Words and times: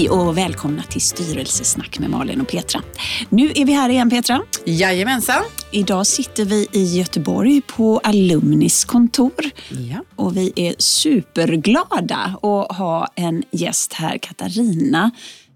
Hej 0.00 0.10
och 0.10 0.38
välkomna 0.38 0.82
till 0.82 1.00
Styrelsesnack 1.00 1.98
med 1.98 2.10
Malin 2.10 2.40
och 2.40 2.48
Petra. 2.48 2.82
Nu 3.28 3.52
är 3.54 3.64
vi 3.64 3.72
här 3.72 3.88
igen 3.88 4.10
Petra. 4.10 4.42
Jajamensan. 4.64 5.42
Idag 5.70 6.06
sitter 6.06 6.44
vi 6.44 6.68
i 6.72 6.84
Göteborg 6.98 7.60
på 7.60 8.00
Alumnis 8.04 8.84
kontor. 8.84 9.50
Ja. 9.68 10.04
Och 10.16 10.36
vi 10.36 10.52
är 10.56 10.74
superglada 10.78 12.34
att 12.42 12.76
ha 12.76 13.08
en 13.14 13.42
gäst 13.50 13.92
här, 13.92 14.18
Katarina 14.18 15.10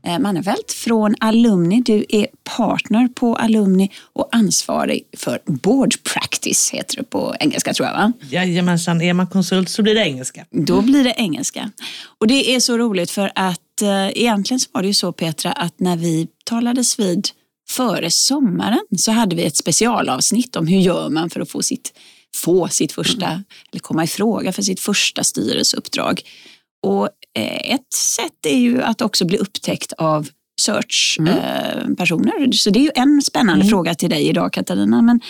eh, 0.07 0.19
Mannevelt 0.19 0.73
från 0.73 1.15
Alumni. 1.21 1.83
Du 1.87 2.05
är 2.09 2.27
partner 2.57 3.09
på 3.09 3.37
Alumni 3.37 3.91
och 4.13 4.29
ansvarig 4.33 5.03
för 5.17 5.41
board 5.45 5.95
practice, 6.13 6.71
heter 6.71 6.97
det 6.97 7.05
på 7.05 7.35
engelska 7.41 7.73
tror 7.73 7.89
jag 7.89 7.95
va? 7.95 8.13
Jajamensan, 8.31 9.03
är 9.03 9.15
man 9.15 9.27
konsult 9.27 9.69
så 9.69 9.83
blir 9.83 9.95
det 9.95 10.01
engelska. 10.01 10.45
Då 10.51 10.83
blir 10.83 11.05
det 11.05 11.15
engelska. 11.17 11.71
Och 12.19 12.27
det 12.27 12.55
är 12.55 12.61
så 12.61 12.79
roligt 12.79 13.11
för 13.11 13.33
att 13.35 13.61
eh, 13.83 14.09
egentligen 14.09 14.61
så 14.61 14.69
var 14.73 14.83
det 14.83 14.89
ju 14.89 14.95
så 14.95 15.13
Petra 15.13 15.53
att 15.53 15.81
när 15.81 15.97
vi 15.97 16.29
talades 16.45 16.99
vid 16.99 17.29
före 17.69 18.11
sommaren 18.11 18.85
så 18.97 19.13
hade 19.13 19.37
vi 19.37 19.45
ett 19.45 19.57
specialavsnitt 19.57 20.57
om 20.57 20.67
hur 20.67 20.79
gör 20.79 21.09
man 21.09 21.31
för 21.31 21.41
att 21.41 21.51
få 21.51 21.63
sitt, 21.63 21.93
få 22.37 22.69
sitt 22.69 22.93
första, 22.93 23.27
eller 23.73 23.81
komma 23.81 24.05
i 24.05 24.07
fråga 24.07 24.53
för 24.53 24.63
sitt 24.63 24.81
första 24.81 25.25
styrelseuppdrag. 25.25 26.21
Och 26.83 27.09
eh, 27.39 27.75
ett 27.75 27.93
sätt 27.95 28.47
är 28.47 28.59
ju 28.59 28.83
att 28.83 29.01
också 29.01 29.25
bli 29.25 29.39
upptäckt 29.39 29.93
av 29.93 30.29
searchpersoner. 30.61 32.53
Så 32.53 32.71
det 32.71 32.79
är 32.79 32.83
ju 32.83 32.91
en 32.95 33.23
spännande 33.23 33.65
fråga 33.65 33.95
till 33.95 34.11
dig 34.11 34.29
idag 34.29 34.53
Katarina. 34.53 35.03
Men, 35.03 35.21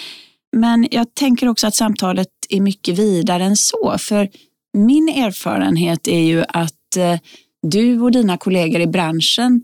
men 0.57 0.89
jag 0.91 1.15
tänker 1.15 1.49
också 1.49 1.67
att 1.67 1.75
samtalet 1.75 2.29
är 2.49 2.61
mycket 2.61 2.99
vidare 2.99 3.45
än 3.45 3.57
så. 3.57 3.97
För 3.99 4.29
min 4.77 5.09
erfarenhet 5.09 6.09
är 6.09 6.21
ju 6.21 6.45
att 6.49 6.97
eh, 6.97 7.19
du 7.71 8.01
och 8.01 8.13
dina 8.13 8.37
kollegor 8.37 8.81
i 8.81 8.87
branschen 8.87 9.63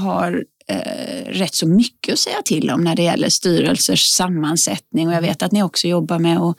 har 0.00 0.44
eh, 0.68 1.24
rätt 1.26 1.54
så 1.54 1.68
mycket 1.68 2.12
att 2.12 2.18
säga 2.18 2.42
till 2.44 2.70
om 2.70 2.84
när 2.84 2.96
det 2.96 3.02
gäller 3.02 3.28
styrelsers 3.28 4.06
sammansättning 4.06 5.08
och 5.08 5.14
jag 5.14 5.22
vet 5.22 5.42
att 5.42 5.52
ni 5.52 5.62
också 5.62 5.88
jobbar 5.88 6.18
med 6.18 6.38
att 6.38 6.56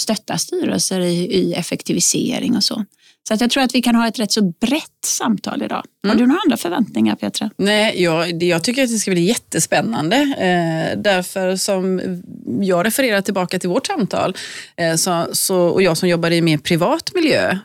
stötta 0.00 0.38
styrelser 0.38 1.00
i, 1.00 1.34
i 1.34 1.54
effektivisering 1.54 2.56
och 2.56 2.64
så. 2.64 2.84
Så 3.28 3.34
att 3.34 3.40
jag 3.40 3.50
tror 3.50 3.62
att 3.62 3.74
vi 3.74 3.82
kan 3.82 3.94
ha 3.94 4.08
ett 4.08 4.18
rätt 4.18 4.32
så 4.32 4.42
brett 4.42 5.04
samtal 5.04 5.62
idag. 5.62 5.82
Har 6.08 6.14
du 6.14 6.26
några 6.26 6.40
andra 6.44 6.56
förväntningar 6.56 7.16
Petra? 7.16 7.50
Nej, 7.56 8.02
jag, 8.02 8.42
jag 8.42 8.64
tycker 8.64 8.82
att 8.82 8.90
det 8.90 8.98
ska 8.98 9.10
bli 9.10 9.20
jättespännande. 9.20 10.16
Eh, 10.16 10.98
därför 10.98 11.56
som 11.56 12.00
jag 12.60 12.86
refererar 12.86 13.20
tillbaka 13.20 13.58
till 13.58 13.68
vårt 13.68 13.86
samtal 13.86 14.36
eh, 14.76 14.94
så, 14.94 15.26
så, 15.32 15.58
och 15.58 15.82
jag 15.82 15.96
som 15.96 16.08
jobbar 16.08 16.30
i 16.30 16.42
mer 16.42 16.58
privat 16.58 17.10
miljö. 17.14 17.58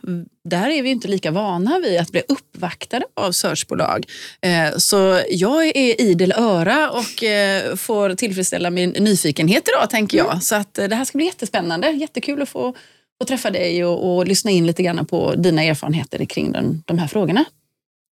Där 0.49 0.69
är 0.69 0.83
vi 0.83 0.89
inte 0.89 1.07
lika 1.07 1.31
vana 1.31 1.79
vid 1.79 1.99
att 1.99 2.11
bli 2.11 2.21
uppvaktade 2.27 3.05
av 3.13 3.31
searchbolag. 3.31 4.05
Eh, 4.41 4.77
så 4.77 5.21
jag 5.29 5.65
är 5.65 6.01
idel 6.01 6.31
öra 6.31 6.89
och 6.91 7.23
eh, 7.23 7.75
får 7.75 8.15
tillfredsställa 8.15 8.69
min 8.69 8.89
nyfikenhet 8.89 9.67
idag 9.67 9.89
tänker 9.89 10.17
jag. 10.17 10.43
Så 10.43 10.55
att 10.55 10.77
eh, 10.77 10.87
det 10.87 10.95
här 10.95 11.05
ska 11.05 11.17
bli 11.17 11.25
jättespännande. 11.25 11.91
Jättekul 11.91 12.41
att 12.41 12.49
få, 12.49 12.75
få 13.21 13.25
träffa 13.27 13.51
dig 13.51 13.85
och, 13.85 14.15
och 14.15 14.27
lyssna 14.27 14.51
in 14.51 14.67
lite 14.67 14.83
grann 14.83 15.05
på 15.05 15.35
dina 15.35 15.63
erfarenheter 15.63 16.25
kring 16.25 16.51
den, 16.51 16.83
de 16.85 16.97
här 16.97 17.07
frågorna. 17.07 17.45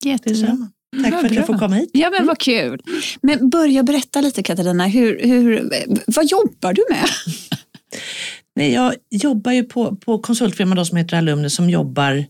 Jättebra. 0.05 0.57
Tack 1.03 1.19
för 1.19 1.25
att 1.25 1.33
jag 1.33 1.47
får 1.47 1.57
komma 1.57 1.75
hit. 1.75 1.89
Ja, 1.93 2.09
men 2.09 2.27
vad 2.27 2.39
kul. 2.39 2.81
Men 3.21 3.49
börja 3.49 3.83
berätta 3.83 4.21
lite 4.21 4.43
Katarina, 4.43 4.87
hur, 4.87 5.19
hur, 5.19 5.69
vad 6.07 6.25
jobbar 6.25 6.73
du 6.73 6.85
med? 6.89 7.05
Nej, 8.55 8.73
jag 8.73 8.95
jobbar 9.09 9.51
ju 9.51 9.63
på, 9.63 9.95
på 9.95 10.19
konsultfirman 10.19 10.85
som 10.85 10.97
heter 10.97 11.17
Alumni 11.17 11.49
som 11.49 11.69
jobbar 11.69 12.25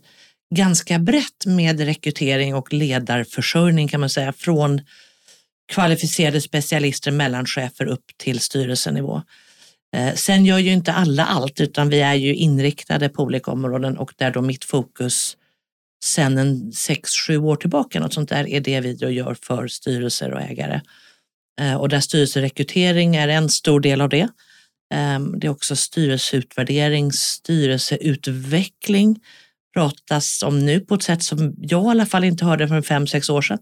ganska 0.56 1.00
brett 1.00 1.46
med 1.46 1.80
rekrytering 1.80 2.56
och 2.56 2.74
ledarförsörjning 2.74 3.88
kan 3.88 4.00
man 4.00 4.10
säga. 4.10 4.34
Från 4.34 4.82
kvalificerade 5.72 6.42
specialister, 6.42 7.12
mellanchefer 7.12 7.86
upp 7.86 8.06
till 8.18 8.40
styrelsenivå. 8.40 9.22
Eh, 9.94 10.14
sen 10.14 10.46
gör 10.46 10.60
ju 10.60 10.72
inte 10.72 10.94
alla 10.94 11.26
allt 11.26 11.62
utan 11.62 11.90
vi 11.90 12.02
är 12.02 12.14
ju 12.14 12.36
inriktade 12.36 13.10
på 13.10 13.24
olika 13.24 13.52
områden 13.52 13.98
och 13.98 14.14
där 14.18 14.32
då 14.32 14.42
mitt 14.42 14.66
fokus 14.66 15.38
sen 16.04 16.38
en 16.38 16.72
sex, 16.72 17.10
sju 17.28 17.38
år 17.38 17.56
tillbaka 17.56 18.00
något 18.00 18.14
sånt 18.14 18.30
där 18.30 18.48
är 18.48 18.60
det 18.60 18.80
vi 18.80 18.94
då 18.94 19.10
gör 19.10 19.38
för 19.42 19.68
styrelser 19.68 20.34
och 20.34 20.42
ägare. 20.42 20.82
Eh, 21.62 21.76
och 21.76 21.90
där 21.90 22.00
styrelserekrytering 22.00 23.16
är 23.16 23.28
en 23.28 23.50
stor 23.50 23.80
del 23.80 24.02
av 24.02 24.10
det. 24.10 24.30
Ehm, 24.94 25.40
det 25.40 25.48
är 25.48 25.52
också 25.52 25.76
styrelseutvärdering, 25.76 27.12
styrelseutveckling 27.12 29.20
pratas 29.74 30.44
om 30.44 30.66
nu 30.66 30.80
på 30.80 30.96
ett 30.96 31.04
sätt 31.04 31.24
som 31.24 31.56
jag 31.58 31.86
i 31.86 31.90
alla 31.90 32.06
fall 32.06 32.24
inte 32.24 32.46
hörde 32.46 32.68
för 32.68 32.82
fem, 32.82 33.08
sex 33.08 33.30
år 33.30 33.42
sedan. 33.42 33.60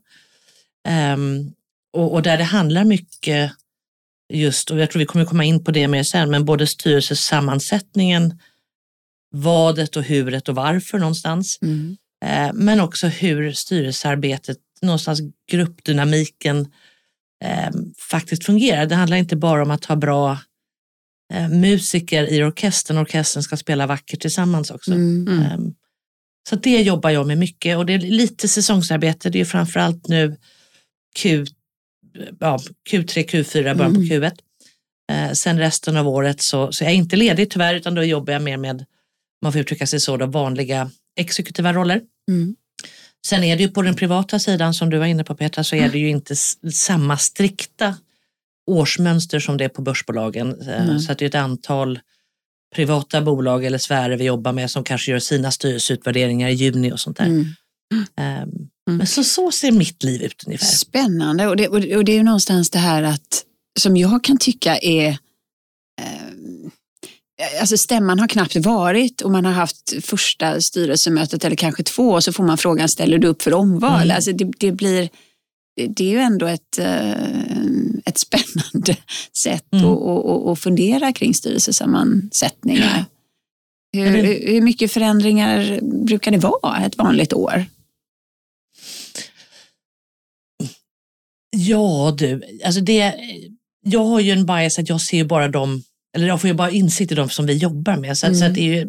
Ehm, 0.88 1.52
och, 1.94 2.14
och 2.14 2.22
där 2.22 2.38
det 2.38 2.44
handlar 2.44 2.84
mycket 2.84 3.52
just, 4.32 4.72
och 4.72 4.80
jag 4.80 4.92
tror 4.92 5.00
vi 5.00 5.06
kommer 5.06 5.26
komma 5.26 5.44
in 5.44 5.64
på 5.64 5.72
det 5.72 5.88
mer 5.88 6.04
sen, 6.04 6.32
men 6.32 6.46
både 6.46 6.68
styrelsesammansättningen, 6.68 8.40
vadet 9.34 9.96
och 9.96 10.04
huret 10.04 10.50
och 10.50 10.56
varför 10.56 11.00
någonstans. 11.00 11.60
Eh, 12.26 12.54
Men 12.54 12.80
också 12.80 13.08
hur 13.08 13.52
styrelsearbetet, 13.52 14.58
någonstans 14.82 15.20
gruppdynamiken 15.52 16.60
eh, 17.44 17.72
faktiskt 18.10 18.46
fungerar. 18.46 18.86
Det 18.86 18.96
handlar 18.96 19.18
inte 19.18 19.36
bara 19.36 19.62
om 19.64 19.72
att 19.72 19.86
ha 19.86 19.96
bra 19.96 20.38
eh, 21.34 21.50
musiker 21.50 22.32
i 22.34 22.44
orkestern. 22.44 22.98
Orkestern 22.98 23.44
ska 23.44 23.58
spela 23.58 23.88
vackert 23.88 24.22
tillsammans 24.22 24.72
också. 24.72 24.92
Eh, 25.42 25.58
Så 26.50 26.56
det 26.56 26.82
jobbar 26.82 27.10
jag 27.10 27.28
med 27.28 27.38
mycket 27.38 27.78
och 27.78 27.86
det 27.86 27.94
är 27.94 28.00
lite 28.00 28.48
säsongsarbete. 28.48 29.30
Det 29.30 29.40
är 29.42 29.46
framförallt 29.46 30.08
nu 30.08 30.38
Q, 31.16 31.46
ja, 32.40 32.60
Q3, 32.92 33.26
Q4, 33.26 33.76
början 33.76 33.94
på 33.94 34.02
Q1. 34.02 34.32
Eh, 35.12 35.32
sen 35.32 35.60
resten 35.60 35.98
av 35.98 36.08
året 36.08 36.42
så, 36.42 36.72
så 36.72 36.84
jag 36.84 36.92
är 36.92 36.96
inte 36.96 37.16
ledig 37.16 37.50
tyvärr 37.50 37.76
utan 37.76 37.96
då 37.96 38.04
jobbar 38.04 38.34
jag 38.34 38.42
mer 38.42 38.58
med, 38.58 38.86
man 39.42 39.52
får 39.52 39.62
uttrycka 39.62 39.88
sig 39.88 40.00
så, 40.00 40.18
då, 40.18 40.26
vanliga 40.26 40.92
exekutiva 41.18 41.74
roller. 41.74 42.02
Mm. 42.32 42.56
Sen 43.26 43.44
är 43.44 43.58
det 43.58 43.64
ju 43.64 43.70
på 43.70 43.82
den 43.82 43.96
privata 43.96 44.40
sidan 44.40 44.74
som 44.74 44.90
du 44.90 44.98
var 44.98 45.06
inne 45.06 45.24
på 45.24 45.36
Petra 45.36 45.64
så 45.64 45.76
är 45.76 45.90
det 45.90 46.00
ju 46.00 46.10
inte 46.10 46.36
samma 46.72 47.18
strikta 47.18 47.96
årsmönster 48.72 49.40
som 49.40 49.58
det 49.58 49.64
är 49.64 49.70
på 49.70 49.82
börsbolagen. 49.82 50.62
Mm. 50.62 51.00
Så 51.00 51.12
att 51.12 51.18
det 51.18 51.26
är 51.26 51.30
ett 51.30 51.36
antal 51.36 52.00
privata 52.76 53.22
bolag 53.22 53.66
eller 53.66 53.78
sfärer 53.78 54.18
vi 54.18 54.24
jobbar 54.24 54.54
med 54.54 54.72
som 54.72 54.84
kanske 54.84 55.12
gör 55.12 55.20
sina 55.20 55.52
styrelseutvärderingar 55.52 56.50
i 56.50 56.54
juni 56.54 56.92
och 56.92 57.00
sånt 57.00 57.18
där. 57.18 57.26
Mm. 57.26 57.46
Ehm, 58.90 58.98
Men 58.98 59.08
så, 59.08 59.24
så 59.24 59.52
ser 59.52 59.72
mitt 59.72 60.04
liv 60.04 60.22
ut 60.22 60.44
ungefär. 60.46 60.66
Spännande 60.66 61.48
och 61.48 61.56
det, 61.56 61.68
och 61.68 62.06
det 62.06 62.12
är 62.12 62.16
ju 62.16 62.24
någonstans 62.24 62.70
det 62.70 62.80
här 62.80 63.04
att 63.04 63.46
som 63.80 63.98
jag 63.98 64.24
kan 64.24 64.38
tycka 64.38 64.78
är 64.78 65.10
eh, 66.02 66.32
Alltså 67.60 67.78
stämman 67.78 68.20
har 68.20 68.28
knappt 68.28 68.56
varit 68.56 69.22
och 69.22 69.32
man 69.32 69.46
har 69.46 69.52
haft 69.52 69.94
första 70.06 70.62
styrelsemötet 70.62 71.46
eller 71.46 71.56
kanske 71.56 71.84
två 71.84 72.10
och 72.12 72.24
så 72.24 72.34
får 72.34 72.44
man 72.44 72.58
frågan 72.58 72.90
ställer 72.90 73.18
du 73.18 73.28
upp 73.28 73.42
för 73.42 73.54
omval? 73.54 74.02
Mm. 74.02 74.16
Alltså 74.16 74.32
det, 74.32 74.52
det 74.58 74.72
blir 74.72 75.10
det, 75.76 76.04
är 76.04 76.10
ju 76.10 76.20
ändå 76.20 76.46
ett, 76.46 76.80
eh, 76.80 77.12
ett 78.06 78.18
spännande 78.18 78.98
sätt 79.38 79.66
Mm. 79.74 79.86
att, 79.86 80.02
att, 80.02 80.48
att, 80.48 80.60
fundera 80.60 81.14
kring 81.14 81.34
styrelsesammansättningar. 81.34 83.06
Hur 83.94 84.54
hur 84.54 84.62
mycket 84.62 84.92
förändringar 84.92 85.80
brukar 86.06 86.32
det 86.32 86.38
vara 86.38 86.86
ett 86.86 86.98
vanligt 86.98 87.34
år? 87.34 87.66
Ja 91.68 92.16
du, 92.18 92.42
alltså 92.66 92.82
det, 92.82 93.14
jag 93.84 94.06
har 94.06 94.20
ju 94.20 94.32
en 94.32 94.46
bias 94.46 94.80
att 94.80 94.90
jag 94.90 95.02
ser 95.02 95.24
bara 95.24 95.48
dem, 95.48 95.84
eller 96.16 96.28
jag 96.28 96.42
får 96.42 96.48
ju 96.48 96.54
bara 96.54 96.72
insikt 96.72 97.12
i 97.12 97.16
dem 97.16 97.30
som 97.30 97.46
vi 97.46 97.54
jobbar 97.58 97.98
med. 97.98 98.18
Så, 98.18 98.28
att- 98.28 98.38
så 98.38 98.44
Mm. 98.44 98.52
att 98.52 98.56
det 98.56 98.62
är 98.62 98.76
ju, 98.76 98.88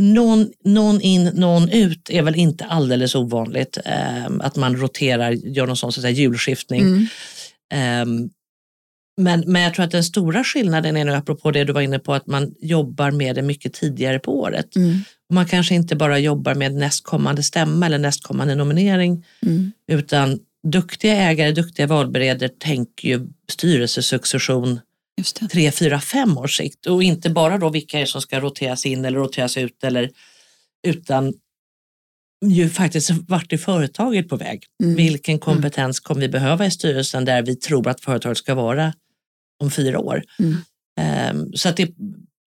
någon, 0.00 0.50
någon 0.64 1.00
in, 1.00 1.24
någon 1.34 1.68
ut 1.68 2.10
är 2.10 2.22
väl 2.22 2.36
inte 2.36 2.64
alldeles 2.64 3.14
ovanligt. 3.14 3.78
ehm, 3.84 4.40
att 4.40 4.56
man 4.56 4.76
roterar, 4.76 5.30
gör 5.32 5.66
någon 5.66 5.76
sån 5.76 5.92
så 5.92 6.06
att 6.06 6.16
julskiftning. 6.16 6.80
Mm. 6.80 7.06
Ehm, 7.74 8.30
men, 9.20 9.44
men 9.46 9.62
jag 9.62 9.74
tror 9.74 9.84
att 9.84 9.90
den 9.90 10.04
stora 10.04 10.44
skillnaden 10.44 10.96
är 10.96 11.04
nu, 11.04 11.14
apropå 11.14 11.50
det 11.50 11.64
du 11.64 11.72
var 11.72 11.80
inne 11.80 11.98
på, 11.98 12.14
att 12.14 12.26
man 12.26 12.54
jobbar 12.60 13.10
med 13.10 13.34
det 13.36 13.42
mycket 13.42 13.72
tidigare 13.72 14.18
på 14.18 14.40
året. 14.40 14.76
Mm. 14.76 14.98
Man 15.32 15.46
kanske 15.46 15.74
inte 15.74 15.96
bara 15.96 16.18
jobbar 16.18 16.54
med 16.54 16.74
nästkommande 16.74 17.42
stämma 17.42 17.86
eller 17.86 17.98
nästkommande 17.98 18.54
nominering, 18.54 19.24
Mm. 19.46 19.72
utan 19.88 20.38
duktiga 20.66 21.16
ägare, 21.16 21.52
duktiga 21.52 21.86
valberedare 21.86 22.48
tänker 22.48 23.08
ju 23.08 23.26
styrelsesuccession 23.48 24.80
tre, 25.50 25.72
fyra, 25.72 26.00
fem 26.00 26.38
års 26.38 26.56
sikt 26.56 26.86
och 26.86 27.02
inte 27.02 27.30
bara 27.30 27.58
då 27.58 27.68
vilka 27.68 28.00
är 28.00 28.06
som 28.06 28.20
ska 28.20 28.40
roteras 28.40 28.86
in 28.86 29.04
eller 29.04 29.18
roteras 29.18 29.56
ut 29.56 29.84
eller 29.84 30.10
utan 30.86 31.34
ju 32.44 32.68
faktiskt 32.68 33.10
vart 33.28 33.52
är 33.52 33.56
företaget 33.58 34.28
på 34.28 34.36
väg? 34.36 34.64
Mm. 34.82 34.96
Vilken 34.96 35.38
kompetens 35.38 36.00
kommer 36.00 36.20
vi 36.20 36.28
behöva 36.28 36.66
i 36.66 36.70
styrelsen 36.70 37.24
där 37.24 37.42
vi 37.42 37.56
tror 37.56 37.88
att 37.88 38.00
företaget 38.00 38.38
ska 38.38 38.54
vara 38.54 38.94
om 39.60 39.70
fyra 39.70 39.98
år? 39.98 40.22
Mm. 40.38 40.56
Ehm, 41.00 41.52
så 41.54 41.68
att 41.68 41.76
det 41.76 41.94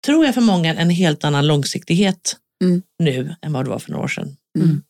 tror 0.07 0.25
jag 0.25 0.35
för 0.35 0.41
många 0.41 0.75
en 0.75 0.91
helt 0.91 1.25
annan 1.25 1.47
långsiktighet 1.47 2.37
Mm. 2.65 2.83
nu 2.99 3.35
än 3.43 3.53
vad 3.53 3.65
det 3.65 3.71
var 3.71 3.79
för 3.79 3.91
några 3.91 4.05
år 4.05 4.09
sedan. 4.09 4.37
Mm. 4.59 4.83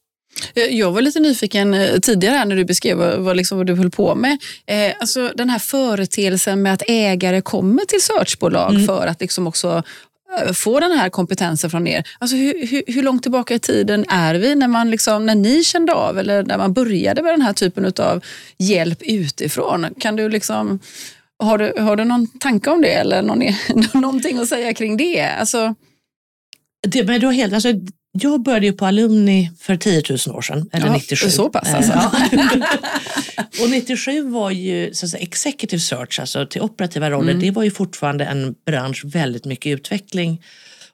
Jag 0.54 0.92
var 0.92 1.02
lite 1.02 1.20
nyfiken 1.20 1.74
eh, 1.74 1.98
tidigare 1.98 2.44
när 2.44 2.56
du 2.56 2.64
beskrev 2.64 2.98
vad, 2.98 3.36
liksom, 3.36 3.58
vad 3.58 3.66
du 3.66 3.74
höll 3.74 3.90
på 3.90 4.14
med. 4.14 4.38
Eh, 4.66 4.92
alltså 5.00 5.32
den 5.34 5.50
här 5.50 5.58
företeelsen 5.58 6.62
med 6.62 6.74
att 6.74 6.82
ägare 6.86 7.40
kommer 7.40 7.84
till 7.84 8.02
searchbolag 8.02 8.74
mm. 8.74 8.86
för 8.86 9.06
att 9.06 9.20
liksom 9.20 9.46
också 9.46 9.82
eh, 10.38 10.52
få 10.52 10.80
den 10.80 10.92
här 10.92 11.10
kompetensen 11.10 11.70
från 11.70 11.86
er. 11.86 12.08
Alltså 12.18 12.36
hur, 12.36 12.66
hur, 12.66 12.82
hur, 12.86 13.02
långt 13.02 13.22
tillbaka 13.22 13.54
i 13.54 13.58
tiden 13.58 14.04
är 14.08 14.34
vi 14.34 14.54
när, 14.54 14.68
man 14.68 14.90
liksom, 14.90 15.26
när 15.26 15.34
ni 15.34 15.64
kände 15.64 15.92
av 15.92 16.18
eller 16.18 16.42
när 16.42 16.58
man 16.58 16.72
började 16.72 17.22
med 17.22 17.32
den 17.32 17.42
här 17.42 17.52
typen 17.52 17.92
av 17.98 18.24
hjälp 18.58 19.02
utifrån? 19.02 19.86
Kan 19.98 20.16
du 20.16 20.28
liksom, 20.28 20.78
har, 21.38 21.58
du, 21.58 21.82
har 21.82 21.96
du 21.96 22.04
någon 22.04 22.26
tanke 22.26 22.70
om 22.70 22.82
det 22.82 22.92
eller 22.92 23.22
någon, 23.22 23.42
någonting 24.00 24.38
att 24.38 24.48
säga 24.48 24.74
kring 24.74 24.96
det? 24.96 25.20
Alltså... 25.20 25.74
det 26.88 27.04
men 27.04 27.22
har 27.22 27.32
helt, 27.32 27.54
alltså, 27.54 27.68
jag 28.20 28.42
började 28.42 28.66
ju 28.66 28.72
på 28.72 28.86
Alumni 28.86 29.50
för 29.58 29.76
10 29.76 30.02
000 30.26 30.36
år 30.36 30.42
sedan, 30.42 30.70
eller 30.72 30.86
ja, 30.86 30.92
97. 30.92 31.30
Så 31.30 31.48
pass 31.48 31.74
alltså. 31.74 31.92
och 33.62 33.70
97 33.70 34.22
var 34.22 34.50
ju 34.50 34.94
så 34.94 35.06
att 35.06 35.10
säga, 35.10 35.22
executive 35.22 35.80
search, 35.80 36.20
alltså 36.20 36.46
till 36.46 36.62
operativa 36.62 37.10
roller, 37.10 37.30
mm. 37.30 37.42
det 37.42 37.50
var 37.50 37.62
ju 37.62 37.70
fortfarande 37.70 38.24
en 38.24 38.54
bransch 38.66 39.04
väldigt 39.04 39.44
mycket 39.44 39.70
utveckling 39.70 40.42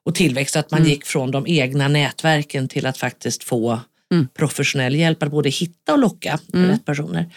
och 0.03 0.15
tillväxt. 0.15 0.57
Att 0.57 0.71
man 0.71 0.81
mm. 0.81 0.91
gick 0.91 1.05
från 1.05 1.31
de 1.31 1.47
egna 1.47 1.89
nätverken 1.89 2.69
till 2.69 2.87
att 2.87 2.99
faktiskt 2.99 3.45
få 3.45 3.81
mm. 4.13 4.29
professionell 4.39 4.95
hjälp 4.95 5.23
att 5.23 5.31
både 5.31 5.49
hitta 5.49 5.93
och 5.93 5.99
locka 5.99 6.39
mm. 6.55 6.71
rätt 6.71 6.85
personer. 6.85 7.35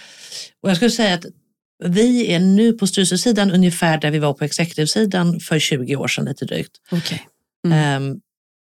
Och 0.63 0.69
jag 0.69 0.75
skulle 0.75 0.91
säga 0.91 1.13
att 1.13 1.25
vi 1.85 2.33
är 2.33 2.39
nu 2.39 2.73
på 2.73 2.87
styrelsesidan 2.87 3.51
ungefär 3.51 3.97
där 3.97 4.11
vi 4.11 4.19
var 4.19 4.33
på 4.33 4.43
executive-sidan 4.43 5.39
för 5.39 5.59
20 5.59 5.95
år 5.95 6.07
sedan 6.07 6.25
lite 6.25 6.45
drygt. 6.45 6.71
Okay. 6.91 7.19
Um, 7.95 8.21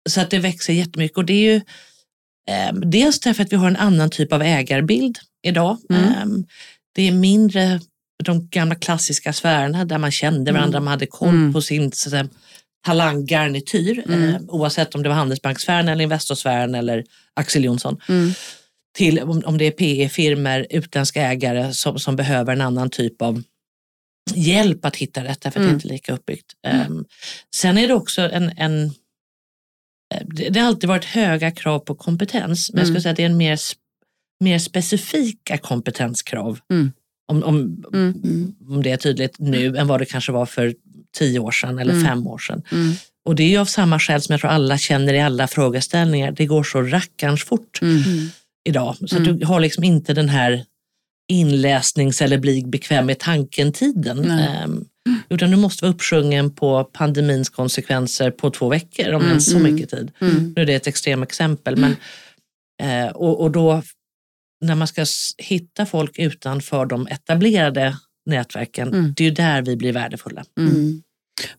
så 0.08 0.20
att 0.20 0.30
det 0.30 0.38
växer 0.38 0.72
jättemycket 0.72 1.18
och 1.18 1.24
det 1.24 1.32
är 1.32 1.52
ju 1.52 1.56
eh, 2.48 2.72
dels 2.72 3.20
därför 3.20 3.42
att 3.42 3.52
vi 3.52 3.56
har 3.56 3.66
en 3.66 3.76
annan 3.76 4.10
typ 4.10 4.32
av 4.32 4.42
ägarbild 4.42 5.18
idag. 5.42 5.78
Mm. 5.90 6.04
Eh, 6.04 6.44
det 6.94 7.08
är 7.08 7.12
mindre 7.12 7.80
de 8.24 8.48
gamla 8.48 8.74
klassiska 8.74 9.32
sfärerna 9.32 9.84
där 9.84 9.98
man 9.98 10.10
kände 10.10 10.52
varandra, 10.52 10.76
mm. 10.76 10.84
man 10.84 10.90
hade 10.90 11.06
koll 11.06 11.28
mm. 11.28 11.52
på 11.52 11.62
sin 11.62 11.92
så 11.92 12.16
att 12.16 12.30
talanggarnityr 12.86 14.02
mm. 14.06 14.28
eh, 14.28 14.40
oavsett 14.48 14.94
om 14.94 15.02
det 15.02 15.08
var 15.08 15.16
Handelsbanksfären 15.16 15.88
eller 15.88 16.04
Investorsfären 16.04 16.74
eller 16.74 17.04
Axel 17.34 17.64
Jonsson. 17.64 18.00
Mm. 18.08 18.32
Till 18.96 19.20
om, 19.20 19.42
om 19.44 19.58
det 19.58 19.64
är 19.64 19.70
PE-firmor, 19.70 20.66
utländska 20.70 21.22
ägare 21.22 21.72
som, 21.72 21.98
som 21.98 22.16
behöver 22.16 22.52
en 22.52 22.60
annan 22.60 22.90
typ 22.90 23.22
av 23.22 23.42
hjälp 24.34 24.84
att 24.84 24.96
hitta 24.96 25.24
rätt 25.24 25.40
därför 25.40 25.60
att 25.60 25.64
det 25.64 25.68
mm. 25.68 25.74
inte 25.74 25.88
är 25.88 25.92
lika 25.92 26.12
uppbyggt. 26.12 26.52
Um, 26.88 27.04
sen 27.54 27.78
är 27.78 27.88
det 27.88 27.94
också 27.94 28.22
en, 28.22 28.52
en 28.56 28.94
det 30.24 30.60
har 30.60 30.66
alltid 30.66 30.88
varit 30.88 31.04
höga 31.04 31.50
krav 31.50 31.78
på 31.78 31.94
kompetens, 31.94 32.70
men 32.72 32.78
jag 32.78 32.86
skulle 32.86 32.96
mm. 32.96 33.02
säga 33.02 33.10
att 33.10 33.16
det 33.16 33.22
är 33.22 33.26
en 33.26 33.36
mer, 33.36 33.58
mer 34.40 34.58
specifika 34.58 35.58
kompetenskrav. 35.58 36.58
Mm. 36.70 36.92
Om, 37.28 37.42
om, 37.42 37.84
mm. 37.92 38.54
om 38.68 38.82
det 38.82 38.90
är 38.90 38.96
tydligt 38.96 39.38
nu 39.38 39.76
än 39.76 39.86
vad 39.86 40.00
det 40.00 40.06
kanske 40.06 40.32
var 40.32 40.46
för 40.46 40.74
tio 41.18 41.38
år 41.38 41.50
sedan 41.50 41.78
eller 41.78 41.92
mm. 41.92 42.06
fem 42.06 42.26
år 42.26 42.38
sedan. 42.38 42.62
Mm. 42.72 42.92
Och 43.24 43.34
det 43.34 43.54
är 43.54 43.60
av 43.60 43.64
samma 43.64 43.98
skäl 43.98 44.22
som 44.22 44.32
jag 44.32 44.40
tror 44.40 44.50
alla 44.50 44.78
känner 44.78 45.14
i 45.14 45.20
alla 45.20 45.48
frågeställningar. 45.48 46.32
Det 46.32 46.46
går 46.46 46.62
så 46.62 46.82
rackarns 46.82 47.44
fort 47.44 47.82
mm. 47.82 48.02
idag. 48.64 48.96
Så 49.06 49.18
du 49.18 49.44
har 49.44 49.60
liksom 49.60 49.84
inte 49.84 50.14
den 50.14 50.28
här 50.28 50.64
inläsnings 51.28 52.22
eller 52.22 52.38
bli 52.38 52.64
bekväm 52.64 53.06
med 53.06 53.18
tanken-tiden. 53.18 54.32
Utan 55.28 55.50
du 55.50 55.56
måste 55.56 55.84
vara 55.84 55.94
uppsjungen 55.94 56.54
på 56.54 56.84
pandemins 56.84 57.48
konsekvenser 57.48 58.30
på 58.30 58.50
två 58.50 58.68
veckor, 58.68 59.08
om 59.08 59.14
mm. 59.14 59.28
ens 59.28 59.50
så 59.50 59.56
mm. 59.56 59.74
mycket 59.74 59.90
tid. 59.90 60.10
Mm. 60.20 60.52
Nu 60.56 60.62
är 60.62 60.66
det 60.66 60.74
ett 60.74 60.86
extremt 60.86 61.22
exempel. 61.22 61.76
Men, 61.76 61.96
eh, 62.82 63.12
och, 63.12 63.40
och 63.40 63.50
då 63.50 63.82
när 64.60 64.74
man 64.74 64.88
ska 64.88 65.06
hitta 65.38 65.86
folk 65.86 66.18
utanför 66.18 66.86
de 66.86 67.06
etablerade 67.06 67.96
nätverken, 68.26 68.88
mm. 68.88 69.14
det 69.16 69.24
är 69.24 69.28
ju 69.28 69.34
där 69.34 69.62
vi 69.62 69.76
blir 69.76 69.92
värdefulla. 69.92 70.44
Mm. 70.58 71.02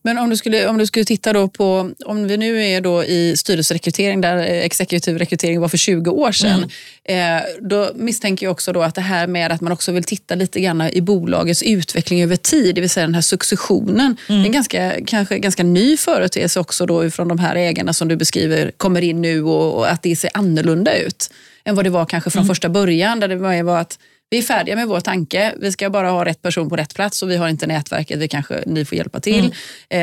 Men 0.01 0.17
om 0.17 0.29
du, 0.29 0.37
skulle, 0.37 0.67
om 0.67 0.77
du 0.77 0.85
skulle 0.85 1.05
titta 1.05 1.33
då 1.33 1.47
på, 1.47 1.91
om 2.05 2.27
vi 2.27 2.37
nu 2.37 2.65
är 2.65 2.81
då 2.81 3.03
i 3.03 3.37
styrelserekrytering 3.37 4.21
där 4.21 4.37
exekutiv 4.37 5.17
rekrytering 5.17 5.61
var 5.61 5.67
för 5.67 5.77
20 5.77 6.11
år 6.11 6.31
sedan. 6.31 6.71
Mm. 7.03 7.37
Eh, 7.37 7.43
då 7.61 7.91
misstänker 7.95 8.45
jag 8.45 8.51
också 8.51 8.73
då 8.73 8.81
att 8.81 8.95
det 8.95 9.01
här 9.01 9.27
med 9.27 9.51
att 9.51 9.61
man 9.61 9.71
också 9.71 9.91
vill 9.91 10.03
titta 10.03 10.35
lite 10.35 10.59
grann 10.59 10.81
i 10.81 11.01
bolagets 11.01 11.63
utveckling 11.63 12.23
över 12.23 12.35
tid, 12.35 12.75
det 12.75 12.81
vill 12.81 12.89
säga 12.89 13.05
den 13.05 13.15
här 13.15 13.21
successionen. 13.21 14.17
Mm. 14.29 14.45
En 14.45 14.51
ganska, 14.51 14.93
kanske 15.05 15.39
ganska 15.39 15.63
ny 15.63 15.97
företeelse 15.97 16.59
också 16.59 16.85
då 16.85 17.11
från 17.11 17.27
de 17.27 17.39
här 17.39 17.55
ägarna 17.55 17.93
som 17.93 18.07
du 18.07 18.15
beskriver 18.15 18.71
kommer 18.77 19.01
in 19.01 19.21
nu 19.21 19.43
och, 19.43 19.77
och 19.77 19.91
att 19.91 20.01
det 20.01 20.15
ser 20.15 20.29
annorlunda 20.33 20.97
ut 20.97 21.33
än 21.63 21.75
vad 21.75 21.85
det 21.85 21.89
var 21.89 22.05
kanske 22.05 22.29
från 22.29 22.41
mm. 22.41 22.47
första 22.47 22.69
början 22.69 23.19
där 23.19 23.27
det 23.27 23.63
var 23.63 23.79
att 23.79 23.99
vi 24.31 24.37
är 24.37 24.41
färdiga 24.41 24.75
med 24.75 24.87
vår 24.87 24.99
tanke. 24.99 25.53
Vi 25.59 25.71
ska 25.71 25.89
bara 25.89 26.09
ha 26.09 26.25
rätt 26.25 26.41
person 26.41 26.69
på 26.69 26.75
rätt 26.75 26.95
plats 26.95 27.23
och 27.23 27.29
vi 27.29 27.37
har 27.37 27.49
inte 27.49 27.67
nätverket. 27.67 28.19
Vi 28.19 28.27
kanske, 28.27 28.63
ni 28.65 28.85
får 28.85 28.97
hjälpa 28.97 29.19
till. 29.19 29.39
Mm. 29.39 29.51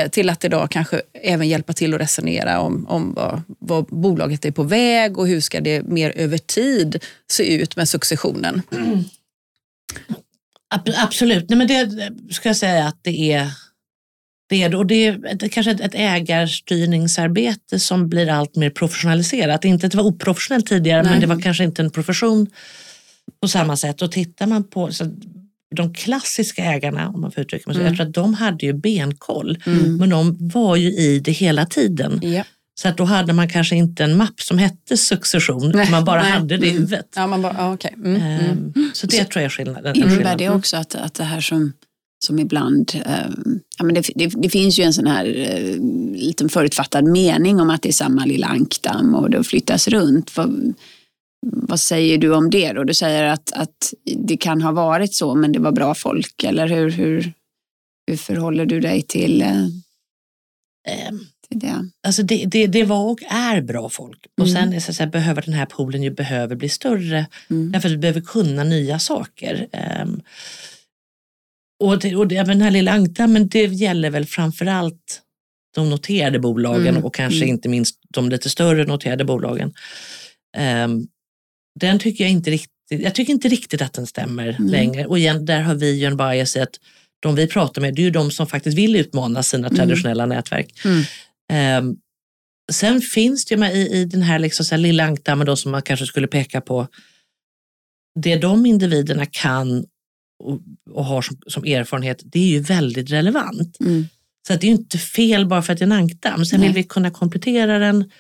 Eh, 0.05 0.11
till 0.11 0.31
att 0.31 0.45
idag 0.45 0.71
kanske 0.71 1.03
även 1.23 1.49
hjälpa 1.49 1.73
till 1.73 1.95
att 1.95 2.01
resonera 2.01 2.61
om, 2.61 2.87
om 2.89 3.15
vad, 3.15 3.43
vad, 3.59 3.85
bolaget 3.85 4.45
är 4.45 4.51
på 4.51 4.63
väg 4.63 5.19
och 5.19 5.29
hur 5.29 5.41
ska 5.41 5.61
det 5.61 5.83
mer 5.83 6.11
över 6.11 6.39
tid 6.39 7.05
se 7.31 7.55
ut 7.55 7.77
med 7.77 7.89
successionen. 7.89 8.63
Mm. 8.73 9.05
Absolut, 10.97 11.49
Nej, 11.49 11.59
men 11.59 11.67
det 11.67 12.35
ska 12.35 12.49
jag 12.49 12.57
säga 12.57 12.87
att 12.87 12.99
det 13.03 13.33
är 13.33 13.51
det 14.49 14.63
är, 14.63 14.75
och 14.75 14.87
det 14.87 15.07
är 15.07 15.49
kanske 15.49 15.71
ett, 15.71 15.81
ett 15.81 15.95
ägarstyrningsarbete 15.95 17.81
som 17.81 18.09
blir 18.09 18.29
allt 18.29 18.57
mer 18.57 18.71
professionaliserat. 18.71 19.65
Inte 19.65 19.87
att 19.87 19.93
det 19.93 19.99
var 19.99 20.05
oprofessionellt 20.05 20.67
tidigare, 20.67 21.03
Nej. 21.03 21.11
men 21.11 21.21
det 21.21 21.27
var 21.27 21.41
kanske 21.41 21.65
inte 21.65 21.83
en 21.83 21.91
profession 21.91 22.47
på 23.43 23.49
samma 23.49 23.77
sätt. 23.77 24.03
Och 24.03 24.13
tittar 24.13 24.47
man 24.47 24.65
på 24.65 24.93
så 24.93 25.05
de 25.77 25.95
klassiska 25.95 26.65
ägarna, 26.65 27.09
om 27.09 27.21
man 27.21 27.33
får 27.33 27.43
uttrycka 27.43 27.65
mig 27.67 27.75
så, 27.75 27.81
mm. 27.81 27.93
jag 27.93 27.97
tror 27.97 28.07
att 28.07 28.15
de 28.15 28.35
hade 28.35 28.67
ju 28.67 28.73
benkoll, 28.73 29.63
mm. 29.67 29.97
men 29.97 30.11
de 30.11 30.37
var 30.41 30.77
ju 30.77 30.89
i 30.89 31.21
det 31.21 31.33
hela 31.33 31.67
tiden. 31.67 32.21
Ja. 32.23 32.45
Så 32.81 32.89
att 32.89 32.97
då 32.97 33.05
hade 33.05 33.33
man 33.33 33.49
kanske 33.49 33.77
inte 33.77 34.05
en 34.05 34.17
mapp 34.17 34.41
som 34.41 34.59
hette 34.59 34.97
succession, 34.97 35.73
nej, 35.75 35.91
man 35.91 36.05
bara 36.05 36.23
nej. 36.23 36.31
hade 36.31 36.57
det 36.57 36.67
i 36.67 36.71
mm. 36.71 36.83
huvudet. 36.83 37.07
Ja, 37.17 37.27
man 37.27 37.43
bara, 37.43 37.73
okay. 37.73 37.93
Mm, 37.95 38.17
mm. 38.17 38.51
Ehm, 38.51 38.91
så 38.95 39.07
det 39.07 39.17
så 39.17 39.25
tror 39.25 39.43
jag 39.43 39.45
är 39.45 39.49
skillnaden. 39.49 39.97
Innebär 39.97 40.37
det 40.37 40.49
också 40.49 40.77
att, 40.77 40.95
att 40.95 41.15
det 41.15 41.25
här 41.25 41.41
som, 41.41 41.73
som 42.25 42.39
ibland, 42.39 42.93
eh, 42.95 43.13
ja, 43.79 43.85
men 43.85 43.95
det, 43.95 44.11
det, 44.15 44.27
det, 44.27 44.49
finns 44.49 44.79
ju 44.79 44.85
en 44.85 44.93
sån 44.93 45.07
här 45.07 45.25
eh, 45.25 45.83
liten 46.13 46.49
förutfattad 46.49 47.05
mening 47.05 47.61
om 47.61 47.71
att 47.71 47.83
det 47.83 47.89
är 47.89 47.93
samma 47.93 48.25
lilla 48.25 48.47
ankdamm 48.47 49.15
och 49.15 49.31
det 49.31 49.45
flyttas 49.45 49.89
runt. 49.89 50.31
För, 50.31 50.51
vad 51.47 51.81
säger 51.81 52.19
du 52.19 52.35
om 52.35 52.51
det 52.51 52.73
då? 52.73 52.85
Du 52.85 52.95
säger 52.95 53.25
att, 53.25 53.53
att 53.53 53.95
det 54.17 54.37
kan 54.37 54.63
ha 54.63 54.73
varit 54.73 55.15
så, 55.15 55.35
men 55.35 55.53
det 55.53 55.59
var 55.59 55.73
bra 55.73 55.95
folk. 55.95 56.45
Eller 56.45 56.69
hur, 56.69 56.91
hur, 56.91 57.33
hur 58.07 58.17
förhåller 58.17 58.67
du 58.67 58.81
dig 58.81 59.03
till, 59.03 59.43
eh, 59.43 59.67
ehm, 60.89 61.21
till 61.49 61.59
det? 61.59 61.91
Alltså 62.07 62.23
det, 62.23 62.45
det? 62.47 62.67
Det 62.67 62.85
var 62.85 63.11
och 63.11 63.23
är 63.23 63.61
bra 63.61 63.89
folk. 63.89 64.27
Och 64.41 64.49
mm. 64.49 64.73
sen 64.73 64.81
så 64.81 64.93
säga, 64.95 65.07
behöver 65.07 65.43
den 65.43 65.55
här 65.55 65.67
poolen 65.67 66.03
ju 66.03 66.11
behöver 66.11 66.57
bli 66.57 66.69
större. 66.69 67.27
Mm. 67.51 67.73
Därför 67.73 67.89
att 67.89 67.95
vi 67.95 67.99
behöver 67.99 68.21
kunna 68.21 68.65
nya 68.65 68.99
saker. 68.99 69.69
Um, 70.03 70.21
och, 71.81 71.99
det, 71.99 72.17
och 72.17 72.29
det, 72.29 72.43
den 72.43 72.61
här 72.61 72.71
lilla 72.71 72.93
ankdammen, 72.93 73.49
det 73.49 73.65
gäller 73.65 74.11
väl 74.11 74.27
framförallt 74.27 75.23
de 75.75 75.91
noterade 75.91 76.39
bolagen 76.39 76.89
mm. 76.89 77.05
och 77.05 77.15
kanske 77.15 77.39
mm. 77.39 77.49
inte 77.49 77.69
minst 77.69 77.99
de 78.09 78.29
lite 78.29 78.51
större 78.51 78.85
noterade 78.85 79.25
bolagen. 79.25 79.73
Um, 80.85 81.09
den 81.79 81.99
tycker 81.99 82.25
jag 82.25 82.31
inte 82.31 82.51
riktigt, 82.51 83.01
jag 83.01 83.15
tycker 83.15 83.33
inte 83.33 83.49
riktigt 83.49 83.83
att 83.83 83.93
den 83.93 84.07
stämmer 84.07 84.49
mm. 84.49 84.67
längre. 84.67 85.07
Och 85.07 85.19
igen, 85.19 85.45
där 85.45 85.61
har 85.61 85.75
vi 85.75 85.99
ju 85.99 86.07
en 86.07 86.17
bias 86.17 86.57
i 86.57 86.61
att 86.61 86.81
de 87.21 87.35
vi 87.35 87.47
pratar 87.47 87.83
med, 87.83 87.95
det 87.95 88.03
är 88.03 88.05
ju 88.05 88.11
de 88.11 88.31
som 88.31 88.47
faktiskt 88.47 88.79
vill 88.79 88.97
utmana 88.97 89.43
sina 89.43 89.67
mm. 89.67 89.77
traditionella 89.77 90.27
nätverk. 90.27 90.81
Um, 91.79 91.97
sen 92.73 93.01
finns 93.01 93.45
det 93.45 93.55
ju 93.55 93.59
med 93.59 93.77
i, 93.77 93.81
i 93.81 94.05
den 94.05 94.23
här, 94.23 94.39
liksom 94.39 94.65
så 94.65 94.75
här 94.75 94.83
lilla 94.83 95.05
ankdammen 95.05 95.47
då 95.47 95.57
som 95.57 95.73
man 95.73 95.83
kanske 95.83 96.07
skulle 96.07 96.27
peka 96.27 96.61
på, 96.61 96.89
det 98.23 98.37
de 98.37 98.67
individerna 98.67 99.27
kan 99.27 99.85
och, 100.45 100.61
och 100.91 101.05
har 101.05 101.23
som, 101.23 101.39
som, 101.47 101.65
erfarenhet, 101.65 102.23
det 102.25 102.39
är 102.39 102.49
ju 102.49 102.61
väldigt 102.61 103.11
relevant. 103.11 103.81
Mm. 103.81 104.09
Så 104.47 104.55
att 104.55 104.61
det 104.61 104.67
är 104.67 104.71
inte 104.71 104.99
fel 104.99 105.47
bara 105.47 105.63
för 105.63 105.73
att 105.73 105.79
det 105.79 105.83
är 105.83 105.87
en 105.87 105.93
ankdamm. 105.93 106.45
Sen 106.45 106.61
Nej. 106.61 106.69
vill 106.69 106.75
vi 106.75 106.85
kunna 106.85 107.11
komplettera 107.11 107.79
den 107.79 108.11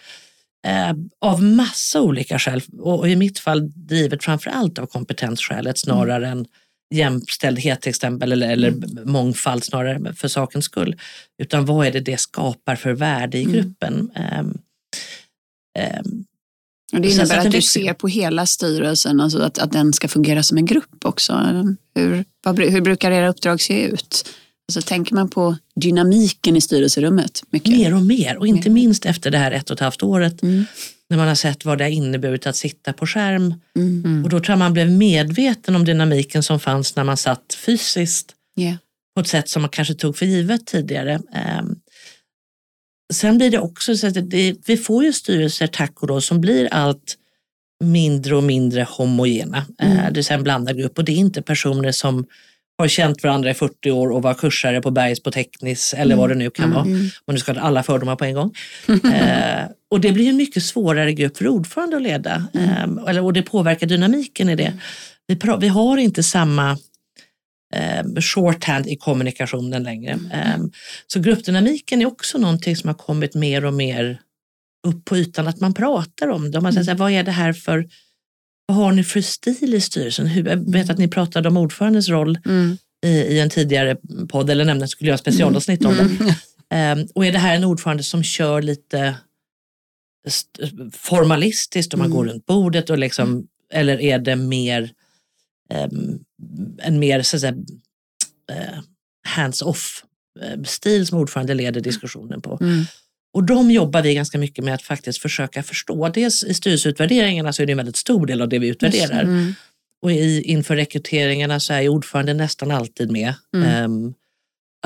Eh, 0.67 0.95
av 1.21 1.43
massa 1.43 2.01
olika 2.01 2.39
skäl 2.39 2.63
och, 2.79 3.09
i 3.09 3.17
mitt 3.17 3.39
fall 3.39 3.71
drivet 3.75 4.25
framför 4.25 4.51
allt 4.51 4.79
av 4.79 4.87
kompetensskälet 4.87 5.79
snarare 5.79 6.27
mm. 6.27 6.39
än 6.39 6.47
jämställdhet 6.95 7.81
till 7.81 7.91
exempel 7.91 8.33
eller, 8.33 8.51
eller 8.51 8.69
mm. 8.69 9.13
mångfald 9.13 9.65
snarare 9.65 10.15
för 10.15 10.29
sakens 10.29 10.65
skull. 10.65 10.97
Utan 11.43 11.67
vad 11.67 11.87
är 11.87 11.93
det 11.93 12.01
det 12.01 12.21
skapar 12.21 12.77
för 12.77 12.93
värde 12.93 13.39
i 13.39 13.43
mm. 13.43 13.53
gruppen? 13.53 14.11
Mm. 14.15 14.47
Um, 14.47 16.25
och 16.93 17.01
det 17.01 17.09
innebär 17.09 17.39
att, 17.39 17.47
att 17.47 17.53
du 17.53 17.63
ser 17.63 17.95
på 17.95 18.09
hela 18.09 18.47
styrelsen, 18.47 19.21
alltså 19.21 19.43
att, 19.43 19.59
att 19.59 19.73
den 19.73 19.93
ska 19.93 20.09
fungera 20.09 20.43
som 20.43 20.59
en 20.59 20.67
grupp 20.67 21.05
också. 21.05 21.33
Hur, 21.95 22.25
vad, 22.43 22.61
hur 22.61 22.81
brukar 22.81 23.11
era 23.11 23.29
uppdrag 23.29 23.61
se 23.61 23.83
ut? 23.83 24.29
Så 24.73 24.83
tänker 24.83 25.15
man 25.15 25.31
på 25.31 25.57
dynamiken 25.75 26.57
i 26.57 26.61
styrelserummet. 26.61 27.43
Mycket. 27.51 27.73
Mer 27.73 27.95
och 27.95 28.03
mer 28.03 28.37
och 28.37 28.47
inte 28.47 28.71
minst 28.71 29.07
efter 29.07 29.31
det 29.31 29.39
här 29.39 29.51
ett 29.53 29.71
och 29.71 29.75
ett 29.75 29.81
halvt 29.81 30.03
året. 30.03 30.43
Mm. 30.43 30.65
när 31.11 31.17
man 31.17 31.29
har 31.29 31.35
sett 31.35 31.65
vad 31.65 31.79
det 31.79 31.85
har 31.85 31.91
inneburit 31.91 32.47
att 32.47 32.57
sitta 32.57 32.93
på 32.93 33.07
skärm. 33.07 33.55
Mm. 33.77 34.25
Och 34.25 34.31
då 34.31 34.41
tror 34.41 34.51
jag 34.53 34.59
man 34.59 34.73
blev 34.73 34.91
medveten 34.91 35.77
om 35.77 35.85
dynamiken 35.85 36.43
som 36.43 36.61
fanns 36.61 36.97
när 36.97 37.05
man 37.05 37.17
satt 37.17 37.55
fysiskt 37.67 38.35
Yeah. 38.59 38.77
på 39.15 39.21
ett 39.21 39.29
sätt 39.29 39.49
som 39.49 39.63
man 39.63 39.69
kanske 39.71 39.95
tog 39.95 40.17
för 40.17 40.27
givet 40.27 40.67
tidigare. 40.67 41.21
Ehm, 41.35 41.77
Sen 43.13 43.39
blir 43.39 43.51
det 43.51 43.59
också 43.59 43.97
så 43.97 44.07
att 44.07 44.31
det, 44.31 44.57
vi 44.67 44.77
får 44.77 45.05
ju 45.05 45.13
styrelser, 45.13 45.67
tack 45.67 46.03
och 46.03 46.09
lov, 46.09 46.21
som 46.21 46.41
blir 46.41 46.69
allt 46.75 47.17
mindre 47.85 48.37
och 48.37 48.43
mindre 48.43 48.87
homogena. 48.91 49.65
Mm. 49.79 49.99
Eh, 49.99 50.05
Det 50.07 50.13
vill 50.15 50.25
säga 50.25 50.37
en 50.39 50.43
blandad 50.45 50.77
grupp 50.79 50.99
och 50.99 51.05
det 51.05 51.13
är 51.13 51.17
inte 51.17 51.43
personer 51.43 51.93
som 51.93 52.27
har 52.79 52.89
känt 52.89 53.23
varandra 53.23 53.51
i 53.51 53.55
40 53.55 53.91
år 53.91 54.11
och 54.11 54.23
var 54.23 54.35
kursare 54.35 54.83
på 54.83 54.91
Bergs 54.91 55.23
på 55.23 55.31
Teknis 55.31 55.95
eller 55.95 56.17
vad 56.17 56.29
det 56.29 56.35
nu 56.35 56.51
kan 56.51 56.71
vara. 56.71 56.85
Mm. 56.85 57.09
Om 57.25 57.35
du 57.35 57.41
ska 57.41 57.53
ha 57.53 57.61
alla 57.61 57.83
fördomar 57.83 58.17
på 58.17 58.25
en 58.25 58.35
gång. 58.35 58.55
eh, 58.89 59.65
och 59.91 60.01
det 60.01 60.13
blir 60.13 60.29
en 60.29 60.37
mycket 60.37 60.63
svårare 60.63 61.13
grupp 61.13 61.37
för 61.37 61.49
ordförande 61.49 61.97
att 61.97 62.03
leda. 62.03 62.49
Eh, 62.55 62.83
eller, 63.09 63.23
och 63.23 63.33
det 63.33 63.43
påverkar 63.43 63.87
dynamiken 63.87 64.49
i 64.49 64.57
det. 64.57 64.73
Vi, 65.27 65.39
vi 65.61 65.69
har 65.69 65.97
inte 65.97 66.23
samma 66.23 66.79
eh, 67.75 68.21
shorthand 68.21 68.87
i 68.87 68.97
kommunikationen 68.97 69.83
längre. 69.83 70.13
Eh, 70.13 70.59
så 71.07 71.21
gruppdynamiken 71.21 72.03
är 72.03 72.07
också 72.07 72.39
någonting 72.39 72.77
som 72.77 72.89
har 72.89 72.95
kommit 72.95 73.35
mer 73.35 73.65
och 73.65 73.75
mer 73.75 74.21
upp 74.87 75.05
på 75.05 75.17
ytan, 75.17 75.49
att 75.49 75.61
man 75.61 75.75
pratar 75.75 76.29
om 76.29 76.51
det. 76.51 76.61
Man 76.61 76.73
säger 76.73 76.85
så 76.85 76.91
här, 76.91 76.99
vad 76.99 77.13
är 77.13 77.23
det 77.23 77.33
här 77.33 77.53
för, 77.53 77.89
vad 78.69 78.77
har 78.77 78.93
ni 78.93 79.05
för 79.05 79.21
stil 79.21 79.75
i 79.75 79.81
styrelsen? 79.81 80.27
Hur, 80.27 80.49
jag 80.49 80.73
vet 80.73 80.91
att 80.91 80.99
ni 80.99 81.09
pratade 81.09 81.49
om 81.49 81.57
ordförandens 81.57 82.09
roll 82.09 82.39
Mm. 82.47 82.79
i, 83.05 83.09
i 83.09 83.41
en 83.41 83.51
tidigare 83.51 83.97
podd, 84.29 84.51
eller 84.51 84.65
nämnde 84.65 84.85
att 84.85 84.91
jag 84.91 84.91
skulle 84.91 85.09
göra 85.09 85.19
specialavsnitt 85.19 85.85
om 85.85 85.95
det. 85.97 86.35
Ehm, 86.77 87.07
och 87.15 87.27
är 87.27 87.33
det 87.33 87.39
här 87.39 87.57
en 87.57 87.65
ordförande 87.65 88.03
som 88.03 88.23
kör 88.23 88.63
lite 88.63 89.15
st- 90.27 90.71
formalistiskt 90.93 91.93
och 91.93 91.99
man 91.99 92.07
Mm. 92.07 92.17
går 92.17 92.25
runt 92.27 92.47
bordet 92.47 92.91
och 92.91 92.99
liksom, 92.99 93.47
eller 93.73 94.01
är 94.01 94.19
det 94.19 94.37
mer 94.37 94.91
ehm, 95.71 96.19
en 96.79 96.99
mer 96.99 97.23
så 97.23 97.37
att 97.37 97.41
säga, 97.41 97.55
eh, 98.53 98.79
hands-off 99.29 100.05
eh, 100.41 100.63
stil 100.63 101.07
som 101.07 101.19
ordförande 101.19 101.55
leder 101.55 101.81
diskussionen 101.81 102.41
på. 102.43 102.59
Mm. 103.35 103.35
Och 103.35 103.45
de 103.45 103.71
jobbar 103.71 104.03
vi 104.03 104.15
ganska 104.15 104.39
mycket 104.39 104.65
med 104.65 104.75
att 104.75 104.83
faktiskt 104.83 105.23
försöka 105.23 105.63
förstå. 105.63 106.09
Dels 106.09 106.45
i 106.45 106.55
styrelseutvärderingarna 106.55 107.53
så 107.53 107.63
är 107.63 107.67
det 107.67 107.73
en 107.73 107.77
väldigt 107.77 107.97
stor 107.97 108.27
del 108.27 108.43
av 108.43 108.49
det 108.49 108.59
vi 108.59 108.69
utvärderar. 108.69 109.23
Mm. 109.23 109.55
Och 110.03 110.13
i, 110.13 110.43
inför 110.43 110.77
rekryteringarna 110.77 111.61
så 111.61 111.73
är 111.73 111.89
ordföranden 111.89 112.37
nästan 112.37 112.71
alltid 112.71 113.11
med. 113.11 113.35
Mm. 113.57 113.69
Ehm, 113.69 114.15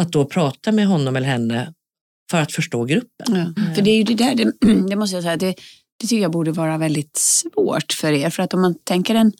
att 0.00 0.12
då 0.12 0.24
prata 0.24 0.72
med 0.72 0.86
honom 0.86 1.16
eller 1.16 1.26
henne 1.26 1.74
för 2.30 2.38
att 2.38 2.52
förstå 2.52 2.84
gruppen. 2.84 3.52
Ja. 3.56 3.74
För 3.74 3.82
det 3.82 3.90
är 3.90 3.96
ju 3.96 4.04
det 4.04 4.14
där, 4.14 4.34
det, 4.34 4.52
det 4.88 4.96
måste 4.96 5.16
jag 5.16 5.22
säga, 5.22 5.36
det, 5.36 5.54
det 6.00 6.06
tycker 6.06 6.22
jag 6.22 6.30
borde 6.30 6.52
vara 6.52 6.78
väldigt 6.78 7.16
svårt 7.16 7.92
för 7.92 8.12
er. 8.12 8.30
För 8.30 8.42
att 8.42 8.54
om 8.54 8.60
man 8.60 8.74
tänker 8.84 9.14
en, 9.14 9.32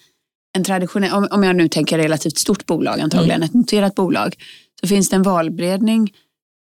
en 0.57 0.65
traditionell, 0.65 1.13
om, 1.13 1.29
om 1.31 1.43
jag 1.43 1.57
nu 1.57 1.69
tänker 1.69 1.99
relativt 1.99 2.39
stort 2.39 2.67
bolag, 2.67 3.01
antagligen 3.01 3.43
ett 3.43 3.55
noterat 3.55 3.95
bolag, 3.95 4.37
så 4.81 4.87
finns 4.87 5.11
det 5.11 5.17
en 5.17 5.23
valberedning 5.23 6.15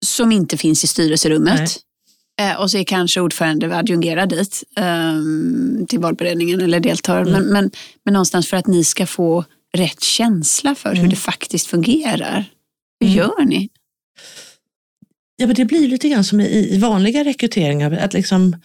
som 0.05 0.31
inte 0.31 0.57
finns 0.57 0.83
i 0.83 0.87
styrelserummet. 0.87 1.59
Eh, 1.59 1.65
och 2.59 2.71
så 2.71 2.77
är 2.77 2.83
kanske 2.83 3.21
ordförande 3.21 3.77
adjungerad 3.77 4.29
dit 4.29 4.63
ehm, 4.75 5.85
till 5.89 5.99
valberedningen 5.99 6.61
eller 6.61 6.79
deltar. 6.79 7.25
Men, 7.25 7.43
men, 7.45 7.71
men 8.05 8.13
någonstans 8.13 8.47
för 8.49 8.57
att 8.57 8.67
ni 8.67 8.83
ska 8.83 9.05
få 9.05 9.45
rätt 9.77 10.01
känsla 10.03 10.75
för 10.75 10.89
hur 10.89 10.97
Mm. 10.97 11.09
det 11.09 11.15
faktiskt 11.15 11.67
fungerar. 11.67 12.45
Hur 12.99 13.07
Mm. 13.07 13.17
gör 13.17 13.45
ni? 13.45 13.69
Ja, 15.35 15.47
men 15.47 15.55
det 15.55 15.65
blir 15.65 15.87
lite 15.87 16.09
grann 16.09 16.23
som 16.23 16.41
i, 16.41 16.77
vanliga 16.77 17.23
rekryteringar, 17.23 17.91
att 17.91 18.13
liksom 18.13 18.55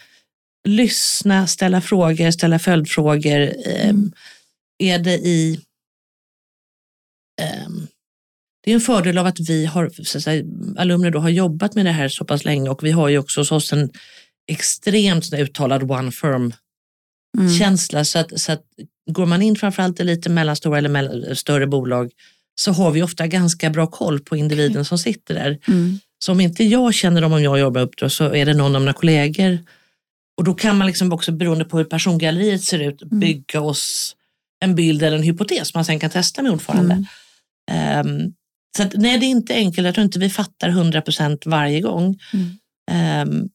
lyssna, 0.69 1.47
ställa 1.47 1.81
frågor, 1.81 2.31
ställa 2.31 2.59
följdfrågor. 2.59 3.53
Ehm, 3.67 4.13
är 4.79 4.99
det 4.99 5.15
i... 5.15 5.61
ehm, 7.43 7.87
det 8.65 8.71
är 8.71 8.75
en 8.75 8.81
fördel 8.81 9.19
av 9.19 9.27
att 9.27 9.41
vi 9.41 9.67
har, 9.67 9.91
så 10.05 10.19
att 10.19 10.25
säga, 10.25 10.45
alumner 10.77 11.11
då 11.11 11.19
har 11.19 11.29
jobbat 11.29 11.75
med 11.75 11.87
det 11.87 11.93
här 11.93 12.09
så 12.09 12.25
pass 12.25 12.45
länge 12.45 12.71
och 12.71 12.85
vi 12.85 12.91
har 12.91 13.09
ju 13.09 13.19
också 13.19 13.41
hos 13.41 13.53
oss 13.53 13.73
en 13.73 13.91
extremt 14.51 15.33
uttalad 15.35 15.91
one 15.91 16.13
firm 16.13 16.53
Mm. 17.39 17.59
känsla. 17.59 18.05
Så 18.05 18.19
att, 18.19 18.41
så 18.41 18.53
att 18.53 18.63
går 19.11 19.27
man 19.27 19.43
in 19.43 19.57
framförallt 19.57 20.01
i 20.01 20.05
lite 20.05 20.31
mellanstora 20.31 20.79
eller 20.79 20.89
mell- 20.89 21.35
större 21.35 21.67
bolag 21.67 22.11
så 22.61 22.73
har 22.73 22.91
vi 22.91 23.03
ofta 23.03 23.27
ganska 23.27 23.71
bra 23.71 23.87
koll 23.87 24.21
på 24.21 24.37
individen 24.37 24.85
som 24.85 24.99
sitter 24.99 25.35
där. 25.35 25.59
Mm. 25.69 25.99
Så 26.25 26.33
om 26.33 26.41
inte 26.41 26.65
jag 26.65 26.95
känner 26.95 27.21
dem 27.21 27.33
om 27.33 27.43
jag 27.43 27.59
jobbar 27.59 27.81
upp 27.81 27.97
då, 27.97 28.09
så 28.11 28.35
är 28.35 28.47
det 28.47 28.55
någon 28.55 28.75
av 28.75 28.81
mina 28.81 28.93
kollegor. 28.93 29.59
Och 30.37 30.45
då 30.45 30.55
kan 30.55 30.79
man 30.79 30.87
liksom 30.87 31.13
också 31.13 31.33
beroende 31.33 31.65
på 31.65 31.79
hur 31.79 31.85
persongalleriet 31.85 32.63
ser 32.65 32.79
ut 32.79 33.03
bygga 33.03 33.61
oss 33.61 34.17
en 34.61 34.75
bild 34.75 35.03
eller 35.03 35.17
en 35.17 35.23
hypotes 35.23 35.75
man 35.75 35.85
sen 35.85 36.01
kan 36.01 36.11
testa 36.11 36.43
med 36.43 36.53
ordförande. 36.53 36.95
Mm. 36.95 37.07
Ehm, 37.71 38.33
så 38.77 38.83
att, 38.83 38.95
nej, 38.95 39.19
det 39.19 39.27
är 39.27 39.31
inte 39.31 39.55
enkelt. 39.55 39.85
Jag 39.85 39.95
tror 39.95 40.05
inte 40.05 40.19
vi 40.19 40.31
fattar 40.31 40.69
100% 40.69 41.43
varje 41.47 41.81
gång. 41.81 42.19
Mm. 42.33 42.51
Ehm, 42.91 43.49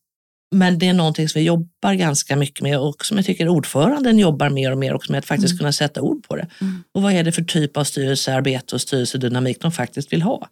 men 0.55 0.79
det 0.79 0.88
är 0.88 0.93
någonting 0.93 1.29
som 1.29 1.39
vi 1.39 1.45
jobbar 1.45 1.93
ganska 1.93 2.35
mycket 2.35 2.61
med 2.61 2.79
och 2.79 3.05
som 3.05 3.17
jag 3.17 3.25
tycker 3.25 3.47
ordföranden 3.47 4.19
jobbar 4.19 4.49
mer 4.49 4.71
och 4.71 4.77
mer 4.77 4.93
också 4.93 5.11
med 5.11 5.19
att 5.19 5.25
faktiskt 5.25 5.57
kunna 5.57 5.71
sätta 5.71 6.01
ord 6.01 6.27
på 6.27 6.35
det. 6.35 6.47
Mm. 6.61 6.83
Och 6.93 7.01
vad 7.01 7.13
är 7.13 7.23
det 7.23 7.31
för 7.31 7.41
typ 7.41 7.77
av 7.77 7.83
styrelsearbete 7.83 8.75
och 8.75 8.81
styrelsedynamik 8.81 9.61
de 9.61 9.71
faktiskt 9.71 10.13
vill 10.13 10.21
ha? 10.21 10.49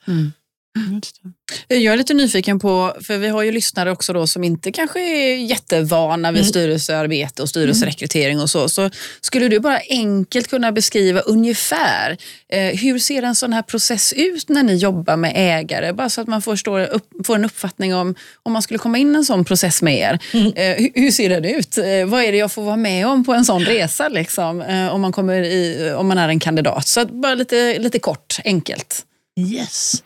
Jag 1.67 1.93
är 1.93 1.98
lite 1.98 2.13
nyfiken 2.13 2.60
på, 2.60 2.93
för 3.01 3.17
vi 3.17 3.27
har 3.27 3.41
ju 3.41 3.51
lyssnare 3.51 3.91
också 3.91 4.13
då 4.13 4.27
som 4.27 4.43
inte 4.43 4.72
kanske 4.72 5.00
är 5.00 5.36
jättevana 5.36 6.31
vid 6.31 6.41
Mm. 6.41 6.50
styrelsearbete 6.50 7.41
och 7.41 7.50
styrelserekrytering 7.50 8.39
och 8.39 8.50
så. 8.50 8.69
Så 8.69 8.89
skulle 9.22 9.48
du 9.48 9.60
bara 9.60 9.79
enkelt 9.89 10.48
kunna 10.48 10.72
beskriva 10.72 11.19
ungefär 11.19 12.17
eh, 12.50 12.79
hur 12.79 13.00
ser 13.00 13.24
en 13.24 13.36
sån 13.36 13.53
här 13.53 13.62
process 13.62 14.13
ut 14.13 14.50
när 14.50 14.63
ni 14.63 14.75
jobbar 14.75 15.17
med 15.17 15.34
ägare? 15.36 15.93
Bara 15.93 16.10
så 16.10 16.22
att 16.22 16.27
man 16.27 16.41
förstår, 16.41 16.79
upp, 16.79 17.10
får 17.25 17.36
en 17.36 17.46
uppfattning 17.46 17.96
om 17.96 18.15
om 18.43 18.53
man 18.53 18.62
skulle 18.62 18.77
komma 18.77 18.98
in 18.98 19.15
i 19.15 19.17
en 19.17 19.25
sån 19.25 19.46
process 19.46 19.81
med 19.81 19.98
er. 19.98 20.19
Mm. 20.34 20.53
Eh, 20.55 20.75
hur, 20.84 21.01
hur 21.01 21.12
ser 21.12 21.29
den 21.29 21.46
ut? 21.46 21.77
Eh, 21.77 22.05
vad 22.05 22.24
är 22.24 22.31
det 22.31 22.38
jag 22.38 22.51
får 22.51 22.62
vara 22.63 22.77
med 22.77 23.07
om 23.07 23.25
på 23.25 23.34
en 23.34 23.46
sån 23.46 23.65
resa 23.65 24.10
liksom, 24.10 24.62
eh, 24.62 24.88
om, 24.96 25.01
man 25.01 25.12
kommer 25.12 25.41
i, 25.41 25.93
om 25.98 26.07
man 26.07 26.17
är 26.17 26.29
en 26.29 26.39
kandidat? 26.39 26.88
Så 26.88 27.05
bara 27.05 27.36
lite, 27.36 27.79
lite 27.79 28.00
kort, 28.00 28.39
enkelt. 28.46 29.03
Yes. 29.38 30.03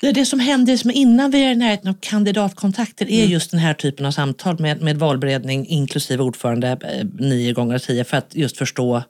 Det, 0.00 0.12
det 0.12 0.26
som 0.26 0.40
händer 0.40 0.76
som 0.76 0.90
innan 0.90 1.30
vi 1.30 1.44
är 1.44 1.52
i 1.52 1.56
närheten 1.56 1.88
av 1.88 1.96
kandidatkontakter 2.00 3.10
är 3.10 3.24
just 3.24 3.50
den 3.50 3.60
här 3.60 3.74
typen 3.74 4.06
av 4.06 4.10
samtal 4.10 4.58
med, 4.60 4.82
med 4.82 4.96
valberedning 4.98 5.66
inklusive 5.66 6.22
ordförande 6.22 6.68
eh, 6.68 7.06
nio 7.26 7.52
gånger 7.52 7.78
tio 7.78 8.04
för 8.04 8.16
att 8.16 8.34
just 8.34 8.56
förstå 8.56 9.02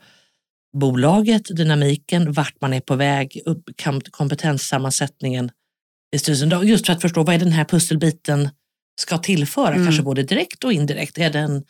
bolaget, 0.76 1.56
dynamiken, 1.56 2.32
vart 2.32 2.60
man 2.60 2.72
är 2.72 2.80
på 2.80 2.94
väg, 2.96 3.40
upp, 3.46 3.64
kompetenssammansättningen 4.10 5.50
i 6.14 6.18
styrelsen. 6.18 6.66
Just 6.66 6.86
för 6.86 6.92
att 6.92 7.00
förstå 7.00 7.22
vad 7.22 7.34
är 7.34 7.38
den 7.38 7.52
här 7.52 7.64
pusselbiten 7.64 8.48
ska 9.00 9.18
tillföra, 9.18 9.74
Mm. 9.74 9.86
kanske 9.86 10.02
både 10.02 10.22
direkt 10.22 10.64
och 10.64 10.72
indirekt. 10.72 11.18
Är 11.18 11.30
det 11.30 11.38
en 11.38 11.64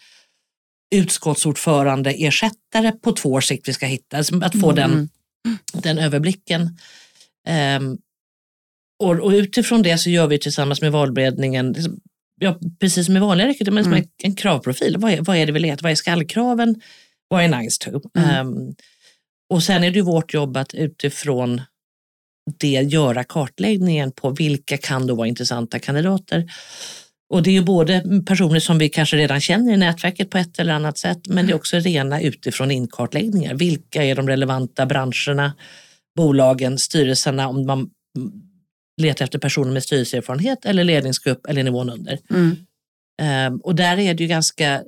utskottsordförande, 0.95 2.11
ersättare 2.11 2.93
på 2.93 3.13
två 3.13 3.33
års 3.33 3.47
sikt 3.49 3.69
vi 3.69 3.73
ska 3.73 3.87
hitta? 3.87 4.17
Alltså 4.17 4.41
Att 4.43 4.61
få 4.61 4.73
den, 4.73 4.91
Mm. 4.93 5.09
den 5.73 5.99
överblicken. 5.99 6.79
Ehm, 7.47 7.99
och, 9.03 9.21
och 9.21 9.31
utifrån 9.31 9.83
det 9.83 9.99
så 9.99 10.11
gör 10.11 10.27
vi 10.27 10.39
tillsammans 10.39 10.81
med 10.81 10.93
valberedningen, 10.93 11.75
ja, 12.41 12.59
precis 12.81 13.07
som 13.07 13.17
i 13.17 13.21
vanliga 13.21 13.49
rekryteringar, 13.49 13.87
Mm. 13.87 14.05
en, 14.23 14.35
kravprofil. 14.35 14.97
Vad 14.99 15.13
är, 15.13 15.21
vad 15.21 15.37
är 15.37 15.47
det 15.47 15.53
vi 15.53 15.61
letar? 15.61 15.83
Vad 15.83 15.93
är 15.93 15.97
skallkraven? 15.97 16.81
Vad 17.29 17.45
är 17.45 17.49
nice 17.49 17.91
to? 17.91 18.01
Mm. 18.19 18.31
Ehm, 18.31 18.75
och 19.51 19.63
sen 19.63 19.85
är 19.85 19.91
det 19.91 19.97
ju 19.97 20.03
vårt 20.03 20.35
jobb 20.35 20.57
att 20.57 20.75
utifrån 20.75 21.61
det 22.59 22.67
göra 22.67 23.25
kartläggningen 23.25 24.13
på 24.13 24.31
vilka 24.31 24.79
kan 24.79 25.07
då 25.07 25.15
vara 25.15 25.29
intressanta 25.29 25.79
kandidater. 25.79 26.51
Och 27.31 27.43
det 27.43 27.51
är 27.51 27.55
ju 27.55 27.63
både 27.63 28.23
personer 28.27 28.61
som 28.61 28.79
vi 28.79 28.89
kanske 28.89 29.17
redan 29.17 29.41
känner 29.41 29.73
i 29.73 29.77
nätverket 29.77 30.31
på 30.31 30.39
ett 30.39 30.59
eller 30.59 30.73
annat 30.73 30.99
sätt, 30.99 31.19
men 31.27 31.47
det 31.47 31.53
är 31.53 31.57
också 31.57 31.77
rena 31.79 32.21
utifrån 32.21 32.71
inkartläggningar. 32.71 33.55
Vilka 33.55 34.05
är 34.05 34.15
de 34.15 34.29
relevanta 34.29 34.87
branscherna, 34.87 35.53
bolagen, 36.17 36.79
styrelserna, 36.79 37.49
om 37.49 37.67
man 37.67 37.91
letar 39.03 39.25
efter 39.25 39.39
personer 39.39 39.73
med 39.73 39.83
styrelseerfarenhet 39.83 40.65
eller 40.65 40.85
ledningsgrupp 40.85 41.47
eller 41.47 41.63
nivån 41.63 41.91
under. 41.91 42.19
Mm. 42.31 42.57
Ehm, 43.23 43.61
och 43.61 43.75
där 43.75 43.99
är 43.99 44.15
det 44.15 44.23
ju 44.23 44.29
ganska, 44.29 44.83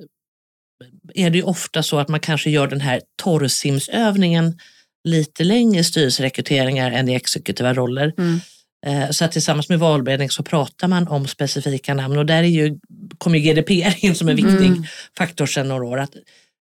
är 1.13 1.29
det 1.29 1.37
ju 1.37 1.43
ofta 1.43 1.83
så 1.83 1.99
att 1.99 2.09
man 2.09 2.19
kanske 2.19 2.49
gör 2.49 2.67
den 2.67 2.81
här 2.81 3.01
torrsimsövningen 3.23 4.59
lite 5.07 5.43
längre 5.43 5.79
i 5.79 5.83
styrelserekryteringar 5.83 6.91
än 6.91 7.09
i 7.09 7.13
exekutiva 7.15 7.73
roller. 7.73 8.13
Mm. 8.17 8.39
Eh, 8.85 9.09
Så 9.09 9.25
att 9.25 9.31
tillsammans 9.31 9.69
med 9.69 9.79
valberedning 9.79 10.29
så 10.29 10.43
pratar 10.43 10.87
man 10.87 11.07
om 11.07 11.27
specifika 11.27 11.93
namn 11.93 12.17
och 12.17 12.25
där 12.25 12.43
är 12.43 12.47
ju, 12.47 12.79
kommer 13.17 13.39
ju 13.39 13.53
GDPR 13.53 13.95
in 14.05 14.15
som 14.15 14.29
en 14.29 14.35
viktig 14.35 14.65
Mm. 14.65 14.83
faktor 15.17 15.45
sedan 15.45 15.67
några 15.67 15.85
år. 15.85 15.97
Att 15.97 16.13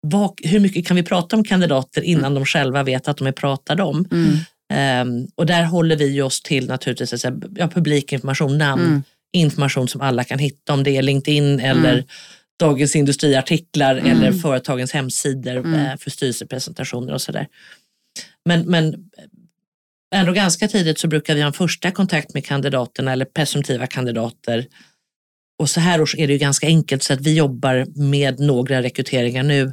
vad, 0.01 0.41
hur 0.43 0.61
mycket 0.61 0.87
kan 0.87 0.97
vi 0.97 1.03
prata 1.03 1.37
om 1.37 1.45
kandidater 1.45 2.03
innan 2.03 2.35
de 2.35 2.45
själva 2.45 2.83
vet 2.83 3.09
att 3.09 3.17
de 3.17 3.27
är 3.27 3.33
pratade 3.33 3.83
om? 3.83 4.09
Mm. 4.13 4.39
Ehm, 4.73 5.27
och 5.35 5.47
där 5.47 5.65
håller 5.65 5.97
vi 5.97 6.23
oss 6.23 6.43
till 6.43 6.67
naturligtvis 6.67 7.13
alltså, 7.13 7.33
ja, 7.57 7.69
publikinformation, 7.69 8.59
namn, 8.59 8.85
Mm. 8.85 9.03
information 9.33 9.89
som 9.89 10.01
alla 10.01 10.25
kan 10.25 10.39
hitta 10.39 10.73
om 10.73 10.83
det 10.83 10.97
är 10.97 11.03
LinkedIn 11.03 11.61
eller 11.61 11.93
Mm. 11.93 12.05
Dagens 12.59 12.97
Industriartiklar 12.97 13.97
mm. 13.97 14.11
eller 14.11 14.33
företagens 14.33 14.93
hemsidor 14.93 15.57
mm. 15.57 15.75
Eh, 15.75 15.97
för 15.97 16.11
styrelsepresentationer 16.11 17.13
och 17.13 17.23
sådär. 17.23 17.47
Men, 18.45 18.61
men 18.67 18.95
ändå 20.15 20.33
ganska 20.33 20.69
tidigt 20.69 20.99
så 20.99 21.09
brukar 21.09 21.35
vi 21.35 21.41
ha 21.41 21.47
en 21.47 21.53
första 21.53 21.91
kontakt 21.91 22.35
med 22.35 22.45
kandidaterna 22.45 23.13
eller 23.13 23.25
presumtiva 23.25 23.87
kandidater. 23.87 24.67
Och 25.59 25.71
så 25.71 25.81
här 25.81 26.01
års 26.01 26.15
är 26.15 26.27
det 26.27 26.33
ju 26.33 26.39
ganska 26.39 26.67
enkelt 26.67 27.03
så 27.03 27.13
att 27.13 27.21
vi 27.21 27.35
jobbar 27.35 27.87
med 28.09 28.41
några 28.41 28.83
rekryteringar 28.83 29.43
nu. 29.43 29.73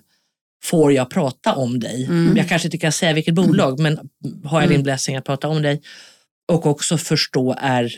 Får 0.66 0.94
jag 0.94 1.10
prata 1.10 1.56
om 1.56 1.80
dig? 1.80 2.06
Mm. 2.06 2.38
Jag 2.38 2.50
kanske 2.50 2.68
inte 2.68 2.78
kan 2.78 2.92
säga 2.92 3.14
vilket 3.14 3.34
bolag, 3.34 3.80
men 3.80 4.00
har 4.44 4.62
jag 4.62 4.70
din 4.70 4.76
mm. 4.76 4.84
blessing 4.84 5.16
att 5.16 5.26
prata 5.26 5.48
om 5.48 5.62
dig? 5.62 5.82
Och 6.52 6.66
också 6.66 6.98
förstå, 6.98 7.56
är, 7.60 7.84
är 7.84 7.90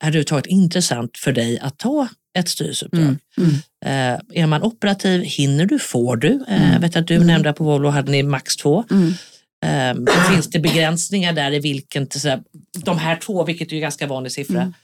det 0.00 0.06
överhuvudtaget 0.06 0.46
intressant 0.46 1.18
för 1.18 1.32
dig 1.32 1.58
att 1.58 1.78
ta 1.78 2.08
ett 2.38 2.48
styrelseuppdrag? 2.48 3.02
Mm. 3.02 3.18
Mm. 3.36 4.14
Eh, 4.14 4.42
är 4.42 4.46
man 4.46 4.62
operativ, 4.62 5.22
hinner 5.22 5.66
du, 5.66 5.78
får 5.78 6.16
du? 6.16 6.44
Eh, 6.48 6.72
jag 6.72 6.80
vet 6.80 6.96
att 6.96 7.06
du 7.06 7.24
nämnde 7.24 7.52
på 7.52 7.64
Volvo 7.64 7.88
hade 7.88 8.12
ni 8.12 8.22
max 8.22 8.56
två. 8.56 8.84
Um, 9.66 10.06
finns 10.30 10.50
det 10.50 10.58
begränsningar 10.58 11.32
där 11.32 11.52
i 11.52 11.58
vilken, 11.58 12.06
till 12.06 12.20
så 12.20 12.28
här, 12.28 12.42
de 12.84 12.98
här 12.98 13.16
två, 13.16 13.44
vilket 13.44 13.72
är 13.72 13.74
en 13.74 13.80
ganska 13.80 14.06
vanlig 14.06 14.32
siffra. 14.32 14.60
Mm. 14.60 14.74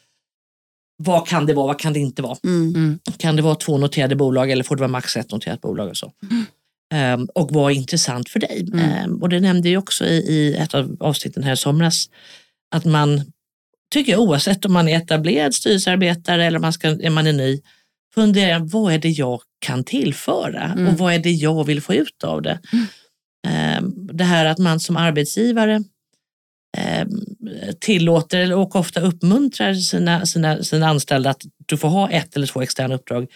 Vad 0.96 1.28
kan 1.28 1.46
det 1.46 1.54
vara, 1.54 1.66
vad 1.66 1.78
kan 1.78 1.92
det 1.92 1.98
inte 1.98 2.22
vara? 2.22 2.36
Mm. 2.44 2.98
Kan 3.16 3.36
det 3.36 3.42
vara 3.42 3.54
två 3.54 3.78
noterade 3.78 4.16
bolag 4.16 4.50
eller 4.50 4.64
får 4.64 4.76
det 4.76 4.80
vara 4.80 4.90
max 4.90 5.16
ett 5.16 5.30
noterat 5.30 5.60
bolag? 5.60 5.88
Och, 5.88 5.96
så? 5.96 6.12
Mm. 6.30 6.44
Um, 6.94 7.28
och 7.34 7.50
vad 7.52 7.72
är 7.72 7.76
intressant 7.76 8.28
för 8.28 8.40
dig? 8.40 8.68
Um, 9.04 9.22
och 9.22 9.28
det 9.28 9.40
nämnde 9.40 9.68
jag 9.68 9.82
också 9.82 10.04
i, 10.04 10.16
i 10.16 10.56
ett 10.56 10.74
av 10.74 10.96
avsnitten 11.00 11.42
här 11.42 11.52
i 11.52 11.56
somras, 11.56 12.10
att 12.74 12.84
man 12.84 13.32
tycker 13.92 14.12
jag 14.12 14.20
oavsett 14.20 14.64
om 14.64 14.72
man 14.72 14.88
är 14.88 14.96
etablerad 14.96 15.54
styrelsearbetare 15.54 16.44
eller 16.44 16.58
om 16.58 16.62
man, 16.62 16.72
ska, 16.72 16.88
är 16.88 17.10
man 17.10 17.26
är 17.26 17.32
ny, 17.32 17.60
fundera 18.14 18.58
vad 18.58 18.92
är 18.92 18.98
det 18.98 19.08
jag 19.08 19.40
kan 19.58 19.84
tillföra 19.84 20.72
och 20.72 20.80
mm. 20.80 20.96
vad 20.96 21.14
är 21.14 21.18
det 21.18 21.30
jag 21.30 21.64
vill 21.64 21.82
få 21.82 21.94
ut 21.94 22.24
av 22.24 22.42
det? 22.42 22.58
Ehm, 23.46 23.92
det 23.96 24.24
här 24.24 24.44
att 24.44 24.58
man 24.58 24.80
som 24.80 24.96
arbetsgivare 24.96 25.84
ehm, 26.76 27.08
tillåter 27.80 28.52
och 28.52 28.76
ofta 28.76 29.00
uppmuntrar 29.00 29.74
sina, 29.74 30.26
sina, 30.26 30.62
sina 30.62 30.88
anställda 30.88 31.30
att 31.30 31.42
du 31.66 31.76
får 31.76 31.88
ha 31.88 32.10
ett 32.10 32.36
eller 32.36 32.46
två 32.46 32.62
externa 32.62 32.94
uppdrag. 32.94 33.26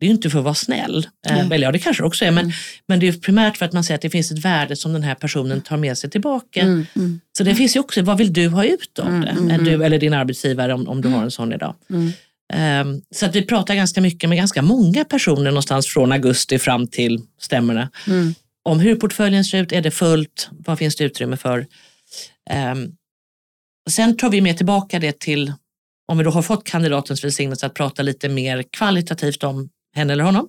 Det 0.00 0.06
är 0.06 0.08
ju 0.08 0.14
inte 0.14 0.30
för 0.30 0.38
att 0.38 0.44
vara 0.44 0.54
snäll, 0.54 1.06
mm. 1.28 1.52
eller 1.52 1.66
ja 1.66 1.72
det 1.72 1.78
kanske 1.78 2.02
också 2.02 2.24
är, 2.24 2.30
men, 2.30 2.44
mm. 2.44 2.56
men 2.88 3.00
det 3.00 3.08
är 3.08 3.12
primärt 3.12 3.56
för 3.56 3.66
att 3.66 3.72
man 3.72 3.84
ser 3.84 3.94
att 3.94 4.00
det 4.00 4.10
finns 4.10 4.32
ett 4.32 4.44
värde 4.44 4.76
som 4.76 4.92
den 4.92 5.02
här 5.02 5.14
personen 5.14 5.60
tar 5.60 5.76
med 5.76 5.98
sig 5.98 6.10
tillbaka. 6.10 6.60
Mm. 6.60 6.86
Mm. 6.96 7.20
Så 7.38 7.44
det 7.44 7.54
finns 7.54 7.76
ju 7.76 7.80
också, 7.80 8.02
vad 8.02 8.18
vill 8.18 8.32
du 8.32 8.48
ha 8.48 8.64
ut 8.64 8.98
av 8.98 9.20
det? 9.20 9.28
Mm. 9.28 9.64
Du 9.64 9.84
eller 9.84 9.98
din 9.98 10.14
arbetsgivare 10.14 10.74
om, 10.74 10.88
om 10.88 11.00
du 11.00 11.08
har 11.08 11.22
en 11.22 11.30
sån 11.30 11.52
idag. 11.52 11.74
Um, 11.88 13.02
så 13.14 13.26
att 13.26 13.36
vi 13.36 13.42
pratar 13.42 13.74
ganska 13.74 14.00
mycket 14.00 14.28
med 14.28 14.38
ganska 14.38 14.62
många 14.62 15.04
personer 15.04 15.50
någonstans 15.50 15.86
från 15.86 16.12
augusti 16.12 16.58
fram 16.58 16.86
till 16.86 17.20
stämmorna. 17.38 17.90
Mm 18.06 18.34
om 18.64 18.80
hur 18.80 18.96
portföljen 18.96 19.44
ser 19.44 19.62
ut. 19.62 19.72
Är 19.72 19.82
det 19.82 19.90
fullt? 19.90 20.48
Vad 20.50 20.78
finns 20.78 20.96
det 20.96 21.04
utrymme 21.04 21.36
för? 21.36 21.66
Um, 22.72 22.96
sen 23.90 24.16
tar 24.16 24.30
vi 24.30 24.40
med 24.40 24.56
tillbaka 24.56 24.98
det 24.98 25.18
till, 25.18 25.52
om 26.08 26.18
vi 26.18 26.24
då 26.24 26.30
har 26.30 26.42
fått 26.42 26.64
kandidatens 26.64 27.24
välsignelse 27.24 27.66
att 27.66 27.74
prata 27.74 28.02
lite 28.02 28.28
mer 28.28 28.64
kvalitativt 28.70 29.44
om 29.44 29.68
henne 29.94 30.12
eller 30.12 30.24
honom. 30.24 30.48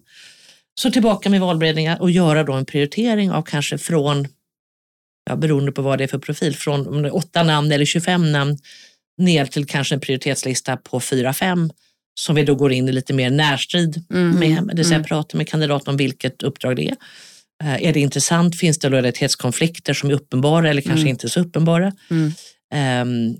Så 0.79 0.91
tillbaka 0.91 1.29
med 1.29 1.41
valberedningar 1.41 2.01
och 2.01 2.11
göra 2.11 2.43
då 2.43 2.53
en 2.53 2.65
prioritering 2.65 3.31
av 3.31 3.41
kanske 3.41 3.77
från, 3.77 4.27
ja, 5.29 5.35
beroende 5.35 5.71
på 5.71 5.81
vad 5.81 5.97
det 5.97 6.03
är 6.03 6.07
för 6.07 6.19
profil, 6.19 6.55
från 6.55 6.87
om 6.87 7.01
det 7.01 7.07
är 7.07 7.15
8 7.15 7.43
namn 7.43 7.71
eller 7.71 7.85
25 7.85 8.31
namn 8.31 8.57
ner 9.17 9.45
till 9.45 9.65
kanske 9.65 9.95
en 9.95 10.01
prioritetslista 10.01 10.77
på 10.77 10.99
4-5 10.99 11.69
som 12.19 12.35
vi 12.35 12.43
då 12.43 12.55
går 12.55 12.71
in 12.71 12.89
i 12.89 12.91
lite 12.91 13.13
mer 13.13 13.29
närstrid 13.29 14.03
mm. 14.09 14.39
med, 14.39 14.67
det 14.67 14.75
vill 14.75 14.85
säga 14.85 14.95
mm. 14.95 15.07
prata 15.07 15.37
med 15.37 15.47
kandidaten 15.47 15.89
om 15.91 15.97
vilket 15.97 16.43
uppdrag 16.43 16.75
det 16.75 16.89
är. 16.89 16.95
Eh, 17.63 17.83
är 17.83 17.93
det 17.93 17.99
intressant? 17.99 18.59
Finns 18.59 18.79
det 18.79 18.89
lojalitetskonflikter 18.89 19.93
som 19.93 20.09
är 20.09 20.13
uppenbara 20.13 20.69
eller 20.69 20.81
kanske 20.81 21.01
mm. 21.01 21.07
inte 21.07 21.29
så 21.29 21.39
uppenbara? 21.39 21.93
Um, 23.01 23.37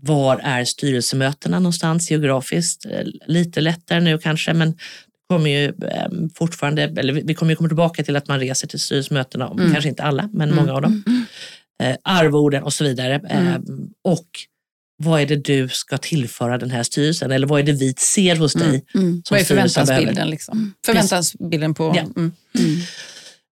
var 0.00 0.40
är 0.42 0.64
styrelsemötena 0.64 1.58
någonstans 1.58 2.10
geografiskt? 2.10 2.84
Eh, 2.84 3.06
lite 3.26 3.60
lättare 3.60 4.00
nu 4.00 4.18
kanske, 4.18 4.54
men 4.54 4.78
kommer 5.28 5.50
ju 5.50 5.72
um, 5.72 6.30
fortfarande, 6.34 6.82
eller 6.82 7.12
vi 7.12 7.34
kommer 7.34 7.52
ju 7.52 7.56
komma 7.56 7.68
tillbaka 7.68 8.04
till 8.04 8.16
att 8.16 8.28
man 8.28 8.40
reser 8.40 8.68
till 8.68 8.80
styrelsemötena, 8.80 9.46
mm. 9.46 9.72
kanske 9.72 9.88
inte 9.88 10.02
alla, 10.02 10.28
men 10.32 10.54
många 10.54 10.72
av 10.72 10.82
dem. 10.82 11.02
Uh, 11.82 11.94
arvoden 12.02 12.62
och 12.62 12.72
så 12.72 12.84
vidare. 12.84 13.20
Um, 13.56 13.90
och 14.04 14.28
vad 15.02 15.20
är 15.20 15.26
det 15.26 15.36
du 15.36 15.68
ska 15.68 15.98
tillföra 15.98 16.58
den 16.58 16.70
här 16.70 16.82
styrelsen? 16.82 17.30
Eller 17.30 17.46
vad 17.46 17.60
är 17.60 17.64
det 17.64 17.72
vi 17.72 17.94
ser 17.98 18.36
hos 18.36 18.52
dig? 18.52 18.84
Mm. 18.94 19.06
Mm. 19.06 19.22
Vad 19.30 19.40
är 19.40 19.44
förväntansbilden? 19.44 20.30
Liksom? 20.30 20.74
Förväntansbilden 20.86 21.74
på... 21.74 21.94
Ja. 21.96 22.22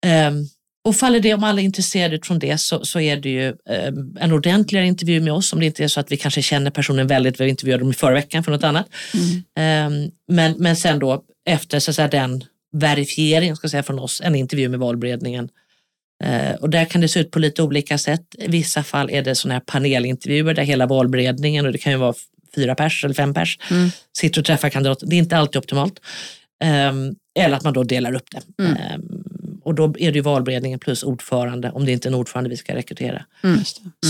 Mm. 0.04 0.46
Och 0.84 0.96
faller 0.96 1.20
det 1.20 1.34
om 1.34 1.44
alla 1.44 1.60
är 1.60 1.64
intresserade 1.64 2.14
utifrån 2.14 2.38
det 2.38 2.58
så, 2.58 2.84
så 2.84 3.00
är 3.00 3.16
det 3.16 3.28
ju 3.28 3.48
um, 3.48 4.16
en 4.20 4.32
ordentligare 4.32 4.86
intervju 4.86 5.20
med 5.20 5.32
oss 5.32 5.52
om 5.52 5.60
det 5.60 5.66
inte 5.66 5.84
är 5.84 5.88
så 5.88 6.00
att 6.00 6.12
vi 6.12 6.16
kanske 6.16 6.42
känner 6.42 6.70
personen 6.70 7.06
väldigt, 7.06 7.40
vi 7.40 7.48
intervjuade 7.48 7.82
dem 7.82 7.90
i 7.90 7.94
förra 7.94 8.14
veckan 8.14 8.44
för 8.44 8.52
något 8.52 8.64
annat. 8.64 8.86
Mm. 9.14 10.04
Um, 10.04 10.10
men, 10.28 10.54
men 10.58 10.76
sen 10.76 10.98
då 10.98 11.22
efter 11.46 11.78
så 11.78 11.92
säga, 11.92 12.08
den 12.08 12.44
verifieringen 12.72 13.56
ska 13.56 13.68
säga, 13.68 13.82
från 13.82 13.98
oss, 13.98 14.20
en 14.24 14.34
intervju 14.34 14.68
med 14.68 14.80
valberedningen. 14.80 15.48
Uh, 16.24 16.54
och 16.54 16.70
där 16.70 16.84
kan 16.84 17.00
det 17.00 17.08
se 17.08 17.20
ut 17.20 17.30
på 17.30 17.38
lite 17.38 17.62
olika 17.62 17.98
sätt. 17.98 18.24
I 18.38 18.48
vissa 18.48 18.82
fall 18.82 19.10
är 19.10 19.22
det 19.22 19.34
sådana 19.34 19.54
här 19.54 19.60
panelintervjuer 19.60 20.54
där 20.54 20.62
hela 20.62 20.86
valberedningen, 20.86 21.66
och 21.66 21.72
det 21.72 21.78
kan 21.78 21.92
ju 21.92 21.98
vara 21.98 22.14
fyra 22.54 22.74
pers 22.74 23.04
eller 23.04 23.14
fem 23.14 23.34
pers, 23.34 23.58
mm. 23.70 23.90
sitter 24.18 24.40
och 24.40 24.44
träffar 24.44 24.68
kandidater. 24.68 25.06
Det 25.06 25.16
är 25.16 25.18
inte 25.18 25.36
alltid 25.36 25.56
optimalt. 25.56 26.00
Um, 26.64 27.14
eller 27.38 27.56
att 27.56 27.64
man 27.64 27.72
då 27.72 27.82
delar 27.82 28.14
upp 28.14 28.30
det. 28.30 28.64
Mm. 28.64 28.76
Och 29.62 29.74
då 29.74 29.84
är 29.84 30.12
det 30.12 30.16
ju 30.16 30.20
valberedningen 30.20 30.78
plus 30.78 31.02
ordförande, 31.02 31.70
om 31.70 31.84
det 31.84 31.92
inte 31.92 32.08
är 32.08 32.10
en 32.10 32.14
ordförande 32.14 32.50
vi 32.50 32.56
ska 32.56 32.74
rekrytera, 32.74 33.24
mm. 33.42 33.54
Mm. 33.54 33.64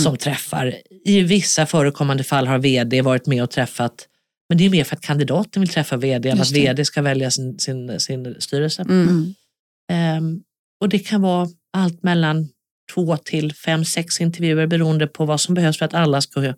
som 0.04 0.16
träffar. 0.16 0.74
I 1.04 1.20
vissa 1.20 1.66
förekommande 1.66 2.24
fall 2.24 2.46
har 2.46 2.58
vd 2.58 3.02
varit 3.02 3.26
med 3.26 3.42
och 3.42 3.50
träffat 3.50 4.06
men 4.50 4.58
det 4.58 4.66
är 4.66 4.70
mer 4.70 4.84
för 4.84 4.96
att 4.96 5.02
kandidaten 5.02 5.60
vill 5.60 5.68
träffa 5.68 5.96
vd 5.96 6.28
än 6.28 6.40
att 6.40 6.52
vd 6.52 6.84
ska 6.84 7.02
välja 7.02 7.30
sin, 7.30 7.58
sin, 7.58 8.00
sin 8.00 8.36
styrelse. 8.38 8.82
Um, 8.82 10.42
och 10.80 10.88
det 10.88 10.98
kan 10.98 11.22
vara 11.22 11.48
allt 11.72 12.02
mellan 12.02 12.48
två 12.94 13.16
till 13.16 13.54
fem, 13.54 13.84
sex 13.84 14.20
intervjuer 14.20 14.66
beroende 14.66 15.06
på 15.06 15.24
vad 15.24 15.40
som 15.40 15.54
behövs 15.54 15.78
för 15.78 15.84
att 15.84 15.94
alla 15.94 16.20
ska 16.20 16.54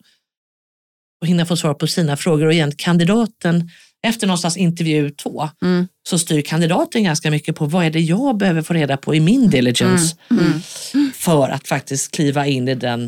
hinna 1.24 1.46
få 1.46 1.57
svar 1.57 1.74
på 1.74 1.87
sina 1.87 2.16
frågor. 2.16 2.46
Och 2.46 2.52
igen, 2.52 2.72
kandidaten 2.76 3.70
efter 4.03 4.27
någonstans 4.27 4.57
intervju 4.57 5.11
två 5.11 5.49
mm. 5.62 5.88
så 6.09 6.19
styr 6.19 6.43
kandidaten 6.43 7.05
ganska 7.05 7.31
mycket 7.31 7.57
på 7.57 7.67
vad 7.67 7.85
är 7.85 7.91
det 7.91 8.01
jag 8.01 8.37
behöver 8.37 8.62
få 8.62 8.75
reda 8.75 8.97
på 8.97 9.15
i 9.15 9.21
min 9.21 9.51
diligence 9.51 10.17
mm. 10.31 10.45
Mm. 10.95 11.12
för 11.15 11.49
att 11.49 11.69
faktiskt 11.69 12.15
kliva 12.15 12.47
in 12.47 12.69
i 12.69 12.75
den 12.75 13.01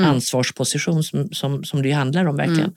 mm. 0.00 0.10
ansvarsposition 0.10 1.04
som, 1.04 1.28
som, 1.32 1.64
som 1.64 1.82
det 1.82 1.92
handlar 1.92 2.24
om 2.24 2.36
verkligen. 2.36 2.72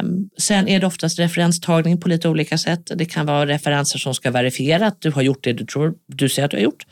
Um, 0.00 0.30
sen 0.38 0.68
är 0.68 0.80
det 0.80 0.86
oftast 0.86 1.18
referenstagning 1.18 2.00
på 2.00 2.08
lite 2.08 2.28
olika 2.28 2.58
sätt. 2.58 2.90
Det 2.94 3.04
kan 3.04 3.26
vara 3.26 3.46
referenser 3.46 3.98
som 3.98 4.14
ska 4.14 4.30
verifiera 4.30 4.86
att 4.86 5.00
du 5.00 5.10
har 5.10 5.22
gjort 5.22 5.44
det 5.44 5.52
du 5.52 5.66
tror 5.66 5.94
du 6.06 6.28
säger 6.28 6.44
att 6.44 6.50
du 6.50 6.56
har 6.56 6.64
gjort. 6.64 6.86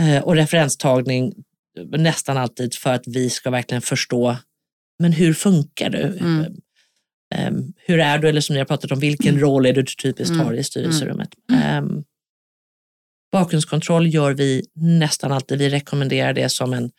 Uh, 0.00 0.18
och 0.18 0.34
referenstagning 0.34 1.32
nästan 1.96 2.36
alltid 2.36 2.74
för 2.74 2.92
att 2.92 3.02
vi 3.06 3.30
ska 3.30 3.50
verkligen 3.50 3.82
förstå 3.82 4.36
men 4.98 5.12
hur 5.12 5.34
funkar 5.34 5.90
du? 5.90 6.18
Mm. 6.20 6.56
Um, 7.36 7.72
hur 7.76 8.00
är 8.00 8.18
du, 8.18 8.28
eller 8.28 8.40
som 8.40 8.54
ni 8.54 8.60
har 8.60 8.66
pratat 8.66 8.92
om, 8.92 9.00
vilken 9.00 9.34
mm. 9.34 9.40
roll 9.40 9.66
är 9.66 9.72
du 9.72 9.84
typiskt 9.84 10.36
har 10.36 10.54
i 10.54 10.64
styrelserummet? 10.64 11.28
Um, 11.78 12.04
bakgrundskontroll 13.32 14.14
gör 14.14 14.34
vi 14.34 14.64
nästan 14.74 15.32
alltid. 15.32 15.58
Vi 15.58 15.68
rekommenderar 15.68 16.32
det 16.32 16.48
som 16.48 16.72
en, 16.72 16.90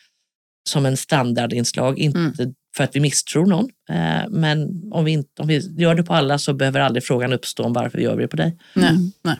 som 0.69 0.85
en 0.85 0.97
standardinslag, 0.97 1.99
inte 1.99 2.19
mm. 2.19 2.53
för 2.77 2.83
att 2.83 2.95
vi 2.95 2.99
misstror 2.99 3.45
någon. 3.45 3.65
Uh, 3.89 4.29
men 4.29 4.83
om 4.91 5.05
vi, 5.05 5.11
inte, 5.11 5.41
om 5.41 5.47
vi 5.47 5.75
gör 5.77 5.95
det 5.95 6.03
på 6.03 6.13
alla 6.13 6.37
så 6.37 6.53
behöver 6.53 6.79
aldrig 6.79 7.03
frågan 7.03 7.33
uppstå 7.33 7.63
om 7.63 7.73
varför 7.73 7.99
gör 7.99 8.15
vi 8.15 8.21
det 8.21 8.27
på 8.27 8.37
dig. 8.37 8.57
Nej, 8.73 9.11
nej. 9.23 9.37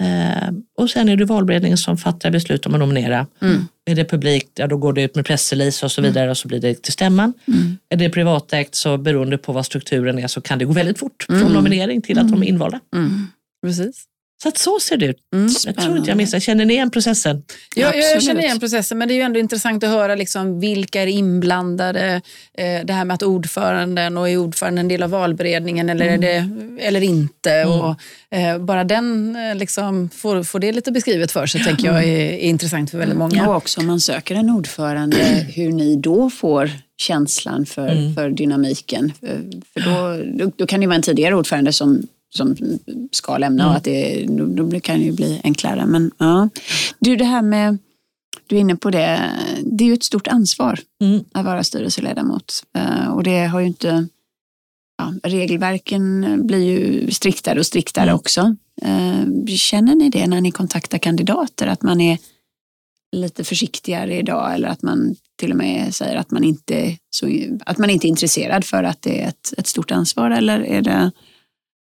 Eh, 0.00 0.48
och 0.76 0.90
sen 0.90 1.08
är 1.08 1.16
det 1.16 1.24
valberedningen 1.24 1.78
som 1.78 1.96
fattar 1.96 2.30
beslut 2.30 2.66
om 2.66 2.74
att 2.74 2.80
nominera. 2.80 3.26
Mm. 3.42 3.68
Är 3.90 3.94
det 3.94 4.04
publikt, 4.04 4.50
ja, 4.54 4.66
då 4.66 4.76
går 4.76 4.92
det 4.92 5.02
ut 5.02 5.16
med 5.16 5.26
pressrelease 5.26 5.86
och 5.86 5.92
så 5.92 6.02
vidare 6.02 6.24
mm. 6.24 6.30
och 6.30 6.36
så 6.36 6.48
blir 6.48 6.60
det 6.60 6.82
till 6.82 6.92
stämman. 6.92 7.32
Mm. 7.48 7.78
Är 7.88 7.96
det 7.96 8.10
privatägt 8.10 8.74
så 8.74 8.98
beroende 8.98 9.38
på 9.38 9.52
vad 9.52 9.66
strukturen 9.66 10.18
är 10.18 10.26
så 10.26 10.40
kan 10.40 10.58
det 10.58 10.64
gå 10.64 10.72
väldigt 10.72 10.98
fort 10.98 11.24
från 11.26 11.36
mm. 11.36 11.52
nominering 11.52 12.02
till 12.02 12.18
att 12.18 12.28
de 12.28 12.32
är 12.32 12.36
mm. 12.36 12.48
invalda. 12.48 12.80
Mm. 12.94 13.26
Precis. 13.62 14.04
Så 14.42 14.48
att 14.48 14.58
så 14.58 14.80
ser 14.80 14.96
det 14.96 15.06
ut. 15.06 15.16
Mm, 15.34 15.48
jag 15.64 15.76
tror 15.76 15.96
inte 15.96 16.10
jag 16.10 16.16
missar. 16.16 16.40
Känner 16.40 16.64
ni 16.64 16.74
igen 16.74 16.90
processen? 16.90 17.42
Ja, 17.76 17.94
jag 17.94 18.22
känner 18.22 18.42
igen 18.42 18.60
processen, 18.60 18.98
men 18.98 19.08
det 19.08 19.14
är 19.14 19.16
ju 19.16 19.22
ändå 19.22 19.38
intressant 19.40 19.84
att 19.84 19.90
höra 19.90 20.14
liksom 20.14 20.60
vilka 20.60 21.02
är 21.02 21.06
inblandade. 21.06 22.20
Eh, 22.58 22.84
det 22.84 22.92
här 22.92 23.04
med 23.04 23.14
att 23.14 23.22
ordföranden 23.22 24.18
och 24.18 24.28
är 24.28 24.36
ordföranden 24.36 24.78
en 24.84 24.88
del 24.88 25.02
av 25.02 25.10
valberedningen 25.10 25.88
eller, 25.88 26.06
mm. 26.06 26.22
är 26.22 26.26
det, 26.26 26.84
eller 26.84 27.00
inte. 27.00 27.52
Mm. 27.52 27.80
Och, 27.80 27.96
eh, 28.30 28.58
bara 28.58 28.84
den, 28.84 29.36
eh, 29.36 29.54
liksom, 29.54 30.10
får, 30.10 30.42
får 30.42 30.58
det 30.58 30.72
lite 30.72 30.92
beskrivet 30.92 31.32
för 31.32 31.46
sig 31.46 31.64
tänker 31.64 31.86
jag 31.86 32.04
är, 32.04 32.08
är 32.08 32.38
intressant 32.38 32.90
för 32.90 32.98
väldigt 32.98 33.18
många. 33.18 33.48
Och 33.48 33.56
också 33.56 33.80
om 33.80 33.86
man 33.86 34.00
söker 34.00 34.34
en 34.34 34.50
ordförande, 34.50 35.46
hur 35.54 35.72
ni 35.72 35.96
då 35.96 36.30
får 36.30 36.70
känslan 36.96 37.66
för, 37.66 37.88
mm. 37.88 38.14
för 38.14 38.30
dynamiken. 38.30 39.12
För 39.72 39.80
då, 39.80 40.22
då, 40.44 40.52
då, 40.56 40.66
kan 40.66 40.80
det 40.80 40.86
vara 40.86 40.96
en 40.96 41.02
tidigare 41.02 41.34
ordförande 41.34 41.72
som 41.72 42.06
som 42.30 42.56
ska 43.12 43.38
lämna 43.38 43.62
Mm. 43.62 43.70
och 43.70 43.76
att 43.76 43.84
det 43.84 44.26
då, 44.28 44.46
då 44.68 44.80
kan 44.80 44.98
det 44.98 45.04
ju 45.04 45.12
bli 45.12 45.40
enklare. 45.44 45.86
Men 45.86 46.10
ja. 46.18 46.48
Du, 46.98 47.16
det 47.16 47.24
här 47.24 47.42
med, 47.42 47.78
du 48.46 48.56
är 48.56 48.60
inne 48.60 48.76
på 48.76 48.90
det, 48.90 49.30
det 49.62 49.84
är 49.84 49.88
ju 49.88 49.94
ett 49.94 50.02
stort 50.04 50.28
ansvar 50.28 50.80
Mm. 51.02 51.24
att 51.32 51.44
vara 51.44 51.64
styrelseledamot. 51.64 52.62
Eh, 52.76 53.08
Och 53.08 53.22
det 53.22 53.46
har 53.46 53.60
ju 53.60 53.66
inte, 53.66 54.06
ja, 54.98 55.12
regelverken 55.22 56.36
blir 56.46 56.64
ju 56.64 57.10
striktare 57.10 57.58
och 57.58 57.66
striktare 57.66 58.04
Mm. 58.04 58.14
också. 58.16 58.56
Eh, 58.82 59.54
Känner 59.56 59.94
ni 59.94 60.10
det 60.10 60.26
när 60.26 60.40
ni 60.40 60.50
kontaktar 60.50 60.98
kandidater, 60.98 61.66
att 61.66 61.82
man 61.82 62.00
är 62.00 62.18
lite 63.16 63.44
försiktigare 63.44 64.18
idag 64.18 64.54
eller 64.54 64.68
att 64.68 64.82
man 64.82 65.14
till 65.36 65.50
och 65.50 65.56
med 65.56 65.94
säger 65.94 66.16
att 66.16 66.30
man 66.30 66.44
inte, 66.44 66.96
så, 67.10 67.26
att 67.66 67.78
man 67.78 67.90
inte 67.90 68.06
är 68.06 68.08
intresserad 68.08 68.64
för 68.64 68.82
att 68.84 69.02
det 69.02 69.22
är 69.22 69.28
ett, 69.28 69.54
ett 69.58 69.66
stort 69.66 69.90
ansvar 69.90 70.30
eller 70.30 70.60
är 70.60 70.82
det, 70.82 71.10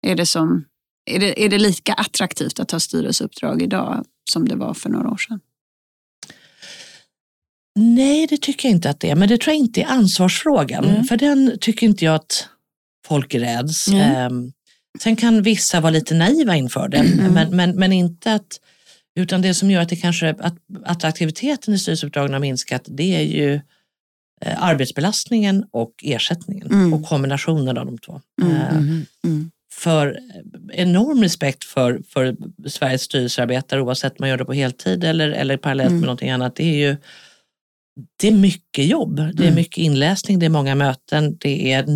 är, 0.06 0.14
det 0.16 0.26
som, 0.26 0.64
är, 1.10 1.18
det, 1.20 1.44
är 1.44 1.48
det 1.48 1.58
lika 1.58 1.92
attraktivt 1.94 2.60
att 2.60 2.68
ta 2.68 2.80
styrelseuppdrag 2.80 3.62
idag 3.62 4.04
som 4.30 4.48
det 4.48 4.56
var 4.56 4.74
för 4.74 4.90
några 4.90 5.10
år 5.10 5.16
sedan? 5.16 5.40
Nej, 7.74 8.26
det 8.26 8.36
tycker 8.42 8.68
jag 8.68 8.76
inte 8.76 8.90
att 8.90 9.00
det 9.00 9.10
är. 9.10 9.16
Men 9.16 9.28
det 9.28 9.40
tror 9.40 9.54
jag 9.54 9.60
inte 9.60 9.80
är 9.80 9.86
ansvarsfrågan. 9.86 10.84
Mm. 10.84 11.04
För 11.04 11.16
den 11.16 11.58
tycker 11.60 11.86
inte 11.86 12.04
jag 12.04 12.14
att 12.14 12.48
folk 13.06 13.34
räds. 13.34 13.88
Mm. 13.88 14.00
Ehm, 14.16 14.52
sen 15.02 15.16
kan 15.16 15.42
vissa 15.42 15.80
vara 15.80 15.90
lite 15.90 16.14
naiva 16.14 16.56
inför 16.56 16.88
det, 16.88 16.98
Mm. 16.98 17.32
men, 17.34 17.56
men, 17.56 17.76
men 17.76 17.92
inte 17.92 18.32
att... 18.34 18.60
Utan 19.14 19.42
det 19.42 19.54
som 19.54 19.70
gör 19.70 19.80
att 19.82 19.88
det 19.88 19.96
kanske 19.96 20.30
att 20.38 20.56
attraktiviteten 20.84 21.74
i 21.74 21.78
styrelseuppdragen 21.78 22.32
har 22.32 22.40
minskat, 22.40 22.82
det 22.86 23.16
är 23.16 23.22
ju 23.22 23.54
eh, 24.40 24.62
arbetsbelastningen 24.64 25.64
och 25.70 25.92
ersättningen 26.02 26.66
Mm. 26.66 26.94
och 26.94 27.06
kombinationen 27.08 27.78
av 27.78 27.86
de 27.86 27.98
två. 27.98 28.20
Mm, 28.42 28.56
Eh, 28.56 28.76
mm, 28.76 29.06
mm. 29.24 29.50
För 29.74 30.18
enorm 30.72 31.22
respekt 31.22 31.64
för, 31.64 32.00
för 32.08 32.36
Sveriges 32.68 33.02
styrelsearbetare 33.02 33.80
oavsett 33.82 34.12
om 34.12 34.16
man 34.20 34.28
gör 34.28 34.36
det 34.38 34.44
på 34.44 34.52
heltid 34.52 35.04
eller, 35.04 35.28
eller 35.28 35.56
parallellt 35.56 35.88
Mm. 35.90 36.00
med 36.00 36.06
någonting 36.06 36.30
annat. 36.30 36.56
Det 36.56 36.64
är 36.64 36.88
ju 36.90 36.96
det 38.20 38.28
är 38.28 38.32
mycket 38.32 38.86
jobb, 38.86 39.16
det 39.16 39.22
är 39.42 39.46
Mm. 39.46 39.54
mycket 39.54 39.78
inläsning, 39.78 40.38
det 40.38 40.46
är 40.46 40.50
många 40.50 40.74
möten, 40.74 41.36
det 41.40 41.72
är 41.72 41.86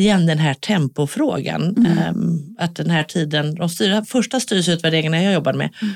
igen 0.00 0.26
den 0.26 0.38
här 0.38 0.54
tempofrågan. 0.54 1.62
Mm. 1.76 1.98
Ehm, 1.98 2.56
att 2.58 2.76
den 2.76 2.90
här 2.90 3.02
tiden, 3.02 3.54
de 3.54 3.68
styra, 3.68 4.04
första 4.04 4.40
styrelseutvärderingarna 4.40 5.22
jag 5.22 5.32
jobbade 5.34 5.58
med, 5.58 5.70
Mm. 5.82 5.94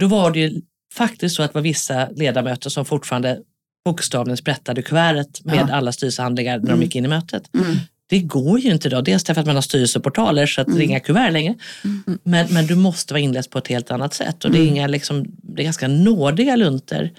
då 0.00 0.06
var 0.06 0.30
det 0.30 0.38
ju 0.40 0.60
faktiskt 0.94 1.36
så 1.36 1.42
att 1.42 1.50
det 1.52 1.54
var 1.54 1.62
vissa 1.62 2.08
ledamöter 2.10 2.70
som 2.70 2.84
fortfarande 2.84 3.40
bokstavligen 3.84 4.36
sprättade 4.36 4.82
kuvertet 4.82 5.44
med 5.44 5.56
Ja. 5.56 5.72
alla 5.74 5.92
styrelsehandlingar 5.92 6.58
när 6.58 6.64
de 6.66 6.70
Mm. 6.72 6.82
gick 6.82 6.96
in 6.96 7.04
i 7.04 7.08
mötet. 7.08 7.54
Mm. 7.54 7.76
Det 8.10 8.18
går 8.20 8.60
ju 8.60 8.70
inte 8.72 8.88
då. 8.88 9.00
Dels 9.00 9.24
därför 9.24 9.40
att 9.40 9.46
man 9.46 9.54
har 9.54 9.62
styrelseportaler 9.62 10.46
så 10.46 10.60
att 10.60 10.66
det 10.66 10.72
är 10.72 10.74
Mm. 10.74 10.90
inga 10.90 11.00
kuvert 11.00 11.30
längre. 11.30 11.54
Mm. 11.84 12.18
Men, 12.22 12.46
men 12.54 12.66
du 12.66 12.74
måste 12.74 13.14
vara 13.14 13.20
inläst 13.20 13.50
på 13.50 13.58
ett 13.58 13.68
helt 13.68 13.90
annat 13.90 14.14
sätt. 14.14 14.44
Och 14.44 14.50
det 14.50 14.58
är, 14.58 14.62
Mm. 14.62 14.74
inga, 14.74 14.86
liksom, 14.86 15.24
det 15.42 15.62
är 15.62 15.64
ganska 15.64 15.88
nådiga 15.88 16.56
lunter. 16.56 17.12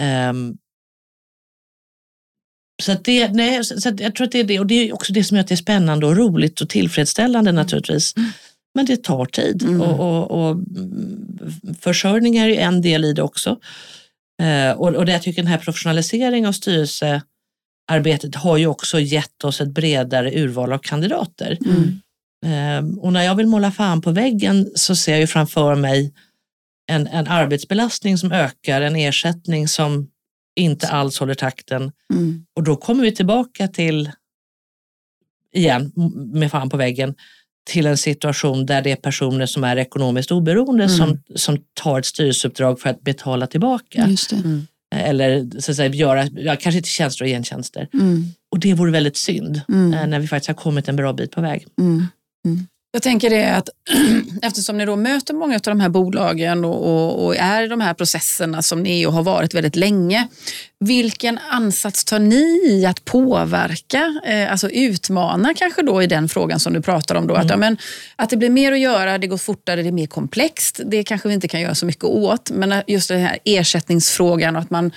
Ehm, 0.00 0.56
så 2.82 2.92
att 2.92 3.04
det, 3.04 3.28
nej, 3.28 3.64
så 3.64 3.88
att 3.88 4.00
jag 4.00 4.14
tror 4.14 4.24
att 4.26 4.32
det 4.32 4.40
är 4.40 4.44
det. 4.44 4.58
Och 4.60 4.66
det 4.66 4.74
är 4.88 4.92
också 4.94 5.12
det 5.12 5.24
som 5.24 5.36
gör 5.36 5.42
att 5.42 5.48
det 5.48 5.54
är 5.54 5.56
spännande 5.56 6.06
och 6.06 6.16
roligt 6.16 6.60
och 6.60 6.68
tillfredsställande 6.68 7.52
naturligtvis. 7.52 8.14
Men 8.74 8.86
det 8.86 9.02
tar 9.04 9.26
tid. 9.26 9.62
Mm. 9.62 9.80
Och, 9.80 10.00
och, 10.00 10.30
och 10.30 10.50
mm, 10.50 11.74
försörjning 11.80 12.36
är 12.36 12.46
ju 12.46 12.56
en 12.56 12.82
del 12.82 13.04
i 13.04 13.12
det 13.12 13.22
också. 13.22 13.58
Eh, 14.42 14.70
och, 14.70 14.94
och 14.94 15.06
det 15.06 15.12
jag 15.12 15.22
tycker 15.22 15.42
den 15.42 15.50
här 15.50 15.58
professionaliseringen 15.58 16.48
av 16.48 16.52
styrelsearbetet 17.90 18.34
har 18.34 18.56
ju 18.56 18.66
också 18.66 19.00
gett 19.00 19.44
oss 19.44 19.60
ett 19.60 19.74
bredare 19.74 20.30
urval 20.30 20.72
av 20.72 20.78
kandidater. 20.78 21.58
Mm. 21.64 22.00
Ehm, 22.46 22.98
och 22.98 23.12
när 23.12 23.22
jag 23.22 23.34
vill 23.34 23.46
måla 23.46 23.70
fan 23.70 24.00
på 24.00 24.10
väggen 24.10 24.70
så 24.74 24.96
ser 24.96 25.12
jag 25.12 25.20
ju 25.20 25.26
framför 25.26 25.74
mig 25.74 26.12
en, 26.86 27.06
en 27.06 27.26
arbetsbelastning 27.28 28.18
som 28.18 28.32
ökar, 28.32 28.82
en 28.82 28.96
ersättning 28.96 29.68
som 29.68 30.08
inte 30.56 30.88
alls 30.88 31.18
håller 31.18 31.34
takten. 31.34 31.92
Mm. 32.12 32.46
Och 32.56 32.62
då 32.62 32.76
kommer 32.76 33.04
vi 33.04 33.12
tillbaka 33.12 33.68
till, 33.68 34.10
igen 35.54 35.92
med 36.32 36.50
fan 36.50 36.70
på 36.70 36.76
väggen, 36.76 37.14
till 37.70 37.86
en 37.86 37.96
situation 37.96 38.66
där 38.66 38.82
det 38.82 38.90
är 38.90 38.96
personer 38.96 39.46
som 39.46 39.64
är 39.64 39.76
ekonomiskt 39.76 40.30
oberoende 40.30 40.84
Mm. 40.84 40.96
som, 40.96 41.22
som 41.34 41.58
tar 41.74 41.98
ett 41.98 42.06
styrelseuppdrag 42.06 42.80
för 42.80 42.90
att 42.90 43.00
betala 43.00 43.46
tillbaka. 43.46 44.06
Just 44.08 44.30
det. 44.30 44.42
Eller 44.94 45.60
så 45.60 45.70
att 45.70 45.76
säga, 45.76 45.88
göra, 45.94 46.24
ja, 46.24 46.56
kanske 46.56 46.76
inte 46.76 46.88
tjänster 46.88 47.24
och 47.24 47.28
gentjänster. 47.28 47.88
Mm. 47.94 48.24
Och 48.50 48.58
det 48.58 48.74
vore 48.74 48.90
väldigt 48.90 49.16
synd 49.16 49.60
Mm. 49.68 49.94
eh, 49.94 50.06
när 50.06 50.18
vi 50.20 50.26
faktiskt 50.28 50.48
har 50.48 50.54
kommit 50.54 50.88
en 50.88 50.96
bra 50.96 51.12
bit 51.12 51.30
på 51.30 51.40
väg. 51.40 51.66
Mm. 51.80 52.06
Jag 52.94 53.02
tänker 53.02 53.30
det 53.30 53.56
att 53.56 53.68
eftersom 54.42 54.78
ni 54.78 54.84
då 54.84 54.96
möter 54.96 55.34
många 55.34 55.54
av 55.54 55.60
de 55.60 55.80
här 55.80 55.88
bolagen 55.88 56.64
och, 56.64 56.82
och, 56.82 57.24
och 57.24 57.36
är 57.36 57.62
i 57.62 57.68
de 57.68 57.80
här 57.80 57.94
processerna 57.94 58.62
som 58.62 58.82
ni 58.82 59.02
är 59.02 59.06
och 59.06 59.12
har 59.12 59.22
varit 59.22 59.54
väldigt 59.54 59.76
länge. 59.76 60.28
Vilken 60.80 61.38
ansats 61.50 62.04
tar 62.04 62.18
ni 62.18 62.60
i 62.70 62.86
att 62.86 63.04
påverka, 63.04 64.20
eh, 64.26 64.52
alltså 64.52 64.70
utmana 64.70 65.54
kanske 65.54 65.82
då 65.82 66.02
i 66.02 66.06
den 66.06 66.28
frågan 66.28 66.60
som 66.60 66.72
du 66.72 66.82
pratar 66.82 67.14
om 67.14 67.26
då? 67.26 67.34
Att, 67.34 67.50
ja, 67.50 67.56
men, 67.56 67.76
att 68.16 68.30
det 68.30 68.36
blir 68.36 68.50
mer 68.50 68.72
att 68.72 68.80
göra, 68.80 69.18
det 69.18 69.26
går 69.26 69.38
fortare, 69.38 69.82
det 69.82 69.88
är 69.88 69.92
mer 69.92 70.06
komplext. 70.06 70.80
Det 70.84 71.04
kanske 71.04 71.28
vi 71.28 71.34
inte 71.34 71.48
kan 71.48 71.60
göra 71.60 71.74
så 71.74 71.86
mycket 71.86 72.04
åt. 72.04 72.50
Men 72.50 72.82
just 72.86 73.08
den 73.08 73.20
här 73.20 73.38
ersättningsfrågan 73.44 74.56
och 74.56 74.62
att 74.62 74.70
man 74.70 74.92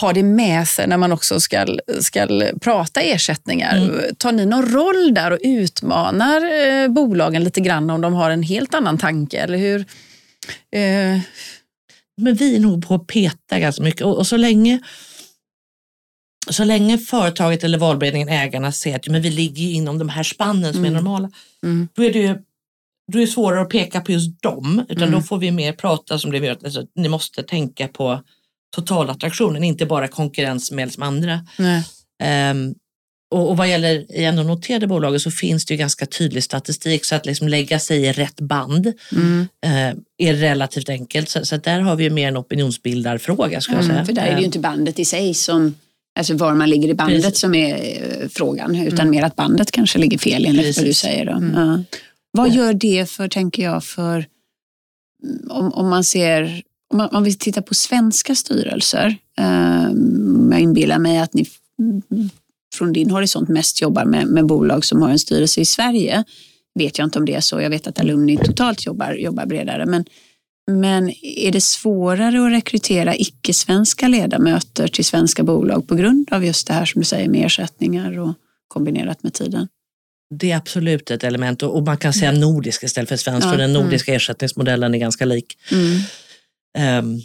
har 0.00 0.12
det 0.12 0.22
med 0.22 0.68
sig 0.68 0.86
när 0.86 0.96
man 0.96 1.12
också 1.12 1.40
ska, 1.40 1.66
ska 2.00 2.50
prata 2.60 3.00
ersättningar. 3.00 3.90
Tar 4.18 4.32
ni 4.32 4.46
någon 4.46 4.72
roll 4.72 5.14
där 5.14 5.30
och 5.30 5.38
utmanar 5.42 6.40
eh, 6.68 6.88
bolagen 6.88 7.44
lite 7.44 7.60
grann 7.60 7.90
om 7.90 8.00
de 8.00 8.12
har 8.14 8.30
en 8.30 8.42
helt 8.42 8.74
annan 8.74 8.98
tanke? 8.98 9.38
Eller 9.38 9.58
hur? 9.58 9.80
Eh, 10.72 11.20
Men 12.16 12.34
vi 12.34 12.56
är 12.56 12.60
nog 12.60 12.86
på 12.88 12.94
att 12.94 13.06
peta 13.06 13.58
ganska 13.58 13.82
mycket 13.82 14.02
och, 14.02 14.18
och 14.18 14.26
så 14.26 14.36
länge 14.36 14.80
så 16.50 16.64
länge 16.64 16.98
företaget 16.98 17.64
eller 17.64 17.78
valberedningen, 17.78 18.28
ägarna, 18.28 18.72
ser 18.72 18.96
att 18.96 19.08
men 19.08 19.22
vi 19.22 19.30
ligger 19.30 19.64
inom 19.70 19.98
de 19.98 20.08
här 20.08 20.22
spannen 20.22 20.72
som 20.74 20.84
är 20.84 20.88
Mm. 20.88 21.04
normala, 21.04 21.30
Mm. 21.62 21.88
då 21.94 22.04
är 22.04 22.12
det 22.12 22.18
ju 22.18 22.34
då 23.12 23.18
är 23.18 23.20
det 23.20 23.26
svårare 23.26 23.62
att 23.62 23.68
peka 23.70 24.00
på 24.00 24.12
just 24.12 24.42
dem, 24.42 24.84
utan 24.88 25.02
Mm. 25.08 25.20
då 25.20 25.26
får 25.26 25.38
vi 25.38 25.50
mer 25.50 25.72
prata 25.72 26.18
som 26.18 26.30
det 26.32 26.40
vi 26.40 26.46
gör, 26.46 26.58
alltså, 26.64 26.86
ni 26.94 27.08
måste 27.08 27.42
tänka 27.42 27.88
på 27.88 28.22
totalattraktionen, 28.74 29.64
inte 29.64 29.86
bara 29.86 30.08
konkurrens 30.08 30.70
med 30.70 30.92
som 30.92 31.02
andra. 31.02 31.40
Ehm, 32.22 32.74
och, 33.30 33.50
och 33.50 33.56
vad 33.56 33.68
gäller 33.68 34.16
i 34.16 34.24
ändå 34.24 34.42
noterade 34.42 34.86
bolag 34.86 35.20
så 35.20 35.30
finns 35.30 35.66
det 35.66 35.74
ju 35.74 35.78
ganska 35.78 36.06
tydlig 36.06 36.44
statistik 36.44 37.04
så 37.04 37.14
att 37.14 37.26
liksom 37.26 37.48
lägga 37.48 37.78
sig 37.78 38.00
i 38.06 38.12
rätt 38.12 38.40
band 38.40 38.92
Mm. 39.12 39.46
eh, 39.66 40.28
är 40.28 40.34
relativt 40.34 40.88
enkelt. 40.88 41.28
Så, 41.28 41.44
så 41.46 41.56
där 41.56 41.80
har 41.80 41.96
vi 41.96 42.04
ju 42.04 42.10
mer 42.10 42.28
en 42.28 42.36
opinionsbildarfråga 42.36 43.60
jag 43.74 43.84
Mm, 43.84 43.94
säga. 43.96 44.04
för 44.06 44.12
där 44.12 44.26
är 44.26 44.34
det 44.34 44.38
ju 44.40 44.46
inte 44.46 44.58
bandet 44.58 44.98
i 44.98 45.04
sig 45.04 45.34
som, 45.34 45.74
alltså 46.18 46.34
var 46.34 46.54
man 46.54 46.70
ligger 46.70 46.88
i 46.88 46.94
bandet 46.94 47.22
Precis. 47.24 47.40
som 47.40 47.54
är 47.54 47.74
eh, 47.74 48.28
frågan, 48.28 48.74
utan 48.76 48.98
Mm. 49.00 49.10
mer 49.10 49.22
att 49.22 49.36
bandet 49.36 49.70
kanske 49.70 49.98
ligger 49.98 50.18
fel 50.18 50.46
enligt 50.46 50.56
vad 50.76 50.84
du 50.84 50.88
Precis. 50.88 50.98
säger. 50.98 51.26
Då. 51.26 51.32
Mm. 51.32 51.54
Ja. 51.68 51.82
Vad 52.32 52.50
gör 52.54 52.72
det 52.74 53.10
för, 53.10 53.28
tänker 53.28 53.62
jag, 53.62 53.84
för 53.84 54.26
mm, 55.24 55.50
om, 55.50 55.72
om 55.72 55.88
man 55.88 56.04
ser, 56.04 56.62
om 56.90 56.98
man, 56.98 57.08
om 57.08 57.24
vi 57.24 57.34
tittar 57.34 57.62
på 57.62 57.74
svenska 57.74 58.34
styrelser, 58.34 59.16
um, 59.40 60.48
jag 60.52 60.60
inbillar 60.60 60.98
mig 60.98 61.18
att 61.18 61.34
ni 61.34 61.46
mm, 61.78 62.02
från 62.74 62.92
din 62.92 63.10
horisont 63.10 63.48
mest 63.48 63.82
jobbar 63.82 64.04
med, 64.04 64.26
med 64.26 64.46
bolag 64.46 64.84
som 64.84 65.02
har 65.02 65.10
en 65.10 65.18
styrelse 65.18 65.60
i 65.60 65.64
Sverige. 65.64 66.24
Vet 66.74 66.98
jag 66.98 67.06
inte 67.06 67.18
om 67.18 67.24
det 67.24 67.34
är 67.34 67.40
så, 67.40 67.60
jag 67.60 67.70
vet 67.70 67.86
att 67.86 68.00
Alumni 68.00 68.36
totalt 68.36 68.86
jobbar, 68.86 69.12
jobbar 69.12 69.46
bredare, 69.46 69.86
men 69.86 70.04
men 70.66 71.12
är 71.22 71.52
det 71.52 71.60
svårare 71.60 72.46
att 72.46 72.52
rekrytera 72.52 73.16
icke-svenska 73.16 74.08
ledamöter 74.08 74.88
till 74.88 75.04
svenska 75.04 75.42
bolag 75.42 75.88
på 75.88 75.94
grund 75.94 76.32
av 76.32 76.44
just 76.44 76.66
det 76.66 76.72
här 76.72 76.84
som 76.84 77.00
du 77.00 77.04
säger 77.04 77.28
med 77.28 77.46
ersättningar 77.46 78.18
och 78.18 78.34
kombinerat 78.68 79.22
med 79.22 79.34
tiden? 79.34 79.68
Det 80.34 80.50
är 80.50 80.56
absolut 80.56 81.10
ett 81.10 81.24
element 81.24 81.62
och, 81.62 81.82
man 81.82 81.96
kan 81.96 82.12
säga 82.12 82.32
nordisk 82.32 82.82
istället 82.82 83.08
för 83.08 83.16
svensk, 83.16 83.46
Ja, 83.46 83.50
för 83.50 83.58
den 83.58 83.70
mm. 83.70 83.82
nordiska 83.82 84.14
ersättningsmodellen 84.14 84.94
är 84.94 84.98
ganska 84.98 85.24
lik. 85.24 85.58
Mm. 85.72 86.00
Ehm, 86.78 87.18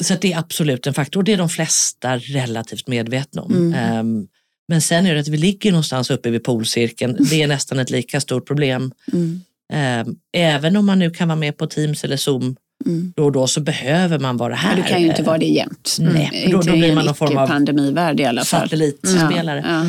så 0.00 0.14
det 0.20 0.32
är 0.32 0.38
absolut 0.38 0.86
en 0.86 0.94
faktor. 0.94 1.22
Det 1.22 1.32
är 1.32 1.36
de 1.36 1.48
flesta 1.48 2.16
relativt 2.18 2.88
medvetna 2.88 3.42
om. 3.42 3.52
Mm. 3.54 3.74
Ehm, 3.74 4.26
men 4.68 4.80
sen 4.82 5.06
är 5.06 5.14
det 5.14 5.20
att 5.20 5.28
vi 5.28 5.36
ligger 5.36 5.70
någonstans 5.72 6.10
uppe 6.10 6.30
vid 6.30 6.44
polcirkeln. 6.44 7.16
Det 7.30 7.42
är 7.42 7.46
nästan 7.46 7.78
ett 7.78 7.90
lika 7.90 8.20
stort 8.20 8.46
problem. 8.46 8.92
Mm. 9.12 9.40
Ehm, 9.72 10.16
även 10.32 10.76
om 10.76 10.86
man 10.86 10.98
nu 10.98 11.10
kan 11.10 11.28
vara 11.28 11.36
med 11.38 11.56
på 11.56 11.66
Teams 11.66 12.04
eller 12.04 12.16
Zoom 12.16 12.56
Mm. 12.86 13.12
då 13.16 13.24
och 13.24 13.32
då 13.32 13.46
så 13.46 13.60
behöver 13.60 14.18
man 14.18 14.36
vara 14.36 14.54
här. 14.54 14.76
Ja, 14.76 14.82
du 14.82 14.88
kan 14.88 15.02
ju 15.02 15.08
inte 15.08 15.22
vara 15.22 15.38
det 15.38 15.46
jämt. 15.46 15.96
Nej, 16.00 16.30
Mm. 16.32 16.50
då- 16.50 16.56
inte 16.58 16.70
då 16.70 16.76
blir 16.76 16.94
man 16.94 17.04
någon 17.04 17.14
form 17.14 17.36
av 17.36 17.44
icke-pandemivärld 17.44 18.20
i 18.20 18.24
alla 18.24 18.44
fall. 18.44 18.60
satellitspelare. 18.60 19.64
Ja, 19.66 19.84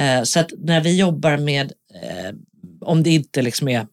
ja. 0.00 0.18
Eh, 0.18 0.22
Så 0.24 0.40
att 0.40 0.52
när 0.58 0.80
vi 0.80 0.96
jobbar 0.98 1.36
med, 1.36 1.72
eh, 1.94 2.34
om 2.80 3.02
det 3.02 3.10
inte 3.10 3.42
liksom 3.42 3.68
är 3.68 3.78
eh, 3.80 3.86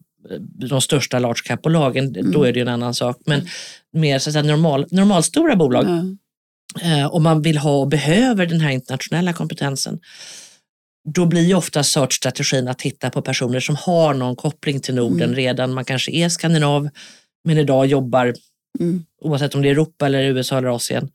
de 0.68 0.80
största 0.80 1.18
large 1.18 1.40
cap-bolagen, 1.44 2.12
då 2.12 2.20
Mm. 2.20 2.42
är 2.42 2.52
det 2.52 2.58
ju 2.58 2.62
en 2.62 2.68
annan 2.68 2.94
sak. 2.94 3.16
Men 3.26 3.48
mer 3.92 4.18
så 4.18 4.30
att 4.30 4.32
säga, 4.32 4.42
normal, 4.42 4.86
normalstora 4.90 5.56
bolag, 5.56 5.84
Ja. 6.80 7.00
eh, 7.00 7.06
om 7.14 7.22
man 7.22 7.42
vill 7.42 7.58
ha 7.58 7.76
och 7.80 7.88
behöver 7.88 8.46
den 8.46 8.60
här 8.60 8.70
internationella 8.70 9.32
kompetensen, 9.32 9.98
då 11.14 11.26
blir 11.26 11.42
ju 11.42 11.54
ofta 11.54 11.82
search-strategin 11.82 12.68
att 12.68 12.78
titta 12.78 13.10
på 13.10 13.22
personer 13.22 13.60
som 13.60 13.76
har 13.76 14.14
någon 14.14 14.36
koppling 14.36 14.80
till 14.80 14.94
Norden 14.94 15.22
Mm. 15.28 15.34
redan. 15.36 15.74
Man 15.74 15.84
kanske 15.84 16.12
är 16.12 16.28
skandinav 16.28 16.88
men 17.44 17.58
idag 17.58 17.86
jobbar, 17.86 18.34
Mm. 18.80 19.04
oavsett 19.22 19.54
om 19.54 19.62
det 19.62 19.68
är 19.68 19.72
Europa 19.72 20.06
eller 20.06 20.22
USA 20.22 20.58
eller 20.58 20.68
Asien. 20.76 21.10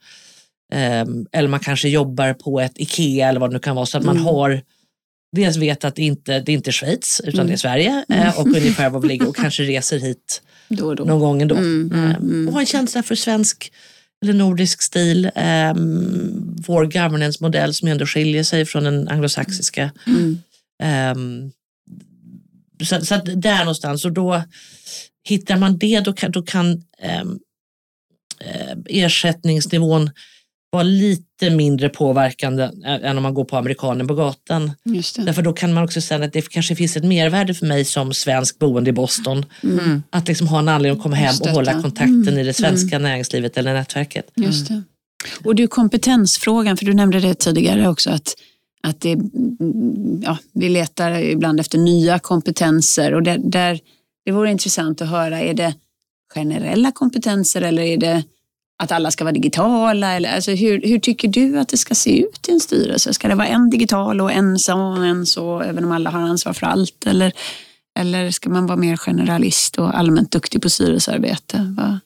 Ehm, 0.73 1.25
eller 1.31 1.49
man 1.49 1.59
kanske 1.59 1.89
jobbar 1.89 2.33
på 2.33 2.59
ett 2.61 2.71
IKEA 2.75 3.29
eller 3.29 3.39
vad 3.39 3.49
det 3.49 3.53
nu 3.53 3.59
kan 3.59 3.75
vara. 3.75 3.85
Så 3.85 3.97
att 3.97 4.03
man 4.03 4.15
Mm. 4.15 4.25
har 4.25 4.61
dels 5.35 5.57
vet 5.57 5.83
att 5.85 5.95
det 5.95 6.01
inte 6.03 6.39
det 6.39 6.51
är 6.51 6.53
inte 6.53 6.71
Schweiz 6.71 7.21
utan 7.23 7.39
Mm. 7.39 7.47
det 7.47 7.53
är 7.53 7.57
Sverige 7.57 8.05
eh, 8.09 8.39
och 8.39 8.47
ungefär 8.57 8.89
var 8.89 8.99
vi 8.99 9.07
ligger 9.07 9.27
och 9.27 9.35
kanske 9.35 9.63
reser 9.63 9.99
hit 9.99 10.41
Då 10.69 10.93
då. 10.95 11.03
någon 11.03 11.19
gång 11.19 11.41
ändå. 11.41 11.55
Mm, 11.55 11.91
mm, 11.93 12.11
Ehm, 12.11 12.15
mm. 12.15 12.47
Och 12.47 12.53
har 12.53 12.59
en 12.61 12.65
känsla 12.65 13.03
för 13.03 13.15
svensk 13.15 13.71
eller 14.23 14.33
nordisk 14.33 14.81
stil. 14.81 15.25
Um, 15.75 16.55
vår 16.67 16.85
governance-modell 16.85 17.73
som 17.73 17.87
ändå 17.87 18.05
skiljer 18.05 18.43
sig 18.43 18.65
från 18.65 18.83
den 18.83 19.07
anglosaxiska. 19.07 19.91
Mm. 20.07 20.37
Ehm, 20.83 21.51
så, 22.83 23.05
så 23.05 23.15
där 23.17 23.59
någonstans, 23.59 24.05
och 24.05 24.11
då 24.11 24.43
hittar 25.23 25.57
man 25.57 25.77
det, 25.77 25.99
då 25.99 26.13
kan, 26.13 26.31
då 26.31 26.41
kan 26.41 26.83
eh, 27.01 27.23
ersättningsnivån 28.85 30.09
vara 30.73 30.83
lite 30.83 31.49
mindre 31.49 31.89
påverkande 31.89 32.69
än 32.85 33.17
om 33.17 33.23
man 33.23 33.33
går 33.33 33.45
på 33.45 33.57
amerikanen 33.57 34.07
på 34.07 34.15
gatan. 34.15 34.71
Just 34.85 35.15
det. 35.15 35.23
Därför 35.23 35.41
då 35.41 35.53
kan 35.53 35.73
man 35.73 35.83
också 35.83 36.01
säga 36.01 36.25
att 36.25 36.33
det 36.33 36.49
kanske 36.49 36.75
finns 36.75 36.97
ett 36.97 37.03
mervärde 37.03 37.53
för 37.53 37.65
mig 37.65 37.85
som 37.85 38.13
svensk 38.13 38.59
boende 38.59 38.89
i 38.89 38.93
Boston 38.93 39.45
Mm. 39.63 40.03
att 40.09 40.27
liksom 40.27 40.47
ha 40.47 40.59
en 40.59 40.69
anledning 40.69 40.97
att 40.97 41.03
komma 41.03 41.15
hem 41.15 41.35
och 41.41 41.49
hålla 41.49 41.81
kontakten 41.81 42.27
Mm. 42.27 42.39
i 42.39 42.43
det 42.43 42.53
svenska 42.53 42.99
näringslivet 42.99 43.57
eller 43.57 43.73
nätverket. 43.73 44.31
Just 44.35 44.67
det. 44.67 44.81
Och 45.43 45.55
du, 45.55 45.67
kompetensfrågan, 45.67 46.77
för 46.77 46.85
du 46.85 46.93
nämnde 46.93 47.19
det 47.19 47.33
tidigare 47.33 47.89
också, 47.89 48.09
att, 48.09 48.35
att 48.83 49.01
det, 49.01 49.11
mm, 49.11 50.21
ja, 50.23 50.37
vi 50.53 50.69
letar 50.69 51.19
ibland 51.19 51.59
efter 51.59 51.77
nya 51.77 52.19
kompetenser 52.19 53.13
och 53.13 53.23
där, 53.23 53.37
där, 53.37 53.79
det 54.25 54.31
vore 54.31 54.51
intressant 54.51 55.01
att 55.01 55.09
höra, 55.09 55.41
är 55.41 55.53
det 55.53 55.73
generella 56.33 56.91
kompetenser 56.91 57.61
eller 57.61 57.83
är 57.83 57.97
det 57.97 58.23
att 58.83 58.91
alla 58.91 59.11
ska 59.11 59.23
vara 59.23 59.33
digitala? 59.33 60.13
Eller, 60.13 60.35
alltså 60.35 60.51
hur, 60.51 60.81
hur 60.81 60.99
tycker 60.99 61.27
du 61.27 61.59
att 61.59 61.69
det 61.69 61.77
ska 61.77 61.95
se 61.95 62.19
ut 62.19 62.49
i 62.49 62.51
en 62.51 62.59
styrelse? 62.59 63.13
Ska 63.13 63.27
det 63.27 63.35
vara 63.35 63.47
en 63.47 63.69
digital 63.69 64.21
och 64.21 64.31
en 64.31 64.59
så 64.59 64.77
och 64.77 65.05
en 65.05 65.25
så, 65.25 65.61
även 65.61 65.83
om 65.83 65.91
alla 65.91 66.09
har 66.09 66.21
ansvar 66.21 66.53
för 66.53 66.65
allt? 66.65 67.05
Eller, 67.05 67.33
eller 67.99 68.31
ska 68.31 68.49
man 68.49 68.67
vara 68.67 68.77
mer 68.77 68.97
generalist 68.97 69.79
och 69.79 69.97
allmänt 69.97 70.31
duktig 70.31 70.61
på 70.61 70.69
styrelsearbete? 70.69 71.73
Va? 71.77 71.99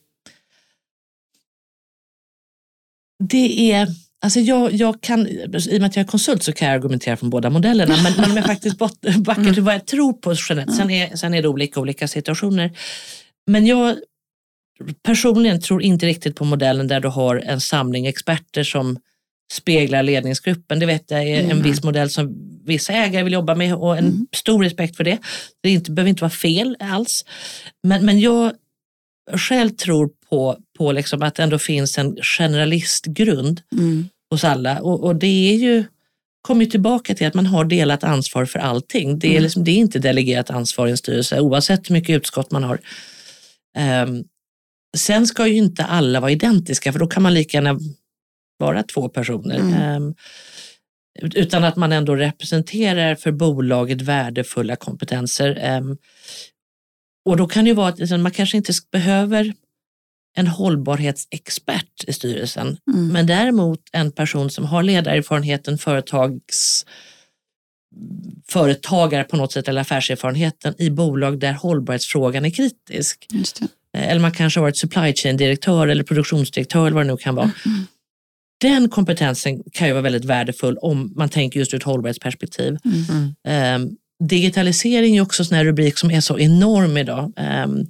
Det 3.24 3.72
är, 3.72 3.88
alltså 4.20 4.40
jag, 4.40 4.72
jag 4.72 5.00
kan, 5.00 5.26
I 5.26 5.46
och 5.46 5.80
med 5.80 5.84
att 5.84 5.96
jag 5.96 6.04
är 6.04 6.08
konsult 6.08 6.42
så 6.42 6.52
kan 6.52 6.68
jag 6.68 6.74
argumentera 6.74 7.16
från 7.16 7.30
båda 7.30 7.50
modellerna. 7.50 7.96
Men, 8.02 8.12
men 8.16 8.30
om 8.30 8.36
jag 8.36 8.46
faktiskt 8.46 8.78
backar 8.78 9.54
till 9.54 9.62
vad 9.62 9.74
jag 9.74 9.86
tror 9.86 10.12
på 10.12 10.34
generellt. 10.48 10.76
Sen 10.76 10.90
är, 10.90 11.16
sen 11.16 11.34
är 11.34 11.42
det 11.42 11.48
olika 11.48 11.80
olika 11.80 12.08
situationer. 12.08 12.78
Men 13.46 13.66
jag 13.66 13.96
personligen 15.02 15.60
tror 15.60 15.82
inte 15.82 16.06
riktigt 16.06 16.36
på 16.36 16.44
modellen 16.44 16.88
där 16.88 17.00
du 17.00 17.08
har 17.08 17.36
en 17.36 17.60
samling 17.60 18.06
experter 18.06 18.62
som 18.64 18.98
speglar 19.52 20.02
ledningsgruppen. 20.02 20.78
Det 20.78 20.86
vet 20.86 21.10
jag 21.10 21.22
är 21.22 21.38
en 21.40 21.44
Mm. 21.50 21.62
viss 21.62 21.82
modell 21.84 22.10
som 22.10 22.34
vissa 22.64 22.92
ägare 22.92 23.22
vill 23.22 23.32
jobba 23.32 23.54
med 23.54 23.74
och 23.74 23.98
en 23.98 24.26
stor 24.36 24.62
respekt 24.64 24.96
för 24.96 25.04
det. 25.04 25.18
Det 25.62 25.70
inte, 25.70 25.90
behöver 25.90 26.08
inte 26.10 26.20
vara 26.22 26.30
fel 26.30 26.76
alls. 26.80 27.24
Men, 27.82 28.04
men 28.06 28.20
jag 28.20 28.52
själv 29.36 29.70
tror 29.70 30.10
på, 30.30 30.58
på 30.78 30.92
liksom 30.92 31.22
att 31.22 31.34
det 31.34 31.42
ändå 31.42 31.58
finns 31.58 31.98
en 31.98 32.16
generalistgrund 32.38 33.60
Mm. 33.72 34.08
hos 34.30 34.44
alla. 34.44 34.80
Och, 34.80 35.04
och 35.04 35.16
det 35.16 35.50
är 35.52 35.54
ju, 35.54 35.84
kommer 36.42 36.64
tillbaka 36.66 37.14
till 37.14 37.26
att 37.26 37.34
man 37.34 37.46
har 37.46 37.64
delat 37.64 38.04
ansvar 38.04 38.44
för 38.44 38.58
allting. 38.58 39.18
Det 39.18 39.26
är, 39.26 39.30
Mm. 39.30 39.42
liksom, 39.42 39.64
det 39.64 39.70
är 39.70 39.76
inte 39.76 39.98
delegerat 39.98 40.50
ansvar 40.50 40.86
i 40.86 40.90
en 40.90 40.96
styrelse 40.96 41.40
oavsett 41.40 41.90
hur 41.90 41.92
mycket 41.92 42.16
utskott 42.16 42.50
man 42.50 42.64
har. 42.64 42.80
Ehm, 43.76 44.24
sen 44.98 45.26
ska 45.26 45.46
ju 45.46 45.54
inte 45.54 45.84
alla 45.84 46.20
vara 46.20 46.30
identiska 46.30 46.92
för 46.92 46.98
då 46.98 47.06
kan 47.06 47.22
man 47.22 47.34
lika 47.34 47.56
gärna 47.56 47.78
vara 48.58 48.82
två 48.82 49.08
personer. 49.08 49.58
Mm. 49.58 49.74
Ehm, 49.74 50.14
utan 51.22 51.64
att 51.64 51.76
man 51.76 51.92
ändå 51.92 52.16
representerar 52.16 53.14
för 53.14 53.32
bolaget 53.32 54.02
värdefulla 54.02 54.76
kompetenser. 54.76 55.58
Ehm, 55.60 55.96
och 57.24 57.36
då 57.36 57.46
kan 57.46 57.64
det 57.64 57.68
ju 57.68 57.74
vara 57.74 57.88
att 57.88 57.98
liksom, 57.98 58.22
man 58.22 58.32
kanske 58.32 58.56
inte 58.56 58.72
behöver 58.92 59.54
en 60.36 60.46
hållbarhetsexpert 60.46 62.04
i 62.06 62.12
styrelsen. 62.12 62.76
Mm. 62.92 63.08
Men 63.08 63.26
däremot 63.26 63.80
en 63.92 64.12
person 64.12 64.50
som 64.50 64.64
har 64.64 64.82
ledarerfarenheten, 64.82 65.78
företags 65.78 66.86
företagare 68.48 69.24
på 69.24 69.36
något 69.36 69.52
sätt 69.52 69.68
eller 69.68 69.80
affärserfarenheten 69.80 70.74
i 70.78 70.90
bolag 70.90 71.38
där 71.38 71.52
hållbarhetsfrågan 71.52 72.44
är 72.44 72.50
kritisk. 72.50 73.26
Eh, 73.96 74.08
Eller 74.08 74.20
man 74.20 74.32
kanske 74.32 74.60
har 74.60 74.62
varit 74.62 74.76
supply 74.76 75.14
chain-direktör 75.14 75.88
eller 75.88 76.04
produktionsdirektör 76.04 76.86
eller 76.86 76.94
vad 76.94 77.06
det 77.06 77.12
nu 77.12 77.16
kan 77.16 77.34
vara. 77.34 77.50
Mm. 77.66 77.86
Den 78.60 78.88
kompetensen 78.88 79.62
kan 79.72 79.86
ju 79.86 79.92
vara 79.92 80.02
väldigt 80.02 80.24
värdefull 80.24 80.78
om 80.78 81.12
man 81.16 81.28
tänker 81.28 81.60
just 81.60 81.74
ur 81.74 81.78
ett 81.78 81.82
hållbarhetsperspektiv. 81.82 82.76
Mm. 82.84 83.34
Ehm, 83.48 83.90
digitalisering 84.24 85.16
är 85.16 85.20
också 85.22 85.42
en 85.42 85.46
sån 85.46 85.56
här 85.56 85.64
rubrik 85.64 85.98
som 85.98 86.10
är 86.10 86.20
så 86.20 86.38
enorm 86.38 86.96
idag. 86.96 87.32
Ehm, 87.36 87.86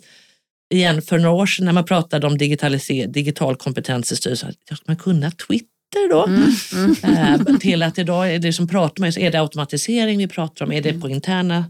igen, 0.75 1.03
för 1.03 1.19
några 1.19 1.37
år 1.37 1.47
sedan 1.47 1.65
när 1.65 1.73
man 1.73 1.85
pratade 1.85 2.27
om 2.27 2.39
digital 2.39 3.57
kompetens 3.57 4.13
i 4.13 4.17
styrelsen, 4.17 4.53
ska 4.53 4.77
man 4.87 4.97
kunna 4.97 5.31
Twitter 5.31 6.11
då? 6.11 6.27
Mm. 6.27 6.95
Ehm, 7.03 7.59
till 7.59 7.83
att 7.83 7.99
idag 7.99 8.35
är 8.35 8.39
det 8.39 8.53
som 8.53 8.69
pratar 8.69 9.01
med, 9.01 9.19
är 9.19 9.31
det 9.31 9.41
automatisering 9.41 10.19
vi 10.19 10.29
pratar 10.29 10.65
om, 10.65 10.73
är 10.73 10.83
det 10.83 11.01
på 11.01 11.09
interna 11.09 11.65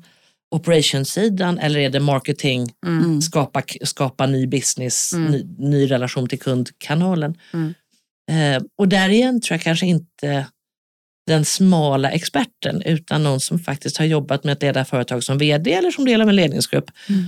operationssidan 0.50 1.58
eller 1.58 1.80
är 1.80 1.90
det 1.90 2.00
marketing, 2.00 2.72
Mm. 2.86 3.22
skapa, 3.22 3.62
skapa 3.82 4.26
ny 4.26 4.46
business, 4.46 5.12
Mm. 5.12 5.32
ny, 5.32 5.46
ny 5.58 5.90
relation 5.90 6.28
till 6.28 6.38
kundkanalen. 6.38 7.34
Mm. 7.52 7.74
Eh, 8.30 8.62
och 8.78 8.88
där 8.88 9.08
igen 9.08 9.40
tror 9.40 9.54
jag 9.54 9.62
kanske 9.62 9.86
inte 9.86 10.46
den 11.26 11.44
smala 11.44 12.10
experten 12.10 12.82
utan 12.82 13.22
någon 13.22 13.40
som 13.40 13.58
faktiskt 13.58 13.96
har 13.96 14.04
jobbat 14.04 14.44
med 14.44 14.52
att 14.52 14.62
leda 14.62 14.84
företag 14.84 15.24
som 15.24 15.38
vd 15.38 15.72
eller 15.72 15.90
som 15.90 16.04
del 16.04 16.20
av 16.22 16.28
en 16.28 16.36
ledningsgrupp. 16.36 16.90
Mm. 17.08 17.24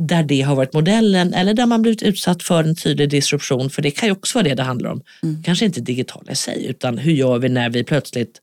Där 0.00 0.22
det 0.22 0.40
har 0.40 0.56
varit 0.56 0.72
modellen 0.72 1.34
eller 1.34 1.54
där 1.54 1.66
man 1.66 1.82
blivit 1.82 2.02
utsatt 2.02 2.42
för 2.42 2.64
en 2.64 2.76
tydlig 2.76 3.10
disruption, 3.10 3.70
för 3.70 3.82
det 3.82 3.90
kan 3.90 4.08
ju 4.08 4.12
också 4.12 4.38
vara 4.38 4.48
det 4.48 4.54
det 4.54 4.62
handlar 4.62 4.90
om. 4.90 5.02
Mm. 5.22 5.42
Kanske 5.42 5.64
inte 5.64 5.80
digitala 5.80 6.32
i 6.32 6.36
sig, 6.36 6.66
utan 6.66 6.98
hur 6.98 7.12
gör 7.12 7.38
vi 7.38 7.48
när 7.48 7.70
vi 7.70 7.84
plötsligt 7.84 8.40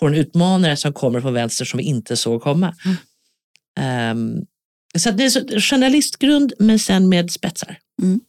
får 0.00 0.08
en 0.08 0.14
utmanare 0.14 0.76
som 0.76 0.92
kommer 0.92 1.20
från 1.20 1.34
vänster 1.34 1.64
som 1.64 1.78
vi 1.78 1.84
inte 1.84 2.16
såg 2.16 2.42
komma. 2.42 2.76
Mm. 2.84 2.96
Um, 3.78 4.46
så 4.98 5.08
att 5.08 5.18
det 5.18 5.24
är 5.24 5.30
så, 5.30 5.60
journalistgrund 5.60 6.52
men 6.58 6.78
sen 6.78 7.08
med 7.08 7.30
spetsar. 7.30 7.78
Mm. 8.02 8.20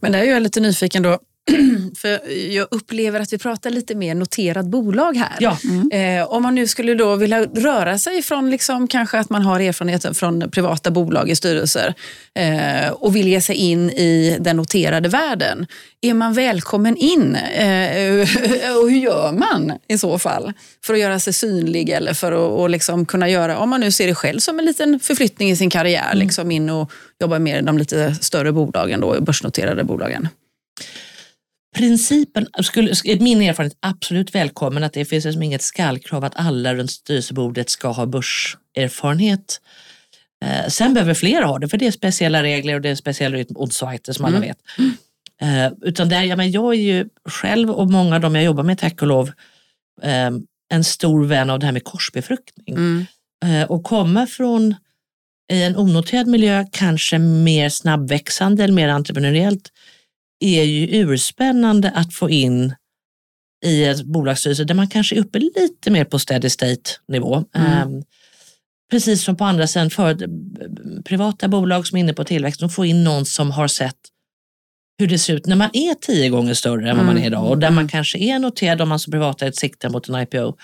Men 0.00 0.12
där 0.12 0.18
är 0.18 0.24
jag 0.24 0.42
lite 0.42 0.60
nyfiken 0.60 1.02
då. 1.02 1.18
För 1.96 2.30
jag 2.30 2.68
upplever 2.70 3.20
att 3.20 3.32
vi 3.32 3.38
pratar 3.38 3.70
lite 3.70 3.94
mer 3.94 4.14
noterat 4.14 4.66
bolag 4.66 5.16
här. 5.16 5.36
Ja, 5.40 5.58
Eh, 5.92 6.32
om 6.32 6.42
man 6.42 6.54
nu 6.54 6.66
skulle 6.66 6.94
då 6.94 7.16
vilja 7.16 7.44
röra 7.44 7.98
sig 7.98 8.22
från 8.22 8.50
liksom, 8.50 8.88
kanske 8.88 9.18
att 9.18 9.30
man 9.30 9.42
har 9.42 9.60
erfarenhet 9.60 10.18
från 10.18 10.50
privata 10.50 10.90
bolag 10.90 11.30
i 11.30 11.36
styrelser 11.36 11.94
eh, 12.34 12.90
och 12.90 13.16
vill 13.16 13.28
ge 13.28 13.40
sig 13.40 13.56
in 13.56 13.90
i 13.90 14.36
den 14.40 14.56
noterade 14.56 15.08
världen. 15.08 15.66
Är 16.00 16.14
man 16.14 16.34
välkommen 16.34 16.96
in? 16.96 17.34
Eh, 17.34 18.20
och 18.76 18.90
hur 18.90 18.98
gör 18.98 19.32
man 19.32 19.72
i 19.88 19.98
så 19.98 20.18
fall? 20.18 20.52
För 20.84 20.94
att 20.94 21.00
göra 21.00 21.20
sig 21.20 21.32
synlig 21.32 21.90
eller 21.90 22.14
för 22.14 22.64
att 22.64 22.70
liksom 22.70 23.06
kunna 23.06 23.28
göra, 23.28 23.58
om 23.58 23.70
man 23.70 23.80
nu 23.80 23.92
ser 23.92 24.06
det 24.06 24.14
själv 24.14 24.38
som 24.38 24.58
en 24.58 24.64
liten 24.64 25.00
förflyttning 25.00 25.50
i 25.50 25.56
sin 25.56 25.70
karriär, 25.70 26.14
liksom 26.14 26.50
in 26.50 26.70
och 26.70 26.92
jobba 27.20 27.38
mer 27.38 27.58
i 27.58 27.62
de 27.62 27.78
lite 27.78 28.14
större 28.14 28.52
bolagen, 28.52 29.00
då, 29.00 29.20
börsnoterade 29.20 29.84
bolagen. 29.84 30.28
Principen, 31.76 32.46
skulle, 32.62 32.94
min 33.20 33.42
erfarenhet 33.42 33.78
absolut 33.80 34.34
välkommen 34.34 34.84
att 34.84 34.92
det 34.92 35.04
finns 35.04 35.24
liksom 35.24 35.42
inget 35.42 35.62
skallkrav 35.62 36.24
att 36.24 36.36
alla 36.36 36.74
runt 36.74 36.90
styrelsebordet 36.90 37.70
ska 37.70 37.88
ha 37.88 38.06
börserfarenhet. 38.06 39.60
Eh, 40.44 40.68
sen 40.68 40.94
behöver 40.94 41.14
fler 41.14 41.42
ha 41.42 41.58
det 41.58 41.68
för 41.68 41.78
det 41.78 41.86
är 41.86 41.90
speciella 41.90 42.42
regler 42.42 42.74
och 42.74 42.80
det 42.80 42.88
är 42.88 42.94
speciella 42.94 43.44
oddsajter 43.54 44.12
som 44.12 44.24
alla 44.24 44.36
Mm. 44.36 44.48
vet. 44.48 44.58
Eh, 45.42 45.72
utan 45.82 46.08
där, 46.08 46.22
ja, 46.22 46.36
men 46.36 46.50
jag 46.50 46.74
är 46.74 46.78
ju 46.78 47.08
själv 47.24 47.70
och 47.70 47.90
många 47.90 48.14
av 48.14 48.20
dem 48.20 48.34
jag 48.34 48.44
jobbar 48.44 48.62
med 48.62 48.78
tack 48.78 49.02
och 49.02 49.08
lov 49.08 49.30
eh, 50.02 50.30
en 50.72 50.84
stor 50.84 51.24
vän 51.24 51.50
av 51.50 51.58
det 51.58 51.66
här 51.66 51.72
med 51.72 51.84
korsbefruktning. 51.84 52.76
Mm. 52.76 53.06
Eh, 53.44 53.70
och 53.70 53.84
komma 53.84 54.26
från 54.26 54.74
i 55.52 55.62
en 55.62 55.76
onoterad 55.76 56.26
miljö, 56.26 56.64
kanske 56.72 57.18
mer 57.18 57.68
snabbväxande 57.68 58.64
eller 58.64 58.74
mer 58.74 58.88
entreprenöriellt, 58.88 59.68
är 60.40 60.62
ju 60.64 60.86
urspännande 60.86 61.90
att 61.90 62.14
få 62.14 62.30
in 62.30 62.74
i 63.66 63.84
ett 63.84 64.02
bolagsstyrelse 64.04 64.64
där 64.64 64.74
man 64.74 64.88
kanske 64.88 65.16
är 65.16 65.20
uppe 65.20 65.38
lite 65.38 65.90
mer 65.90 66.04
på 66.04 66.18
steady 66.18 66.48
state 66.50 66.90
nivå. 67.08 67.44
Mm. 67.54 67.72
Ehm, 67.72 68.02
precis 68.90 69.22
som 69.24 69.36
på 69.36 69.44
andra 69.44 69.66
sidan 69.66 69.90
för 69.90 70.16
privata 71.02 71.48
bolag 71.48 71.86
som 71.86 71.96
är 71.96 72.00
inne 72.00 72.12
på 72.14 72.24
tillväxt, 72.24 72.60
de 72.60 72.70
får 72.70 72.86
in 72.86 73.04
någon 73.04 73.26
som 73.26 73.50
har 73.50 73.68
sett 73.68 73.96
hur 74.98 75.06
det 75.06 75.18
ser 75.18 75.34
ut 75.34 75.46
när 75.46 75.56
man 75.56 75.70
är 75.72 75.94
tio 75.94 76.28
gånger 76.28 76.54
större 76.54 76.90
än 76.90 76.96
vad 76.96 77.06
man 77.06 77.18
är 77.18 77.26
idag 77.26 77.50
och 77.50 77.58
där 77.58 77.70
man 77.70 77.88
kanske 77.88 78.18
är 78.18 78.38
noterad 78.38 78.80
om 78.80 78.88
man 78.88 78.98
som 78.98 79.10
privatare 79.10 79.52
siktar 79.52 79.88
mot 79.90 80.08
en 80.08 80.14
IPO. 80.22 80.56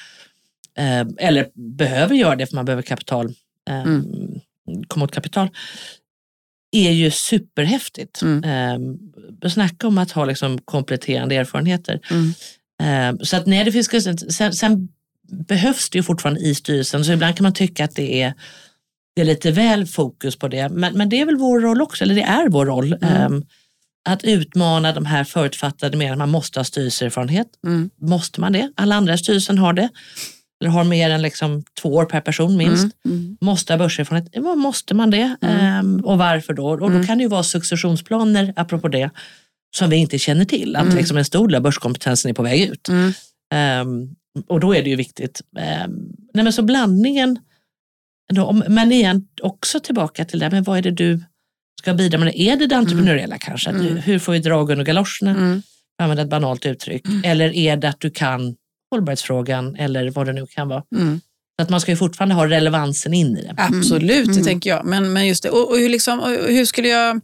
eh, 0.78 1.06
eller 1.18 1.48
behöver 1.54 2.14
göra 2.14 2.36
det 2.36 2.46
för 2.46 2.54
man 2.54 2.64
behöver 2.64 2.82
kapital, 2.82 3.26
eh, 3.68 3.80
Mm. 3.82 4.04
komma 4.88 5.04
åt 5.04 5.12
kapital, 5.14 5.48
är 6.76 6.90
ju 6.90 7.10
superhäftigt. 7.10 8.22
Mm. 8.22 8.44
Eh, 9.42 9.48
snacka 9.50 9.86
om 9.86 9.98
att 9.98 10.10
ha 10.10 10.24
liksom 10.24 10.58
kompletterande 10.58 11.34
erfarenheter. 11.34 12.00
Mm. 12.10 12.32
Eh, 12.82 13.22
så 13.22 13.36
att 13.36 13.46
nej, 13.46 13.64
det 13.64 13.72
finns, 13.72 13.88
sen, 14.36 14.52
sen 14.52 14.88
behövs 15.48 15.90
det 15.90 15.98
ju 15.98 16.02
fortfarande 16.02 16.40
i 16.40 16.54
styrelsen, 16.54 17.04
så 17.04 17.12
ibland 17.12 17.36
kan 17.36 17.42
man 17.42 17.54
tycka 17.54 17.84
att 17.84 17.94
det 17.94 18.22
är, 18.22 18.34
det 19.14 19.20
är 19.20 19.26
lite 19.26 19.50
väl 19.50 19.86
fokus 19.86 20.36
på 20.36 20.48
det. 20.48 20.68
Men, 20.68 20.98
men 20.98 21.08
det 21.08 21.20
är 21.20 21.26
väl 21.26 21.36
vår 21.36 21.60
roll 21.60 21.82
också, 21.82 22.04
eller 22.04 22.14
det 22.14 22.22
är 22.22 22.48
vår 22.48 22.66
roll. 22.66 22.92
Mm. 22.92 23.34
eh, 23.34 23.40
att 24.08 24.24
utmana 24.24 24.92
de 24.92 25.06
här 25.06 25.24
förutfattade 25.24 25.96
med 25.96 26.12
att 26.12 26.18
man 26.18 26.30
måste 26.30 26.58
ha 26.58 26.64
styrelseerfarenhet. 26.64 27.46
Mm. 27.66 27.90
Måste 28.00 28.40
man 28.40 28.52
det? 28.52 28.72
Alla 28.76 28.94
andra 28.94 29.14
i 29.14 29.18
styrelsen 29.18 29.58
har 29.58 29.72
det. 29.72 29.88
Eller 30.60 30.70
har 30.70 30.84
mer 30.84 31.10
än 31.10 31.22
liksom 31.22 31.62
två 31.82 31.88
år 31.94 32.04
per 32.04 32.20
person 32.20 32.56
minst. 32.56 32.82
Mm. 33.04 33.18
Mm. 33.18 33.36
Måste 33.40 33.72
ha 33.72 33.78
börserfarenhet? 33.78 34.28
Ja, 34.32 34.54
måste 34.54 34.94
man 34.94 35.10
det? 35.10 35.36
Mm. 35.42 35.56
Ehm, 35.60 36.04
och 36.04 36.18
varför 36.18 36.52
då? 36.54 36.66
Och 36.68 36.78
då 36.78 36.86
Mm. 36.86 37.06
kan 37.06 37.18
det 37.18 37.22
ju 37.22 37.28
vara 37.28 37.42
successionsplaner, 37.42 38.52
apropå 38.56 38.88
det, 38.88 39.10
som 39.76 39.90
vi 39.90 39.96
inte 39.96 40.18
känner 40.18 40.44
till. 40.44 40.76
Att 40.76 40.82
Mm. 40.84 40.96
liksom 40.96 41.16
en 41.16 41.24
stor 41.24 41.48
del 41.48 41.54
av 41.54 41.62
börskompetensen 41.62 42.30
är 42.30 42.34
på 42.34 42.42
väg 42.42 42.60
ut. 42.62 42.88
Mm. 42.88 43.12
Ehm, 43.54 44.08
och 44.48 44.60
då 44.60 44.74
är 44.74 44.82
det 44.82 44.90
ju 44.90 44.96
viktigt. 44.96 45.40
Um, 45.86 46.12
nej 46.34 46.44
men 46.44 46.52
så 46.52 46.62
blandningen, 46.62 47.38
då, 48.32 48.52
men 48.68 48.92
igen 48.92 49.28
också 49.42 49.80
tillbaka 49.80 50.24
till 50.24 50.38
det, 50.38 50.50
men 50.50 50.62
vad 50.62 50.78
är 50.78 50.82
det 50.82 50.90
du 50.90 51.20
ska 51.80 51.94
bidra 51.94 52.18
med? 52.18 52.32
Är 52.36 52.56
det 52.56 52.66
det 52.66 52.76
entreprenöriella 52.76 53.38
kanske? 53.38 53.70
Mm. 53.70 53.96
Hur 53.96 54.18
får 54.18 54.32
vi 54.32 54.38
drag 54.38 54.70
under 54.70 54.84
galoscherna? 54.84 55.30
Mm. 55.30 55.62
Använda 56.02 56.22
ett 56.22 56.28
banalt 56.30 56.66
uttryck. 56.66 57.02
Eller 57.24 57.54
är 57.56 57.76
det 57.76 57.88
att 57.88 58.00
du 58.00 58.10
kan 58.10 58.56
hållbarhetsfrågan 58.96 59.76
eller 59.76 60.10
vad 60.10 60.26
det 60.26 60.32
nu 60.32 60.46
kan 60.46 60.68
vara. 60.68 60.82
Mm. 60.96 61.20
Så 61.58 61.62
att 61.62 61.70
man 61.70 61.80
ska 61.80 61.90
ju 61.90 61.96
fortfarande 61.96 62.34
ha 62.34 62.46
relevansen 62.46 63.14
in 63.14 63.36
i 63.38 63.42
det. 63.42 63.54
Absolut, 63.56 64.26
Mm. 64.26 64.36
det 64.36 64.44
tänker 64.44 64.70
jag. 64.70 64.84
Men, 64.84 65.12
men 65.12 65.26
just 65.26 65.42
det. 65.42 65.50
Och, 65.50 65.70
och 65.70 65.78
hur, 65.78 65.88
liksom, 65.88 66.20
och 66.20 66.28
hur 66.30 66.64
skulle 66.64 66.88
jag 66.88 67.20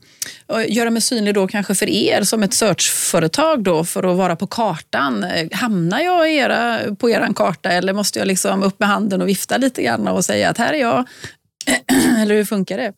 göra 0.68 0.90
mig 0.90 1.02
synlig 1.02 1.34
då 1.34 1.46
kanske 1.48 1.74
för 1.74 1.88
er 1.88 2.22
som 2.22 2.42
ett 2.42 2.54
searchföretag 2.54 3.62
då 3.62 3.84
för 3.84 4.02
att 4.10 4.16
vara 4.16 4.36
på 4.36 4.46
kartan? 4.46 5.26
Hamnar 5.52 6.00
jag 6.00 6.32
i 6.32 6.36
era, 6.36 6.78
på 6.98 7.10
er 7.10 7.32
karta 7.36 7.72
eller 7.72 7.92
måste 7.92 8.18
jag 8.18 8.28
liksom 8.28 8.62
upp 8.62 8.80
med 8.80 8.88
handen 8.88 9.22
och 9.22 9.28
vifta 9.28 9.56
lite 9.56 9.82
grann 9.82 10.08
och 10.08 10.24
säga 10.24 10.50
att 10.50 10.58
här 10.58 10.72
är 10.72 10.80
jag? 10.80 11.08
eller 12.18 12.34
hur 12.34 12.44
funkar 12.44 12.78
det? 12.78 12.92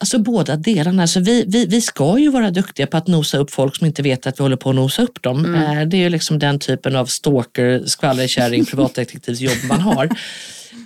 Alltså 0.00 0.18
båda 0.18 0.56
delarna. 0.56 1.02
Alltså 1.02 1.20
vi, 1.20 1.44
vi, 1.48 1.66
vi 1.66 1.80
ska 1.80 2.18
ju 2.18 2.30
vara 2.30 2.50
duktiga 2.50 2.86
på 2.86 2.96
att 2.96 3.06
nosa 3.06 3.38
upp 3.38 3.50
folk 3.50 3.76
som 3.76 3.86
inte 3.86 4.02
vet 4.02 4.26
att 4.26 4.40
vi 4.40 4.42
håller 4.42 4.56
på 4.56 4.70
att 4.70 4.76
nosa 4.76 5.02
upp 5.02 5.22
dem. 5.22 5.44
Mm. 5.44 5.78
Eh, 5.78 5.88
Det 5.88 5.96
är 5.96 6.00
ju 6.00 6.08
liksom 6.08 6.38
den 6.38 6.58
typen 6.58 6.96
av 6.96 7.06
stalker, 7.06 7.82
skvallerkärring, 7.86 8.64
privatdetektivsjobb 8.70 9.68
man 9.68 9.80
har. 9.80 10.08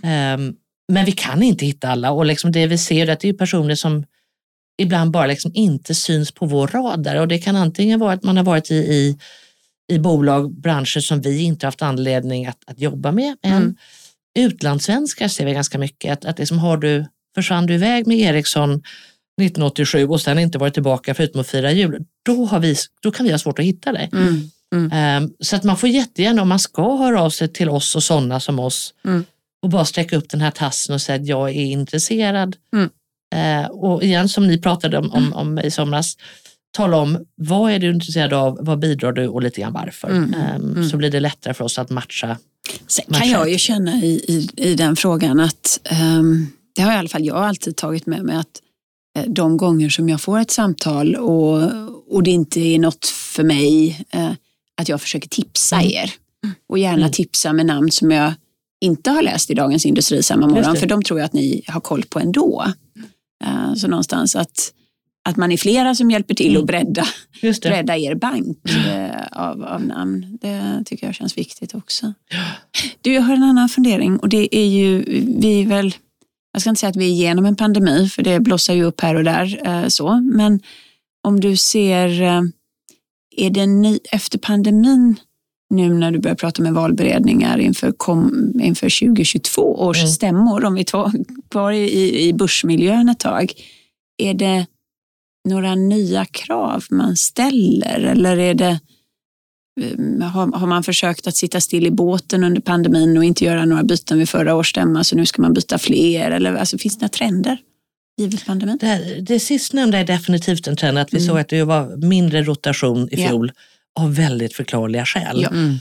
Ehm, 0.03 0.55
Men 0.93 1.05
vi 1.05 1.13
kan 1.13 1.43
inte 1.43 1.67
hitta 1.67 1.89
alla 1.89 2.11
och 2.11 2.27
liksom 2.27 2.53
det 2.53 2.67
vi 2.67 2.79
ser 2.79 3.07
är 3.09 3.13
att 3.13 3.21
det 3.21 3.29
är 3.29 3.33
personer 3.33 3.75
som 3.75 4.05
ibland 4.83 5.11
bara 5.11 5.27
liksom 5.27 5.51
inte 5.55 5.95
syns 5.95 6.33
på 6.33 6.47
vår 6.47 6.67
radar 6.69 7.17
och 7.17 7.29
det 7.29 7.39
kan 7.39 7.57
antingen 7.57 8.01
vara 8.01 8.13
att 8.13 8.23
man 8.23 8.37
har 8.37 8.45
varit 8.45 8.71
i, 8.71 8.75
i, 8.75 9.19
i 9.93 9.99
bolag, 9.99 10.61
branscher 10.61 11.01
som 11.01 11.21
vi 11.21 11.43
inte 11.43 11.67
haft 11.67 11.83
anledning 11.83 12.47
att, 12.47 12.59
att 12.67 12.81
jobba 12.81 13.13
med. 13.13 13.37
Mm. 13.43 13.77
Utlandssvenskar 14.39 15.29
ser 15.29 15.47
vi 15.47 15.53
ganska 15.53 15.79
mycket. 15.79 16.13
Att, 16.13 16.25
att 16.25 16.39
liksom 16.39 16.59
har 16.59 16.77
du, 16.77 17.07
försvann 17.35 17.67
du 17.67 17.75
iväg 17.75 18.07
med 18.07 18.19
Ericsson 18.19 18.71
1987 19.43 20.07
och 20.09 20.21
sen 20.21 20.39
inte 20.39 20.59
varit 20.59 20.75
tillbaka 20.75 21.15
förutom 21.15 21.41
att 21.41 21.47
fira 21.49 21.73
jul, 21.73 22.05
då, 22.25 22.45
har 22.45 22.61
vi, 22.61 22.77
då 23.03 23.11
kan 23.11 23.27
vi 23.27 23.33
ha 23.33 23.39
svårt 23.39 23.59
att 23.59 23.65
hitta 23.65 23.93
dig. 23.93 24.11
Mm. 24.13 24.51
Ehm, 24.93 25.31
så 25.41 25.57
att 25.57 25.65
man 25.65 25.77
får 25.77 25.89
jättegärna, 25.89 26.43
om 26.43 26.49
man 26.49 26.59
ska 26.59 26.97
höra 26.97 27.23
av 27.23 27.31
sig 27.31 27.49
till 27.49 27.69
oss 27.69 27.97
och 27.97 28.03
sådana 28.03 28.41
som 28.41 28.59
oss, 28.59 28.95
Mm. 29.05 29.25
och 29.63 29.69
bara 29.71 29.85
sträcka 29.85 30.17
upp 30.17 30.29
den 30.31 30.41
här 30.41 30.51
tassen 30.51 30.95
och 30.95 31.01
säga 31.01 31.21
att 31.21 31.27
jag 31.27 31.49
är 31.51 31.65
intresserad. 31.65 32.57
Mm. 32.73 32.91
Eh, 33.35 33.71
och 33.71 34.03
igen, 34.03 34.29
som 34.29 34.47
ni 34.47 34.59
pratade 34.59 34.99
om, 34.99 35.11
om, 35.13 35.33
om 35.33 35.59
i 35.59 35.71
somras, 35.71 36.17
tala 36.77 36.97
om 36.97 37.19
vad 37.35 37.73
är 37.73 37.79
du 37.79 37.91
intresserad 37.91 38.33
av, 38.33 38.59
vad 38.61 38.79
bidrar 38.79 39.13
du 39.13 39.29
och 39.29 39.43
lite 39.43 39.61
grann 39.61 39.73
varför. 39.73 40.09
Mm. 40.11 40.35
Ehm, 40.35 40.63
Mm. 40.73 40.89
Så 40.89 40.97
blir 40.97 41.11
det 41.11 41.21
lättare 41.21 41.55
för 41.55 41.65
oss 41.65 41.79
att 41.79 41.91
matcha. 41.91 42.37
Sen 42.87 43.05
kan 43.13 43.29
jag 43.29 43.39
känner- 43.39 43.47
ju 43.53 43.59
känna 43.59 43.93
i, 43.97 44.25
i, 44.29 44.49
i 44.71 44.75
den 44.75 44.97
frågan 44.97 45.41
att 45.41 45.81
ehm, 45.85 46.47
det 46.75 46.83
har 46.83 46.93
i 46.93 46.97
alla 46.97 47.09
fall 47.09 47.25
jag 47.27 47.37
alltid 47.37 47.77
tagit 47.77 48.07
med 48.07 48.25
mig 48.25 48.37
att 48.37 48.63
eh, 49.19 49.25
de 49.31 49.57
gånger 49.57 49.89
som 49.89 50.09
jag 50.09 50.21
får 50.21 50.39
ett 50.39 50.51
samtal 50.51 51.17
och, 51.17 51.63
och 52.15 52.23
det 52.23 52.31
inte 52.31 52.61
är 52.61 52.79
något 52.79 53.07
för 53.07 53.43
mig, 53.45 54.05
eh, 54.11 54.31
att 54.81 54.89
jag 54.89 55.01
försöker 55.01 55.29
tipsa 55.29 55.77
Mm. 55.77 55.91
er. 55.93 56.11
Och 56.69 56.79
gärna 56.79 56.97
Mm. 56.97 57.13
tipsa 57.13 57.53
med 57.53 57.67
namn 57.67 57.91
som 57.91 58.11
jag 58.11 58.33
inte 58.81 59.11
har 59.11 59.23
läst 59.23 59.51
i 59.51 59.55
Dagens 59.55 59.87
Industri 59.87 60.23
samma 60.23 60.47
morgon, 60.47 60.77
för 60.77 60.87
de 60.87 61.03
tror 61.03 61.19
jag 61.21 61.27
att 61.27 61.33
ni 61.33 61.63
har 61.67 61.81
koll 61.81 62.03
på 62.05 62.19
ändå. 62.19 62.65
Eh, 63.45 63.75
så 63.75 63.89
någonstans 63.89 64.37
att, 64.37 64.73
att 65.29 65.37
man 65.37 65.53
är 65.53 65.57
flera 65.57 65.95
som 65.95 66.11
hjälper 66.11 66.35
till 66.35 66.51
Mm. 66.51 66.61
att 66.61 66.67
bredda, 66.67 67.07
Just 67.43 67.63
det. 67.63 67.69
bredda 67.69 67.97
er 67.97 68.15
bank 68.15 68.59
av, 69.33 69.65
av 69.65 69.83
namn. 69.87 70.39
Det 70.41 70.83
tycker 70.87 71.07
jag 71.07 71.15
känns 71.15 71.39
viktigt 71.39 71.75
också. 71.75 72.13
Du, 73.01 73.13
jag 73.15 73.23
har 73.23 73.35
en 73.35 73.43
annan 73.43 73.69
fundering 73.69 74.17
och 74.19 74.29
det 74.29 74.57
är 74.57 74.67
ju, 74.67 75.03
vi 75.41 75.63
är 75.63 75.67
väl, 75.67 75.95
jag 76.55 76.61
ska 76.61 76.71
inte 76.71 76.81
säga 76.81 76.91
att 76.91 76.97
vi 76.97 77.05
är 77.05 77.11
igenom 77.13 77.45
en 77.45 77.57
pandemi, 77.57 78.09
för 78.09 78.23
det 78.23 78.41
blossar 78.41 78.75
ju 78.75 78.85
upp 78.85 79.01
här 79.01 79.15
och 79.15 79.25
där, 79.25 79.61
eh, 79.67 79.89
så, 79.89 80.21
men 80.21 80.61
om 81.23 81.41
du 81.41 81.57
ser, 81.57 82.23
eh, 82.23 82.43
är 83.37 83.51
det 83.51 83.67
ny, 83.67 83.99
efter 84.13 84.39
pandemin, 84.39 85.17
nu 85.71 85.95
när 85.95 86.11
du 86.11 86.19
börjar 86.19 86.35
prata 86.35 86.63
med 86.63 86.75
valberedningar 86.75 87.59
inför, 87.59 87.93
kom, 87.93 88.53
inför 88.63 89.07
2022 89.07 89.63
års 89.63 89.99
Mm. 89.99 90.09
stämmor, 90.09 90.65
om 90.65 90.75
vi 90.75 90.85
tar 90.85 91.13
kvar 91.51 91.73
i, 91.73 92.29
i, 92.29 92.33
börsmiljön 92.33 93.09
ett 93.09 93.21
tag, 93.21 93.53
är 94.17 94.35
det 94.35 94.67
några 95.49 95.75
nya 95.75 96.25
krav 96.25 96.85
man 96.91 97.17
ställer 97.17 98.01
eller 98.01 98.37
är 98.37 98.55
det 98.55 98.81
har, 100.23 100.59
har 100.59 100.67
man 100.67 100.83
försökt 100.83 101.27
att 101.27 101.37
sitta 101.37 101.61
still 101.61 101.87
i 101.87 101.91
båten 101.91 102.45
under 102.45 102.61
pandemin 102.61 103.17
och 103.19 103.25
inte 103.25 103.45
göra 103.45 103.65
några 103.65 103.83
byten 103.83 104.19
vid 104.19 104.29
förra 104.29 104.55
års 104.55 104.71
stämma 104.71 105.05
så 105.05 105.17
nu 105.17 105.27
ska 105.27 105.43
man 105.43 105.55
byta 105.55 105.79
fler? 105.79 106.31
Eller, 106.31 106.55
alltså, 106.55 106.79
finns 106.79 106.97
det 106.99 107.01
några 107.03 107.09
trender 107.09 107.59
givet 108.21 108.47
pandemin? 108.47 108.79
Det, 109.21 109.41
sistnämnda 109.41 109.99
är 109.99 110.05
definitivt 110.05 110.67
en 110.67 110.77
trend, 110.77 110.99
att 110.99 111.15
vi 111.15 111.17
Mm. 111.19 111.29
såg 111.29 111.39
att 111.39 111.49
det 111.49 111.63
var 111.63 111.97
mindre 111.97 112.43
rotation 112.43 113.09
i 113.11 113.17
fjol 113.17 113.53
av 114.01 114.15
väldigt 114.15 114.55
förklarliga 114.55 115.05
skäl. 115.05 115.43
Ja. 115.43 115.49
Mm. 115.49 115.79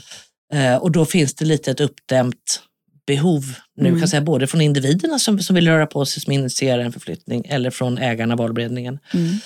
Eh, 0.54 0.76
och 0.76 0.92
då 0.92 1.04
finns 1.04 1.34
det 1.34 1.44
lite 1.44 1.70
ett 1.70 1.80
uppdämt 1.80 2.60
behov 3.06 3.54
nu, 3.76 3.88
Mm. 3.88 4.00
kan 4.00 4.08
säga, 4.08 4.20
både 4.22 4.46
från 4.46 4.60
individerna 4.60 5.18
som, 5.18 5.38
som 5.38 5.54
vill 5.54 5.68
röra 5.68 5.86
på 5.86 6.04
sig, 6.04 6.22
som 6.22 6.32
initierar 6.32 6.78
en 6.82 6.92
förflyttning, 6.92 7.44
eller 7.48 7.70
från 7.70 7.98
ägarna, 7.98 8.36
valberedningen. 8.36 8.98
Mm. 9.14 9.38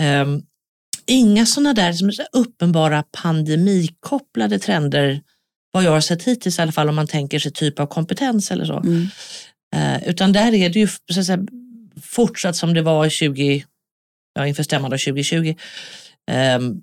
Ehm, 0.00 0.42
inga 1.06 1.46
sådana 1.46 1.74
där 1.74 1.92
som 1.92 2.08
är 2.08 2.12
så 2.12 2.22
uppenbara 2.32 3.04
pandemikopplade 3.22 4.58
trender, 4.58 5.20
vad 5.72 5.84
jag 5.84 5.90
har 5.90 6.00
sett 6.00 6.22
hittills 6.22 6.58
i 6.58 6.62
alla 6.62 6.72
fall, 6.72 6.88
om 6.88 6.94
man 6.94 7.06
tänker 7.06 7.38
sig 7.38 7.52
typ 7.52 7.80
av 7.80 7.86
kompetens 7.86 8.50
eller 8.50 8.64
så. 8.64 8.78
Mm. 8.78 9.06
Eh, 9.74 10.08
utan 10.08 10.32
där 10.32 10.54
är 10.54 10.70
det 10.70 10.78
ju 10.78 10.88
så 11.12 11.20
att 11.20 11.26
säga, 11.26 11.46
fortsatt 12.02 12.56
som 12.56 12.74
det 12.74 12.82
var 12.82 13.08
20, 13.08 13.64
ja, 14.34 14.46
inför 14.46 14.62
stämman 14.62 14.90
då 14.90 14.98
2020. 14.98 15.54
Ehm, 16.30 16.82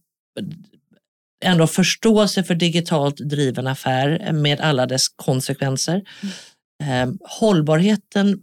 ändå 1.45 1.67
förståelse 1.67 2.43
för 2.43 2.55
digitalt 2.55 3.17
driven 3.17 3.67
affär 3.67 4.32
med 4.34 4.62
alla 4.62 4.86
dess 4.86 5.08
konsekvenser. 5.15 6.01
Ehm, 6.84 7.17
hållbarheten 7.21 8.39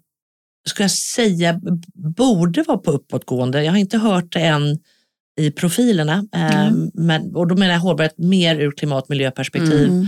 ska 0.68 0.82
jag 0.82 0.90
säga 0.90 1.60
borde 1.94 2.62
vara 2.62 2.78
på 2.78 2.90
uppåtgående. 2.90 3.64
Jag 3.64 3.72
har 3.72 3.78
inte 3.78 3.98
hört 3.98 4.32
det 4.32 4.40
än 4.40 4.78
i 5.40 5.50
profilerna. 5.50 6.26
Ehm, 6.32 6.90
men, 6.94 7.34
och 7.36 7.46
då 7.48 7.54
menar 7.56 7.72
jag 7.72 7.80
hållbarhet 7.80 8.18
mer 8.18 8.56
ur 8.60 8.70
klimat 8.70 9.08
miljöperspektiv 9.08 9.84
Mm. 9.88 10.06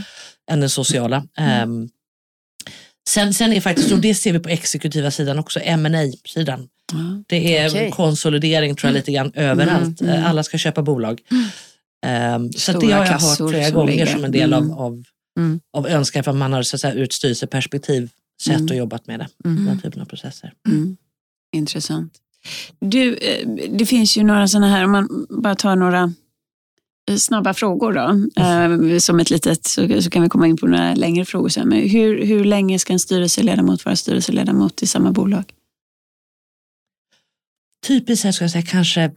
än 0.50 0.60
den 0.60 0.70
sociala. 0.70 1.24
Ehm, 1.38 1.88
sen, 3.08 3.34
sen 3.34 3.52
är 3.52 3.60
faktiskt, 3.60 3.92
och 3.92 3.98
det 4.00 4.14
ser 4.14 4.32
vi 4.32 4.38
på 4.38 4.48
exekutiva 4.48 5.10
sidan 5.10 5.38
också, 5.38 5.60
ma 5.78 5.88
sidan. 6.24 6.68
Det 7.26 7.56
är 7.58 7.68
Okej. 7.70 7.90
konsolidering 7.90 8.76
tror 8.76 8.88
jag 8.88 8.94
lite 8.94 9.12
grann 9.12 9.32
överallt. 9.34 10.00
Mm, 10.00 10.14
mm. 10.14 10.26
Alla 10.26 10.42
ska 10.42 10.58
köpa 10.58 10.82
bolag. 10.82 11.20
Ehm, 12.06 12.52
så 12.52 12.72
det 12.72 12.90
har 12.92 13.06
jag 13.06 13.12
hört 13.18 13.50
flera 13.50 13.70
gånger 13.70 13.92
ligger. 13.92 14.06
som 14.06 14.24
en 14.24 14.32
del 14.32 14.52
Mm. 14.52 14.70
av, 14.70 14.80
av, 14.80 15.02
Mm. 15.38 15.60
av 15.72 15.86
önskan 15.86 16.24
för 16.24 16.30
att 16.30 16.36
man 16.36 16.52
har 16.52 16.62
så 16.62 16.76
att 16.76 16.80
säga, 16.80 16.94
ur 16.94 17.02
ett 17.02 17.12
styrelseperspektiv 17.12 18.10
sett 18.42 18.54
Mm. 18.56 18.66
och 18.70 18.76
jobbat 18.76 19.06
med 19.06 19.20
det. 19.20 19.28
Mm. 19.44 19.66
Den 19.66 19.80
typen 19.80 20.00
av 20.02 20.06
processer. 20.06 20.52
Mm. 20.68 20.96
Intressant. 21.56 22.12
Du, 22.80 23.14
eh, 23.16 23.48
det 23.70 23.86
finns 23.86 24.16
ju 24.16 24.22
några 24.24 24.48
sådana 24.48 24.68
här, 24.68 24.84
om 24.84 24.90
man 24.92 25.26
bara 25.30 25.54
tar 25.54 25.76
några 25.76 26.12
eh, 27.10 27.16
snabba 27.16 27.54
frågor 27.54 27.92
då, 27.92 28.42
eh, 28.42 28.98
som 28.98 29.20
ett 29.20 29.30
litet, 29.30 29.66
så, 29.66 30.02
så 30.02 30.10
kan 30.10 30.22
vi 30.22 30.28
komma 30.28 30.46
in 30.46 30.56
på 30.56 30.66
några 30.66 30.94
längre 30.94 31.24
frågor 31.24 31.48
sen. 31.48 31.68
Men 31.68 31.88
hur, 31.88 32.24
hur 32.26 32.44
länge 32.44 32.78
ska 32.78 32.92
en 32.92 32.98
styrelseledamot 32.98 33.84
vara 33.84 33.96
styrelseledamot 33.96 34.82
i 34.82 34.86
samma 34.86 35.12
bolag? 35.12 35.44
Typiskt 37.86 38.22
sett 38.22 38.34
ska 38.34 38.44
jag 38.44 38.50
säga 38.50 38.66
kanske 38.66 39.12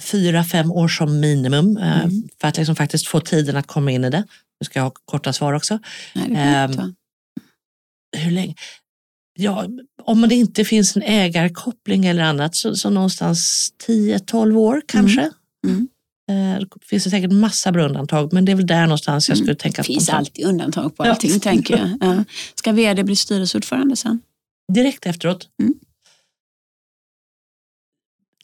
fyra, 0.00 0.44
fem 0.44 0.72
år 0.72 0.88
som 0.88 1.20
minimum 1.20 1.76
Mm. 1.76 2.10
för 2.40 2.48
att 2.48 2.56
liksom 2.56 2.76
faktiskt 2.76 3.06
få 3.06 3.20
tiden 3.20 3.56
att 3.56 3.66
komma 3.66 3.90
in 3.90 4.04
i 4.04 4.10
det. 4.10 4.24
Nu 4.60 4.64
ska 4.64 4.78
jag 4.78 4.84
ha 4.84 4.92
korta 5.04 5.32
svar 5.32 5.52
också. 5.52 5.78
Nej, 6.14 6.28
det 6.28 6.76
vara. 6.76 6.94
hur 8.16 8.30
länge? 8.30 8.54
Ja, 9.40 9.66
om 10.02 10.20
det 10.28 10.34
inte 10.34 10.64
finns 10.64 10.96
en 10.96 11.02
ägarkoppling 11.02 12.06
eller 12.06 12.22
annat 12.22 12.54
så, 12.56 12.74
så 12.76 12.90
någonstans 12.90 13.68
10-12 13.86 14.56
år 14.56 14.82
kanske. 14.86 15.30
Mm. 15.66 15.88
Eh, 16.30 16.60
Det 16.60 16.86
finns 16.86 17.04
det 17.04 17.10
säkert 17.10 17.32
massa 17.32 17.72
bra 17.72 17.84
undantag 17.86 18.32
men 18.32 18.44
det 18.44 18.52
är 18.52 18.56
väl 18.56 18.66
där 18.66 18.82
någonstans 18.82 19.28
jag 19.28 19.38
skulle 19.38 19.54
tänka 19.54 19.82
Det 19.82 19.86
finns 19.86 20.04
spontant. 20.04 20.28
alltid 20.28 20.44
undantag 20.46 20.96
på 20.96 21.06
Ja. 21.06 21.10
allting 21.10 21.40
tänker 21.40 21.76
jag. 21.78 21.96
Ja. 22.00 22.24
Ska 22.54 22.72
vd 22.72 23.04
bli 23.04 23.16
styrelseordförande 23.16 23.96
sen? 23.96 24.20
Direkt 24.74 25.06
efteråt. 25.06 25.48
Mm. 25.62 25.74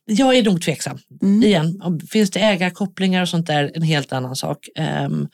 Jag 0.04 0.36
är 0.36 0.42
nog 0.42 0.62
tveksam. 0.62 0.98
Mm. 1.22 1.42
Igen, 1.42 1.80
finns 2.10 2.30
det 2.30 2.40
ägarkopplingar 2.40 3.22
och 3.22 3.28
sånt 3.28 3.46
där, 3.46 3.72
en 3.74 3.82
helt 3.82 4.12
annan 4.12 4.36
sak. 4.36 4.68
Ehm, 4.76 5.28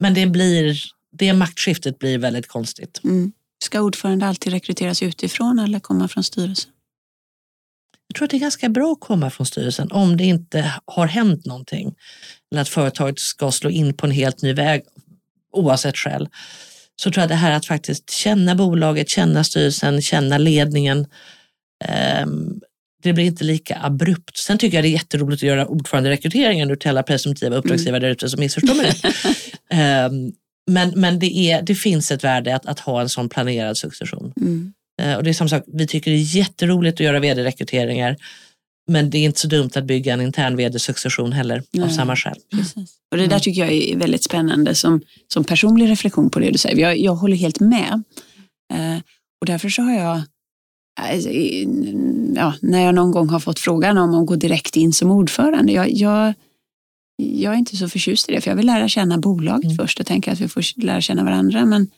men 0.00 0.14
det 0.14 0.26
blir, 0.26 0.76
det 1.12 1.32
maktskiftet 1.32 1.98
blir 1.98 2.18
väldigt 2.18 2.48
konstigt. 2.48 3.00
Mm. 3.04 3.32
Ska 3.70 3.80
ordförande 3.80 4.26
alltid 4.26 4.52
rekryteras 4.52 5.02
utifrån 5.02 5.58
eller 5.58 5.80
komma 5.80 6.08
från 6.08 6.24
styrelsen? 6.24 6.70
Jag 8.08 8.16
tror 8.16 8.24
att 8.24 8.30
det 8.30 8.36
är 8.36 8.40
ganska 8.40 8.68
bra 8.68 8.92
att 8.92 9.00
komma 9.00 9.30
från 9.30 9.46
styrelsen 9.46 9.92
om 9.92 10.16
det 10.16 10.24
inte 10.24 10.74
har 10.84 11.06
hänt 11.06 11.46
någonting. 11.46 11.94
Eller 12.52 12.62
att 12.62 12.68
företaget 12.68 13.18
ska 13.18 13.50
slå 13.50 13.70
in 13.70 13.94
på 13.94 14.06
en 14.06 14.12
helt 14.12 14.42
ny 14.42 14.52
väg 14.52 14.82
oavsett 15.52 15.96
skäl. 15.96 16.28
Så 17.02 17.10
tror 17.10 17.22
jag 17.22 17.28
det 17.28 17.34
här 17.34 17.56
att 17.56 17.66
faktiskt 17.66 18.10
känna 18.10 18.54
bolaget, 18.54 19.08
känna 19.08 19.44
styrelsen, 19.44 20.02
känna 20.02 20.38
ledningen. 20.38 21.06
ehm, 21.84 22.60
det 23.02 23.12
blir 23.12 23.24
inte 23.24 23.44
lika 23.44 23.78
abrupt. 23.82 24.36
Sen 24.36 24.58
tycker 24.58 24.76
jag 24.76 24.84
det 24.84 24.88
är 24.88 24.92
jätteroligt 24.92 25.42
att 25.42 25.48
göra 25.48 25.66
ordföranderekryteringen 25.66 26.68
nu 26.68 26.76
till 26.76 26.90
alla 26.90 27.02
presumtiva 27.02 27.56
uppdragsgivare 27.56 28.00
där 28.00 28.10
ute 28.10 28.28
som 28.28 28.40
missförstår 28.40 28.74
mig. 28.74 28.92
Ehm, 29.72 30.32
Men, 30.70 30.92
men 30.96 31.18
det, 31.18 31.36
är, 31.36 31.62
det 31.62 31.74
finns 31.74 32.10
ett 32.10 32.24
värde 32.24 32.56
att, 32.56 32.66
att 32.66 32.80
ha 32.80 33.00
en 33.00 33.08
sån 33.08 33.28
planerad 33.28 33.76
succession. 33.76 34.32
Mm. 34.40 34.72
Eh, 35.02 35.16
Och 35.16 35.24
det 35.24 35.30
är 35.30 35.34
samma 35.34 35.48
sak, 35.48 35.64
vi 35.66 35.86
tycker 35.86 36.10
det 36.10 36.16
är 36.16 36.36
jätteroligt 36.36 36.94
att 36.94 37.04
göra 37.04 37.20
vd-rekryteringar. 37.20 38.16
Men 38.90 39.10
det 39.10 39.18
är 39.18 39.24
inte 39.24 39.40
så 39.40 39.48
dumt 39.48 39.70
att 39.74 39.84
bygga 39.84 40.12
en 40.14 40.20
intern 40.20 40.56
vd-succession 40.56 41.32
heller 41.32 41.56
av 41.56 41.64
Nej. 41.72 41.90
samma 41.90 42.16
skäl. 42.16 42.36
Precis. 42.56 42.94
Och 43.10 43.16
det 43.16 43.26
där 43.26 43.38
tycker 43.38 43.60
jag 43.60 43.72
är 43.72 43.96
väldigt 43.96 44.24
spännande 44.24 44.74
som, 44.74 45.00
som 45.32 45.44
personlig 45.44 45.90
reflektion 45.90 46.30
på 46.30 46.38
det 46.38 46.50
du 46.50 46.58
säger. 46.58 46.76
Jag, 46.76 46.98
jag 46.98 47.14
håller 47.14 47.36
helt 47.36 47.60
med. 47.60 48.02
Eh, 48.72 48.98
och 49.40 49.46
därför 49.46 49.68
så 49.68 49.82
har 49.82 49.92
jag, 49.92 50.22
alltså, 51.00 51.30
ja, 52.34 52.54
när 52.60 52.84
jag 52.84 52.94
någon 52.94 53.10
gång 53.10 53.28
har 53.28 53.40
fått 53.40 53.58
frågan 53.58 53.98
om 53.98 54.14
att 54.14 54.26
gå 54.26 54.36
direkt 54.36 54.76
in 54.76 54.92
som 54.92 55.10
ordförande, 55.10 55.72
jag, 55.72 55.90
jag, 55.90 56.34
jag 57.20 57.54
är 57.54 57.58
inte 57.58 57.76
så 57.76 57.88
förtjust 57.88 58.28
i 58.28 58.32
det, 58.32 58.40
för 58.40 58.50
jag 58.50 58.56
vill 58.56 58.66
lära 58.66 58.88
känna 58.88 59.18
bolaget 59.18 59.64
Mm. 59.64 59.76
först 59.76 60.00
och 60.00 60.06
tänka 60.06 60.32
att 60.32 60.40
vi 60.40 60.48
får 60.48 60.82
lära 60.82 61.00
känna 61.00 61.24
varandra. 61.24 61.64
Men 61.66 61.90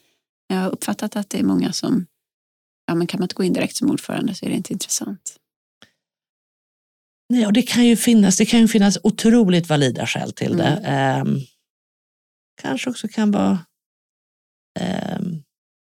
jag 0.49 0.57
har 0.57 0.71
uppfattat 0.71 1.17
att 1.17 1.31
det 1.31 1.39
är 1.39 1.43
många 1.45 1.73
som, 1.73 2.07
ja 2.87 2.95
men 2.95 3.07
kan 3.07 3.21
man 3.21 3.25
inte 3.25 3.35
gå 3.35 3.45
in 3.45 3.53
direkt 3.53 3.77
som 3.77 3.91
ordförande 3.91 4.35
så 4.35 4.47
är 4.47 4.51
det 4.51 4.57
inte 4.57 4.73
intressant. 4.73 5.37
Nej, 7.29 7.47
och 7.47 7.53
det 7.53 7.63
kan 7.63 7.87
ju 7.87 7.97
finnas, 7.97 8.37
det 8.37 8.47
kan 8.47 8.61
ju 8.61 8.69
finnas 8.69 8.99
otroligt 9.03 9.69
valida 9.69 10.07
skäl 10.07 10.33
till 10.33 10.57
det. 10.57 10.65
Mm. 10.85 11.21
Ehm, 11.21 11.41
kanske 12.63 12.91
också 12.91 13.09
kan 13.09 13.31
vara 13.31 13.59
ehm, 14.81 15.12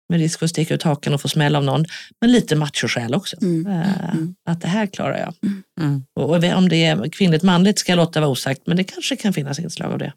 med 0.10 0.20
risk 0.20 0.40
för 0.40 0.46
att 0.46 0.50
sticka 0.50 0.74
ut 0.74 0.84
hakan 0.84 1.14
och 1.14 1.22
få 1.22 1.28
smäll 1.28 1.56
av 1.56 1.64
någon, 1.64 1.86
men 2.22 2.32
lite 2.32 2.56
machoskäl 2.56 3.16
också. 3.16 3.38
Mm. 3.42 3.68
Eh, 3.68 4.10
Mm. 4.14 4.36
Att 4.50 4.62
det 4.62 4.68
här 4.68 4.86
klarar 4.88 5.18
jag. 5.18 5.34
Mm. 5.82 6.04
Och 6.16 6.30
och 6.30 6.44
om 6.58 6.70
det 6.70 6.86
är 6.86 7.10
kvinnligt 7.10 7.44
manligt 7.44 7.80
ska 7.80 7.92
jag 7.92 7.98
låta 7.98 8.20
vara 8.20 8.30
osagt, 8.30 8.62
men 8.66 8.78
det 8.78 8.84
kanske 8.84 9.16
kan 9.16 9.34
finnas 9.34 9.60
inslag 9.60 9.92
av 9.92 9.98
det. 10.00 10.14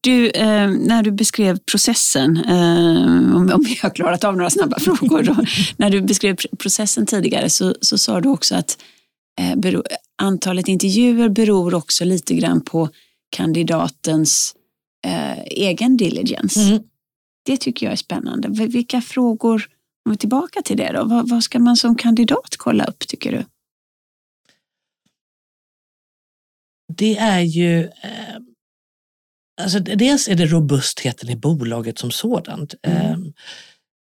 Du, 0.00 0.30
eh, 0.30 0.70
när 0.70 1.02
du 1.02 1.10
beskrev 1.12 1.58
processen, 1.70 2.36
eh, 2.36 3.36
om, 3.36 3.50
om 3.54 3.62
vi 3.64 3.78
har 3.82 3.90
klarat 3.90 4.24
av 4.24 4.36
några 4.36 4.50
snabba 4.50 4.78
frågor, 4.80 5.22
då, 5.22 5.36
när 5.76 5.90
du 5.90 6.00
beskrev 6.00 6.34
pr- 6.36 6.56
processen 6.58 7.06
tidigare 7.06 7.50
så, 7.50 7.74
så 7.80 7.98
sa 7.98 8.20
du 8.20 8.28
också 8.28 8.54
att 8.54 8.78
eh, 9.40 9.56
bero, 9.56 9.82
antalet 10.22 10.68
intervjuer 10.68 11.28
beror 11.28 11.74
också 11.74 12.04
lite 12.04 12.34
grann 12.34 12.60
på 12.64 12.88
kandidatens 13.36 14.54
eh, 15.06 15.38
egen 15.46 15.96
diligence. 15.96 16.60
Det 17.42 17.56
tycker 17.56 17.86
jag 17.86 17.92
är 17.92 17.96
spännande. 17.96 18.66
Vilka 18.66 19.00
frågor, 19.00 19.68
om 20.04 20.12
vi 20.12 20.18
tillbaka 20.18 20.62
till 20.62 20.76
det 20.76 20.92
då, 20.92 21.04
vad, 21.04 21.28
vad 21.28 21.42
ska 21.42 21.58
man 21.58 21.76
som 21.76 21.94
kandidat 21.94 22.56
kolla 22.56 22.84
upp 22.84 23.08
tycker 23.08 23.32
du? 23.32 23.44
Det 26.94 27.18
är 27.18 27.40
ju 27.40 27.82
eh, 27.82 28.36
alltså 29.60 29.78
dels 29.78 30.28
är 30.28 30.34
det 30.34 30.46
robustheten 30.46 31.30
i 31.30 31.36
bolaget 31.36 31.98
som 31.98 32.10
sådant. 32.10 32.74
Mm. 32.82 33.02
Eh, 33.02 33.18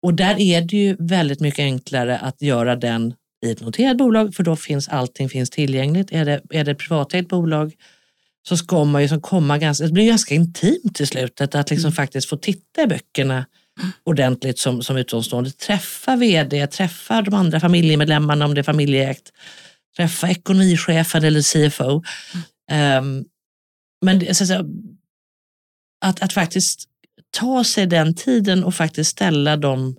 och 0.01 0.13
där 0.13 0.39
är 0.39 0.61
det 0.61 0.77
ju 0.77 0.95
väldigt 0.99 1.39
mycket 1.39 1.63
enklare 1.63 2.17
att 2.17 2.41
göra 2.41 2.75
den 2.75 3.13
i 3.45 3.51
ett 3.51 3.61
noterat 3.61 3.97
bolag 3.97 4.35
för 4.35 4.43
då 4.43 4.55
finns 4.55 4.87
allting 4.87 5.29
finns 5.29 5.49
tillgängligt. 5.49 6.11
Är 6.11 6.25
det, 6.25 6.41
är 6.49 6.63
det 6.63 6.71
ett 6.71 6.77
privatägt 6.77 7.29
bolag 7.29 7.73
så 8.47 8.57
ska 8.57 8.83
man 8.83 9.01
ju 9.01 9.07
som 9.07 9.21
komma 9.21 9.57
ganska, 9.57 9.85
det 9.85 9.91
blir 9.91 10.07
ganska 10.07 10.35
intimt 10.35 10.95
till 10.95 11.07
slutet 11.07 11.55
att 11.55 11.69
liksom 11.69 11.91
faktiskt 11.91 12.29
få 12.29 12.37
titta 12.37 12.81
i 12.83 12.87
böckerna 12.87 13.45
ordentligt 14.03 14.59
som, 14.59 14.83
som 14.83 14.97
utomstående. 14.97 15.51
Träffa 15.51 16.15
vd, 16.15 16.67
träffa 16.67 17.21
de 17.21 17.33
andra 17.33 17.59
familjemedlemmarna 17.59 18.45
om 18.45 18.53
det 18.53 18.61
är 18.61 18.63
familjeägt, 18.63 19.31
träffa 19.97 20.29
ekonomichefen 20.29 21.23
eller 21.23 21.41
CFO. 21.41 22.03
Ehm, 22.71 23.25
men 24.05 24.19
det- 24.19 24.35
så 24.35 24.43
att, 24.43 24.47
säga, 24.47 24.65
att, 26.05 26.21
att 26.23 26.33
faktiskt 26.33 26.83
ta 27.37 27.63
sig 27.63 27.87
den 27.87 28.15
tiden 28.15 28.63
och 28.63 28.75
faktiskt 28.75 29.11
ställa 29.11 29.57
de 29.57 29.95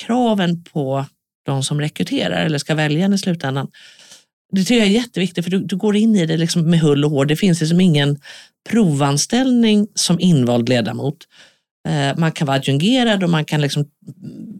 kraven 0.00 0.64
på 0.64 1.06
de 1.46 1.62
som 1.62 1.80
rekryterar 1.80 2.44
eller 2.44 2.58
ska 2.58 2.74
välja 2.74 3.14
i 3.14 3.18
slutändan. 3.18 3.70
Det 4.54 4.64
tycker 4.64 4.74
jag 4.74 4.86
är 4.86 4.90
jätteviktigt 4.90 5.44
för 5.44 5.50
du, 5.50 5.58
du 5.58 5.76
går 5.76 5.96
in 5.96 6.16
i 6.16 6.26
det 6.26 6.36
liksom 6.36 6.70
med 6.70 6.80
hull 6.80 7.04
och 7.04 7.10
hår. 7.10 7.24
Det 7.24 7.36
finns 7.36 7.60
liksom 7.60 7.80
ingen 7.80 8.18
provanställning 8.70 9.88
som 9.94 10.20
invald 10.20 10.68
ledamot. 10.68 11.16
Eh, 11.88 12.18
man 12.18 12.32
kan 12.32 12.46
vara 12.46 12.56
adjungerad 12.56 13.24
och 13.24 13.30
man 13.30 13.44
kan 13.44 13.60
liksom 13.60 13.84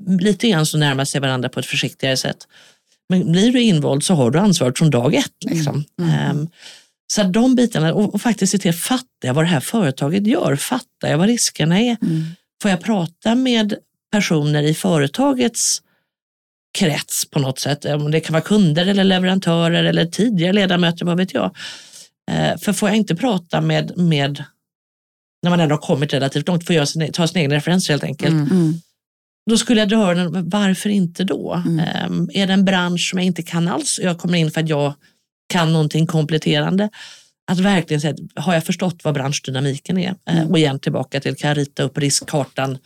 mm, 0.06 0.18
lite 0.18 0.48
grann 0.48 0.66
så 0.66 0.78
närma 0.78 1.06
sig 1.06 1.20
varandra 1.20 1.48
på 1.48 1.60
ett 1.60 1.66
försiktigare 1.66 2.16
sätt. 2.16 2.36
Men 3.08 3.32
blir 3.32 3.52
du 3.52 3.62
invald 3.62 4.04
så 4.04 4.14
har 4.14 4.30
du 4.30 4.38
ansvaret 4.38 4.78
från 4.78 4.90
dag 4.90 5.14
ett. 5.14 5.44
Liksom. 5.44 5.84
Ehm, 6.02 6.48
så 7.12 7.22
de 7.22 7.54
bitarna, 7.54 7.94
och, 7.94 8.14
och 8.14 8.22
faktiskt 8.22 8.52
se 8.52 8.58
till, 8.58 8.72
fattar 8.72 9.06
jag 9.20 9.34
vad 9.34 9.44
det 9.44 9.48
här 9.48 9.60
företaget 9.60 10.26
gör? 10.26 10.56
Fattar 10.56 11.08
jag 11.08 11.18
vad 11.18 11.26
riskerna 11.26 11.80
är? 11.80 11.96
Mm. 12.02 12.24
Får 12.62 12.70
jag 12.70 12.80
prata 12.80 13.34
med 13.34 13.74
personer 14.12 14.62
i 14.62 14.74
företagets 14.74 15.82
krets 16.78 17.30
på 17.30 17.38
något 17.38 17.58
sätt? 17.58 17.84
Om 17.84 18.10
det 18.10 18.20
kan 18.20 18.32
vara 18.32 18.42
kunder 18.42 18.86
eller 18.86 19.04
leverantörer 19.04 19.84
eller 19.84 20.06
tidigare 20.06 20.52
ledamöter, 20.52 21.04
vad 21.06 21.16
vet 21.16 21.34
jag? 21.34 21.56
Eh, 22.30 22.58
för 22.58 22.72
får 22.72 22.88
jag 22.88 22.96
inte 22.96 23.16
prata 23.16 23.60
med, 23.60 23.98
med 23.98 24.44
när 25.42 25.50
man 25.50 25.60
ändå 25.60 25.74
har 25.74 25.80
kommit 25.80 26.14
relativt 26.14 26.48
långt, 26.48 26.66
får 26.66 26.74
göra 26.74 26.86
sin, 26.86 27.12
ta 27.12 27.26
sin 27.26 27.38
egen 27.38 27.50
referens 27.50 27.88
helt 27.88 28.04
enkelt. 28.04 28.32
Mm. 28.32 28.50
Mm. 28.50 28.74
Då 29.50 29.58
skulle 29.58 29.80
jag 29.80 29.88
dra 29.88 29.96
öronen, 29.96 30.50
varför 30.50 30.90
inte 30.90 31.24
då? 31.24 31.62
Mm. 31.66 31.78
Ehm, 31.78 32.30
är 32.32 32.46
det 32.46 32.52
en 32.52 32.64
bransch 32.64 33.10
som 33.10 33.18
jag 33.18 33.26
inte 33.26 33.42
kan 33.42 33.68
alls 33.68 33.98
och 33.98 34.04
jag 34.04 34.18
kommer 34.18 34.38
in 34.38 34.50
för 34.50 34.60
att 34.60 34.68
jag 34.68 34.94
kan 35.48 35.72
någonting 35.72 36.06
kompletterande? 36.06 36.88
Att 37.50 37.58
verkligen 37.58 38.00
säga, 38.00 38.14
har 38.34 38.54
jag 38.54 38.64
förstått 38.64 39.04
vad 39.04 39.14
branschdynamiken 39.14 39.98
är? 39.98 40.08
Eh, 40.08 40.36
Mm. 40.36 40.50
Och 40.50 40.58
igen 40.58 40.80
tillbaka 40.80 41.20
till, 41.20 41.36
kan 41.36 41.48
jag 41.48 41.58
rita 41.58 41.82
upp 41.82 41.98
riskkartan 41.98 42.78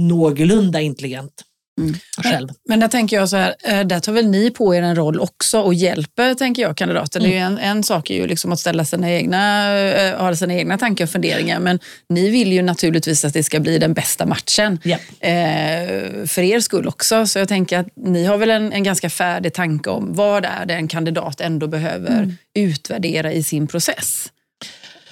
någorlunda 0.00 0.80
intelligent 0.80 1.42
Mm. 1.78 1.94
själv? 2.22 2.48
Men 2.68 2.80
där 2.80 2.88
tänker 2.88 3.16
jag 3.16 3.28
så 3.28 3.36
här, 3.36 3.54
eh, 3.64 3.80
där 3.80 4.00
tar 4.00 4.12
väl 4.12 4.26
ni 4.26 4.50
på 4.50 4.74
er 4.74 4.82
en 4.82 4.96
roll 4.96 5.20
också 5.20 5.60
och 5.60 5.74
hjälper, 5.74 6.34
tänker 6.34 6.62
jag, 6.62 6.76
kandidaten. 6.76 7.22
Det 7.22 7.28
är 7.28 7.32
ju 7.32 7.38
en, 7.38 7.58
en 7.58 7.82
sak 7.82 8.10
är 8.10 8.14
ju 8.14 8.26
liksom 8.26 8.52
att 8.52 8.60
ställa 8.60 8.84
sina 8.84 9.10
egna, 9.10 9.72
eh, 9.78 10.18
ha 10.18 10.36
sina 10.36 10.54
egna 10.54 10.78
tankar 10.78 11.04
och 11.04 11.10
funderingar, 11.10 11.60
men 11.60 11.78
ni 12.08 12.30
vill 12.30 12.52
ju 12.52 12.62
naturligtvis 12.62 13.24
att 13.24 13.32
det 13.32 13.42
ska 13.42 13.60
bli 13.60 13.78
den 13.78 13.94
bästa 13.94 14.26
matchen. 14.26 14.78
Ja. 14.82 14.96
Eh, 15.28 16.26
för 16.26 16.38
er 16.38 16.60
skull 16.60 16.88
också. 16.88 17.26
Så 17.26 17.38
jag 17.38 17.48
tänker 17.48 17.78
att 17.78 17.86
ni 17.96 18.24
har 18.24 18.38
väl 18.38 18.50
en, 18.50 18.72
en 18.72 18.84
ganska 18.84 19.10
färdig 19.10 19.54
tanke 19.54 19.90
om 19.90 20.14
vad 20.14 20.44
är 20.44 20.66
det 20.66 20.74
en 20.74 20.88
kandidat 20.88 21.40
ändå 21.40 21.66
behöver 21.66 22.34
utvärdera 22.54 23.32
i 23.32 23.42
sin 23.42 23.66
process. 23.66 24.32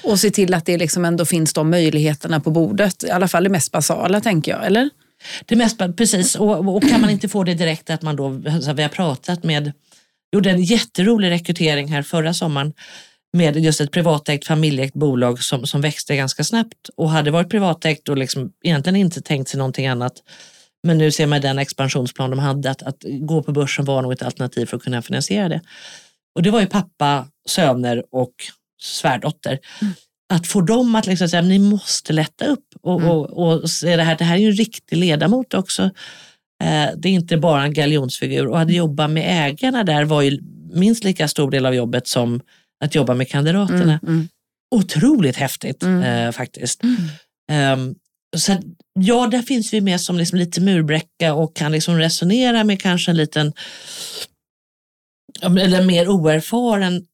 Och 0.03 0.21
se 0.21 0.31
till 0.31 0.55
att 0.55 0.67
det 0.67 0.77
liksom 0.77 1.05
ändå 1.05 1.25
finns 1.25 1.53
de 1.53 1.71
möjligheterna 1.71 2.41
på 2.41 2.51
bordet. 2.51 3.05
I 3.05 3.11
alla 3.11 3.29
fall 3.29 3.45
det 3.45 3.51
mest 3.51 3.73
basala, 3.73 4.21
tänker 4.21 4.53
jag. 4.53 4.67
Eller? 4.67 4.91
Det 5.45 5.57
mest, 5.57 5.81
precis, 5.97 6.35
och, 6.35 6.77
och 6.77 6.89
kan 6.89 7.01
man 7.01 7.11
inte 7.11 7.29
få 7.29 7.45
det 7.45 7.55
direkt 7.55 7.91
att 7.91 8.03
man 8.03 8.17
då, 8.17 8.43
alltså 8.51 8.73
vi 8.73 8.83
har 8.83 8.89
pratat 8.89 9.45
med, 9.45 9.73
gjorde 10.33 10.51
en 10.51 10.63
jätterolig 10.63 11.31
rekrytering 11.31 11.89
här 11.89 12.03
förra 12.03 12.35
sommaren 12.35 12.73
med 13.33 13.57
just 13.57 13.81
ett 13.81 13.91
privatägt 13.91 14.47
familjeägt 14.47 14.95
bolag 14.95 15.43
som, 15.43 15.67
som 15.67 15.81
växte 15.81 16.17
ganska 16.17 16.45
snabbt 16.45 16.89
och 16.97 17.11
hade 17.11 17.31
varit 17.31 17.51
privatägt 17.51 18.09
och 18.09 18.17
liksom 18.17 18.53
egentligen 18.65 18.97
inte 18.97 19.21
tänkt 19.21 19.49
sig 19.49 19.59
någonting 19.59 19.87
annat. 19.87 20.13
Men 20.83 20.99
nu 20.99 21.11
ser 21.11 21.27
man 21.27 21.41
den 21.41 21.59
expansionsplan 21.59 22.31
de 22.31 22.39
hade 22.39 22.71
att, 22.71 22.83
att 22.83 23.05
gå 23.21 23.43
på 23.43 23.53
börsen 23.53 23.85
var 23.85 24.03
nog 24.03 24.13
ett 24.13 24.23
alternativ 24.23 24.67
för 24.67 24.77
att 24.77 24.83
kunna 24.83 25.03
finansiera 25.03 25.49
det. 25.49 25.61
Och 26.35 26.43
det 26.43 26.51
var 26.51 26.61
ju 26.61 26.67
pappa, 26.67 27.29
söner 27.49 28.05
och 28.11 28.35
svärdotter. 28.83 29.59
Mm. 29.83 29.95
Att 30.33 30.47
få 30.47 30.61
dem 30.61 30.95
att 30.95 31.07
liksom 31.07 31.29
säga, 31.29 31.43
ni 31.43 31.59
måste 31.59 32.13
lätta 32.13 32.47
upp 32.47 32.65
och, 32.83 33.03
och, 33.03 33.31
och 33.31 33.71
se 33.71 33.97
det 33.97 34.03
här, 34.03 34.17
det 34.19 34.25
här 34.25 34.35
är 34.35 34.41
ju 34.41 34.49
en 34.49 34.57
riktig 34.57 34.97
ledamot 34.97 35.55
också. 35.55 35.83
Eh, 36.63 36.89
det 36.97 37.09
är 37.09 37.13
inte 37.13 37.37
bara 37.37 37.65
en 37.65 37.73
galjonsfigur 37.75 38.47
och 38.47 38.61
att 38.61 38.71
jobba 38.71 39.09
med 39.09 39.47
ägarna 39.49 39.85
där 39.85 40.05
var 40.05 40.23
ju 40.23 40.39
minst 40.75 41.05
lika 41.05 41.29
stor 41.29 41.51
del 41.51 41.67
av 41.67 41.75
jobbet 41.75 42.09
som 42.09 42.41
att 42.85 42.95
jobba 42.95 43.15
med 43.15 43.29
kandidaterna. 43.29 43.83
Mm, 44.03 44.15
mm. 44.15 44.29
Otroligt 44.75 45.37
häftigt 45.37 45.83
Mm. 45.83 46.03
eh, 46.03 46.33
faktiskt. 46.33 46.81
Ehm, 47.51 47.95
så 48.37 48.57
ja, 49.01 49.27
där 49.27 49.43
finns 49.43 49.73
vi 49.73 49.81
med 49.81 50.01
som 50.01 50.19
liksom 50.19 50.39
lite 50.39 50.61
murbräcka 50.61 51.35
och 51.35 51.57
kan 51.57 51.73
liksom 51.73 51.99
resonera 51.99 52.65
med 52.65 52.83
kanske 52.83 53.11
en 53.11 53.17
liten 53.17 53.53
eller 55.43 55.85
mer 55.85 56.09
oerfaren 56.09 57.07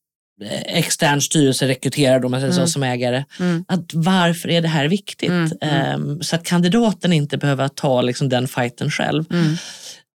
extern 0.65 1.21
styrelserekryterare 1.21 2.25
om 2.25 2.31
man 2.31 2.41
säger 2.41 2.53
Mm. 2.55 2.67
så, 2.67 2.73
som 2.73 2.83
ägare. 2.83 3.25
Mm. 3.41 3.65
Att 3.69 3.95
varför 3.95 4.49
är 4.51 4.61
det 4.61 4.69
här 4.69 4.89
viktigt? 4.89 5.31
Mm, 5.31 5.51
mm. 5.61 5.75
Ehm, 5.95 6.23
så 6.23 6.37
att 6.37 6.45
kandidaten 6.45 7.13
inte 7.13 7.39
behöver 7.39 7.69
ta 7.69 8.03
liksom, 8.03 8.29
den 8.29 8.49
fighten 8.49 8.91
själv. 8.91 9.25
Mm. 9.31 9.57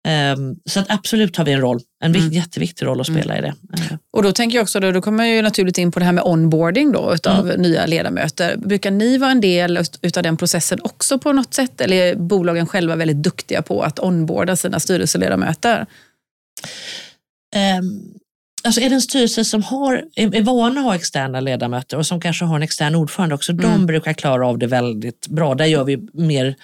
Ehm, 0.08 0.56
så 0.66 0.80
att 0.80 0.86
absolut 0.92 1.38
har 1.38 1.46
vi 1.46 1.52
en 1.52 1.62
roll, 1.62 1.80
en 2.04 2.16
Mm. 2.16 2.32
jätteviktig 2.32 2.86
roll 2.86 3.02
att 3.02 3.08
spela 3.08 3.38
i 3.38 3.42
det. 3.42 3.48
Ehm, 3.48 3.98
Och 4.14 4.24
då 4.24 4.32
tänker 4.32 4.56
jag 4.58 4.64
också, 4.64 4.80
då, 4.80 4.92
då 4.92 5.02
kommer 5.02 5.24
jag 5.26 5.36
ju 5.36 5.42
naturligt 5.42 5.78
in 5.78 5.92
på 5.92 6.00
det 6.00 6.06
här 6.06 6.12
med 6.12 6.24
onboarding 6.24 6.92
då, 6.92 7.14
utav 7.14 7.46
nya 7.58 7.86
ledamöter. 7.86 8.58
Brukar 8.58 8.92
ni 8.92 9.18
vara 9.18 9.32
en 9.32 9.42
del 9.42 9.80
utav 10.02 10.24
den 10.24 10.38
processen 10.38 10.80
också 10.84 11.20
på 11.20 11.34
något 11.34 11.54
sätt? 11.54 11.82
Eller 11.82 11.98
är 11.98 12.16
bolagen 12.16 12.68
själva 12.68 12.96
väldigt 12.96 13.24
duktiga 13.24 13.62
på 13.62 13.82
att 13.82 14.00
onboarda 14.00 14.56
sina 14.56 14.80
styrelseledamöter? 14.80 15.86
Ehm, 17.56 18.02
alltså 18.64 18.82
är 18.82 18.90
det 18.90 18.96
en 18.96 19.02
styrelse 19.02 19.46
som 19.46 19.64
har, 19.64 20.04
är, 20.16 20.36
är 20.36 20.42
vana 20.42 20.80
att 20.80 20.86
ha 20.86 20.96
externa 20.96 21.40
ledamöter 21.40 21.98
och 21.98 22.06
som 22.06 22.22
kanske 22.22 22.46
har 22.46 22.56
en 22.56 22.64
extern 22.64 22.96
ordförande 22.96 23.36
också, 23.36 23.54
de 23.54 23.66
Mm. 23.66 23.86
brukar 23.86 24.14
klara 24.14 24.48
av 24.48 24.58
det 24.58 24.68
väldigt 24.68 25.28
bra. 25.28 25.56
Där 25.56 25.66
gör 25.66 25.84
vi 25.84 25.98
mer 26.14 26.56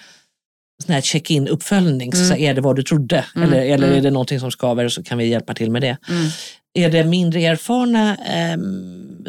sån 0.84 0.94
här 0.94 1.00
check-in 1.00 1.48
uppföljning. 1.48 2.12
Så 2.12 2.24
Mm. 2.34 2.38
är 2.44 2.54
det 2.54 2.60
vad 2.60 2.76
du 2.76 2.82
trodde? 2.82 3.24
Mm, 3.36 3.48
Eller, 3.48 3.60
eller 3.62 3.86
mm. 3.86 3.98
är 3.98 4.02
det 4.02 4.10
någonting 4.10 4.40
som 4.40 4.50
skaver 4.50 4.88
så 4.88 5.02
kan 5.02 5.18
vi 5.18 5.26
hjälpa 5.26 5.54
till 5.54 5.70
med 5.70 5.82
det. 5.82 5.96
Mm. 6.08 6.26
Är 6.74 6.90
det 6.90 7.04
mindre 7.04 7.40
erfarna 7.40 8.16
ehm, 8.16 9.26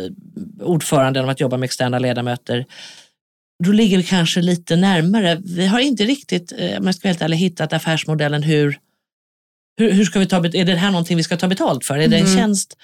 ordföranden 0.62 1.24
om 1.24 1.30
att 1.30 1.40
jobba 1.40 1.58
med 1.58 1.66
externa 1.68 2.00
ledamöter, 2.00 2.66
då 3.64 3.72
ligger 3.72 3.98
vi 3.98 4.04
kanske 4.04 4.42
lite 4.42 4.76
närmare. 4.76 5.42
Vi 5.46 5.68
har 5.68 5.80
inte 5.80 6.04
riktigt, 6.04 6.54
eh, 6.58 6.78
om 6.80 6.86
jag 6.86 6.96
ska 6.96 7.08
vara 7.08 7.12
helt 7.14 7.22
ärlig, 7.22 7.38
hittat 7.38 7.74
affärsmodellen 7.74 8.44
hur, 8.44 8.78
hur, 9.78 9.92
hur 9.92 10.06
ska 10.06 10.20
vi 10.20 10.26
ta, 10.26 10.38
är 10.38 10.66
det 10.66 10.76
här 10.76 10.92
någonting 10.92 11.18
vi 11.18 11.24
ska 11.24 11.38
ta 11.38 11.48
betalt 11.48 11.86
för? 11.86 11.98
Är 11.98 12.08
det 12.08 12.18
en 12.18 12.26
Mm. 12.26 12.38
tjänst? 12.38 12.78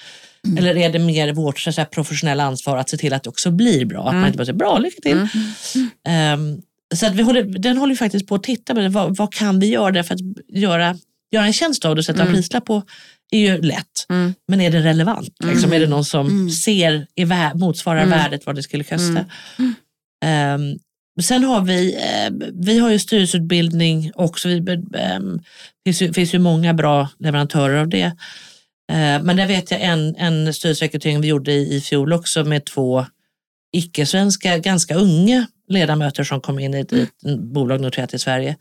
Eller 0.58 0.78
är 0.78 0.90
det 0.90 1.00
mer 1.00 1.34
vårt 1.34 1.60
så 1.60 1.72
säga, 1.72 1.86
professionella 1.86 2.44
ansvar 2.44 2.78
att 2.78 2.90
se 2.90 2.98
till 2.98 3.14
att 3.14 3.24
det 3.24 3.30
också 3.30 3.52
blir 3.52 3.86
bra? 3.86 4.02
Att 4.04 4.10
Mm. 4.10 4.20
man 4.20 4.28
inte 4.28 4.38
bara 4.38 4.46
säger 4.46 4.58
bra, 4.58 4.78
lycka 4.78 5.02
till. 5.02 5.12
Mm. 5.18 5.90
Ehm, 6.08 6.62
så 6.96 7.06
att 7.06 7.16
vi 7.16 7.22
håller, 7.24 7.44
den 7.44 7.78
håller 7.78 7.94
vi 7.94 7.98
faktiskt 7.98 8.28
på 8.28 8.36
att 8.36 8.44
titta 8.44 8.76
på. 8.76 8.88
Vad, 8.90 9.18
vad 9.18 9.34
kan 9.34 9.60
vi 9.60 9.68
göra 9.68 10.04
för 10.04 10.14
att 10.16 10.22
göra, 10.54 10.98
göra 11.32 11.46
en 11.46 11.54
tjänst 11.54 11.86
av 11.86 11.96
det 11.96 12.00
och 12.00 12.06
sätta 12.06 12.22
Mm. 12.22 12.34
prislapp 12.34 12.66
på? 12.66 12.84
är 13.32 13.40
ju 13.40 13.62
lätt. 13.62 14.06
Mm. 14.10 14.34
Men 14.48 14.62
är 14.62 14.72
det 14.72 14.80
relevant? 14.80 15.30
Liksom, 15.44 15.74
är 15.74 15.80
det 15.80 15.88
någon 15.88 16.06
som 16.06 16.28
Mm. 16.28 16.50
ser, 16.50 17.08
är 17.16 17.26
vä- 17.26 17.56
motsvarar 17.60 18.04
Mm. 18.04 18.20
värdet 18.20 18.46
vad 18.46 18.56
det 18.56 18.64
skulle 18.64 18.84
kosta? 18.84 19.26
Mm. 19.60 20.78
Sen 21.22 21.44
har 21.44 21.62
vi, 21.62 21.96
eh, 21.96 22.50
vi 22.54 22.80
har 22.80 22.92
ju 22.92 23.00
styrelseutbildning 23.00 24.12
också. 24.16 24.48
Vi, 24.48 24.60
um, 25.18 25.42
finns, 25.86 26.02
ju, 26.02 26.14
finns 26.14 26.34
ju 26.34 26.40
många 26.40 26.74
bra 26.74 27.10
leverantörer 27.20 27.78
av 27.78 27.90
det. 27.90 28.12
Eh, 28.92 29.22
men 29.24 29.36
där 29.36 29.48
vet 29.48 29.72
jag 29.72 29.82
en, 29.82 30.16
en 30.16 30.54
styrelserekrytering 30.54 31.22
vi 31.22 31.28
gjorde 31.28 31.52
i, 31.52 31.76
i 31.76 31.82
fjol 31.82 32.14
också 32.14 32.44
med 32.44 32.66
två 32.66 33.06
icke-svenska, 33.72 34.58
ganska 34.58 34.96
unga 34.96 35.48
ledamöter 35.68 36.24
som 36.24 36.42
kom 36.42 36.60
in 36.60 36.74
i 36.74 36.80
ett, 36.80 36.94
i 36.94 37.02
ett 37.02 37.40
bolag 37.40 37.82
noterat 37.82 38.14
i 38.14 38.20
Sverige. 38.20 38.56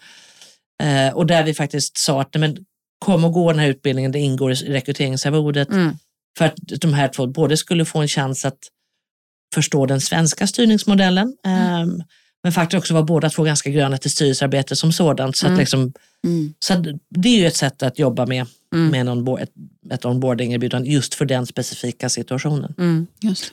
Eh, 0.82 1.14
och 1.14 1.26
där 1.26 1.44
vi 1.44 1.54
faktiskt 1.54 1.98
sa 1.98 2.20
att 2.20 2.34
men, 2.34 2.57
kom 2.98 3.24
och 3.24 3.32
gå 3.32 3.52
den 3.52 3.61
här 3.61 3.68
utbildningen, 3.68 4.12
det 4.12 4.18
ingår 4.18 4.52
i 4.52 4.54
rekryteringsarvodet. 4.54 5.70
Mm. 5.70 5.96
För 6.38 6.44
att 6.44 6.57
de 6.57 6.94
här 6.94 7.09
två 7.09 7.26
både 7.26 7.57
skulle 7.57 7.84
få 7.84 7.98
en 7.98 8.09
chans 8.09 8.44
att 8.44 8.59
förstå 9.54 9.86
den 9.86 10.00
svenska 10.00 10.46
styrningsmodellen, 10.46 11.36
ehm, 11.46 12.02
men 12.47 12.53
faktiskt 12.53 12.78
också 12.78 12.94
vara 12.94 13.05
båda 13.05 13.30
två 13.30 13.42
ganska 13.42 13.70
gröna 13.70 13.99
till 13.99 14.11
styrelsearbete 14.11 14.76
som 14.76 14.92
sådant. 14.92 15.36
Så, 15.36 15.47
att 15.47 15.51
Mm. 15.51 15.61
liksom, 15.61 15.92
Mm. 16.24 16.55
så 16.59 16.72
att 16.74 16.84
det 17.11 17.28
är 17.28 17.36
ju 17.38 17.47
ett 17.47 17.57
sätt 17.57 17.82
att 17.82 17.99
jobba 17.99 18.26
med, 18.26 18.47
Mm. 18.74 18.88
med 18.90 19.09
onboard, 19.09 19.40
ett, 19.40 19.51
ett 19.92 20.05
onboarding-erbjudande 20.05 20.88
just 20.90 21.14
för 21.14 21.24
den 21.24 21.47
specifika 21.47 22.09
situationen. 22.09 22.74
Mm. 22.78 23.07
Just. 23.20 23.53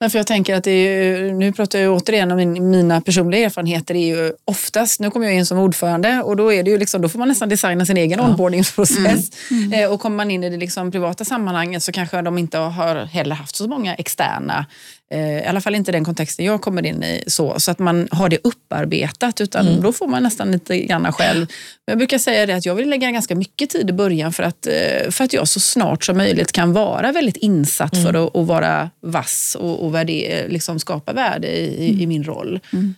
Men 0.00 0.10
för 0.10 0.18
jag 0.18 0.26
tänker 0.26 0.54
att 0.54 0.64
det 0.64 0.70
är 0.70 1.32
nu 1.32 1.52
pratar 1.52 1.78
jag 1.78 1.96
återigen 1.96 2.30
om 2.30 2.36
min, 2.36 2.70
mina 2.70 3.00
personliga 3.00 3.44
erfarenheter. 3.46 3.94
är 3.94 4.06
ju 4.06 4.32
oftast, 4.44 5.00
nu 5.00 5.10
kommer 5.10 5.26
jag 5.26 5.34
in 5.34 5.46
som 5.46 5.58
ordförande 5.58 6.22
och 6.22 6.36
då, 6.36 6.52
är 6.52 6.62
det 6.62 6.70
ju 6.70 6.78
liksom, 6.78 7.02
då 7.02 7.08
får 7.08 7.18
man 7.18 7.28
nästan 7.28 7.48
designa 7.48 7.86
sin 7.86 7.96
egen 7.96 8.18
Ja. 8.18 8.24
onboardingsprocess. 8.30 9.30
Mm. 9.50 9.72
Eh, 9.72 9.92
och 9.92 10.00
kommer 10.00 10.16
man 10.16 10.30
in 10.30 10.44
i 10.44 10.50
det 10.50 10.56
liksom 10.56 10.90
privata 10.90 11.24
sammanhanget 11.24 11.82
så 11.82 11.92
kanske 11.92 12.22
de 12.22 12.38
inte 12.38 12.58
har 12.58 12.96
heller 13.04 13.34
haft 13.34 13.56
så 13.56 13.68
många 13.68 13.94
externa, 13.94 14.66
i 15.14 15.44
alla 15.48 15.60
fall 15.60 15.74
inte 15.74 15.92
den 15.92 16.04
kontexten 16.04 16.44
jag 16.46 16.60
kommer 16.60 16.86
in 16.86 17.02
i, 17.02 17.22
så, 17.26 17.60
så 17.60 17.70
att 17.70 17.78
man 17.78 18.08
har 18.10 18.28
det 18.28 18.38
upparbetat 18.44 19.40
utan 19.40 19.68
Mm. 19.68 19.82
då 19.82 19.92
får 19.92 20.06
man 20.06 20.22
nästan 20.22 20.52
lite 20.52 20.78
grann 20.78 21.12
själv. 21.12 21.38
Men 21.86 21.92
jag 21.92 21.98
brukar 21.98 22.18
säga 22.18 22.46
det 22.46 22.52
att 22.56 22.66
jag 22.66 22.74
vill 22.74 22.90
lägga 22.90 23.10
ganska 23.10 23.34
mycket 23.34 23.70
tid 23.70 23.90
i 23.90 23.92
början 23.92 24.32
för 24.32 24.42
att, 24.42 24.66
eh, 24.66 25.10
för 25.10 25.24
att 25.24 25.32
jag 25.32 25.48
så 25.48 25.60
snart 25.60 26.04
som 26.04 26.16
möjligt 26.16 26.52
kan 26.52 26.72
vara 26.72 27.12
väldigt 27.12 27.36
insatt 27.36 27.94
Mm. 27.94 28.06
för 28.06 28.26
att, 28.26 28.36
att 28.36 28.46
vara 28.46 28.90
vass 29.02 29.56
och, 29.60 29.84
och 29.84 29.94
värde, 29.94 30.46
liksom 30.48 30.78
skapa 30.78 31.12
värde 31.12 31.48
i, 31.48 31.84
i, 31.86 32.02
i 32.02 32.06
min 32.06 32.24
roll. 32.24 32.60
Mm. 32.72 32.94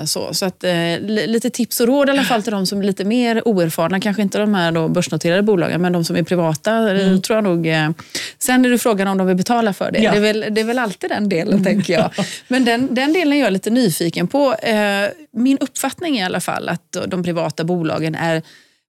Eh, 0.00 0.04
så 0.04 0.34
så 0.34 0.46
att, 0.46 0.64
eh, 0.64 0.72
li- 1.00 1.26
lite 1.26 1.50
tips 1.50 1.80
och 1.80 1.86
råd 1.86 2.08
i 2.08 2.10
alla 2.10 2.22
fall 2.24 2.42
till 2.42 2.52
de 2.52 2.66
som 2.66 2.78
är 2.80 2.84
lite 2.84 3.04
mer 3.04 3.48
oerfarna, 3.48 4.00
kanske 4.00 4.22
inte 4.22 4.38
de 4.38 4.54
här 4.54 4.72
då 4.72 4.88
börsnoterade 4.88 5.42
bolagen, 5.42 5.82
men 5.82 5.92
de 5.92 6.04
som 6.04 6.16
är 6.16 6.22
privata. 6.22 6.96
eh, 6.96 7.18
tror 7.18 7.36
jag 7.36 7.44
nog. 7.44 7.66
Eh. 7.66 7.90
Sen 8.38 8.64
är 8.64 8.70
det 8.70 8.78
frågan 8.78 9.08
om 9.08 9.18
de 9.18 9.26
vill 9.26 9.36
betala 9.36 9.72
för 9.72 9.90
det. 9.92 9.98
Ja. 9.98 10.10
Det, 10.10 10.16
är 10.16 10.20
väl, 10.20 10.44
det 10.50 10.60
är 10.60 10.64
väl 10.64 10.78
alltid 10.78 11.10
den 11.10 11.28
delen, 11.28 11.55
tänker 11.64 11.92
jag. 11.92 12.10
Men 12.48 12.64
den, 12.64 12.94
den 12.94 13.12
delen 13.12 13.32
är 13.32 13.40
jag 13.40 13.52
lite 13.52 13.70
nyfiken 13.70 14.28
på. 14.28 14.54
Eh, 14.54 15.08
min 15.32 15.58
uppfattning 15.58 16.16
är 16.16 16.22
i 16.22 16.24
alla 16.24 16.40
fall 16.40 16.68
att 16.68 16.96
de 17.06 17.22
privata 17.22 17.64
bolagen 17.64 18.14
är 18.14 18.42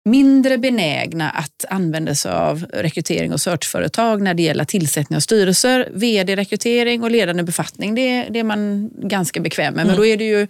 mindre 0.05 0.57
benägna 0.57 1.29
att 1.29 1.65
använda 1.69 2.15
sig 2.15 2.31
av 2.31 2.65
rekrytering 2.73 3.33
och 3.33 3.41
searchföretag 3.41 4.21
när 4.21 4.33
det 4.33 4.43
gäller 4.43 4.65
tillsättning 4.65 5.17
av 5.17 5.21
styrelser. 5.21 5.89
VD-rekrytering 5.93 7.03
och 7.03 7.11
ledande 7.11 7.43
befattning, 7.43 7.95
det, 7.95 8.27
det 8.29 8.39
är 8.39 8.43
man 8.43 8.89
ganska 9.09 9.39
bekväm 9.39 9.73
med. 9.73 9.85
Men 9.85 9.85
Mm. 9.85 9.97
då 9.97 10.05
är 10.05 10.17
det 10.17 10.23
ju 10.23 10.47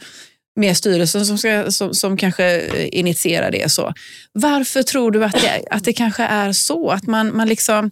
mer 0.56 0.74
styrelsen 0.74 1.26
som, 1.26 1.38
ska, 1.38 1.72
som, 1.72 1.94
som 1.94 2.18
kanske 2.18 2.68
initierar 2.88 3.52
det. 3.52 3.72
så. 3.72 3.94
Varför 4.34 4.84
tror 4.84 5.12
du 5.12 5.24
att 5.24 5.34
det, 5.42 5.64
att 5.72 5.84
det 5.84 5.94
kanske 5.94 6.24
är 6.24 6.52
så? 6.52 6.90
Att 6.90 7.08
man, 7.08 7.38
man 7.38 7.48
liksom, 7.48 7.92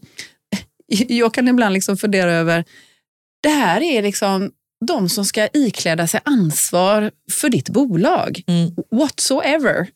jag 1.07 1.33
kan 1.33 1.47
ibland 1.47 1.73
liksom 1.73 1.97
fundera 1.97 2.33
över, 2.33 2.63
det 3.45 3.51
här 3.51 3.81
är 3.81 4.01
liksom 4.01 4.51
de 4.85 5.09
som 5.09 5.25
ska 5.25 5.47
ikläda 5.53 6.07
sig 6.07 6.19
ansvar 6.23 7.11
för 7.31 7.49
ditt 7.49 7.69
bolag 7.69 8.43
Mm. 8.47 8.71
whatsoever. 8.91 9.87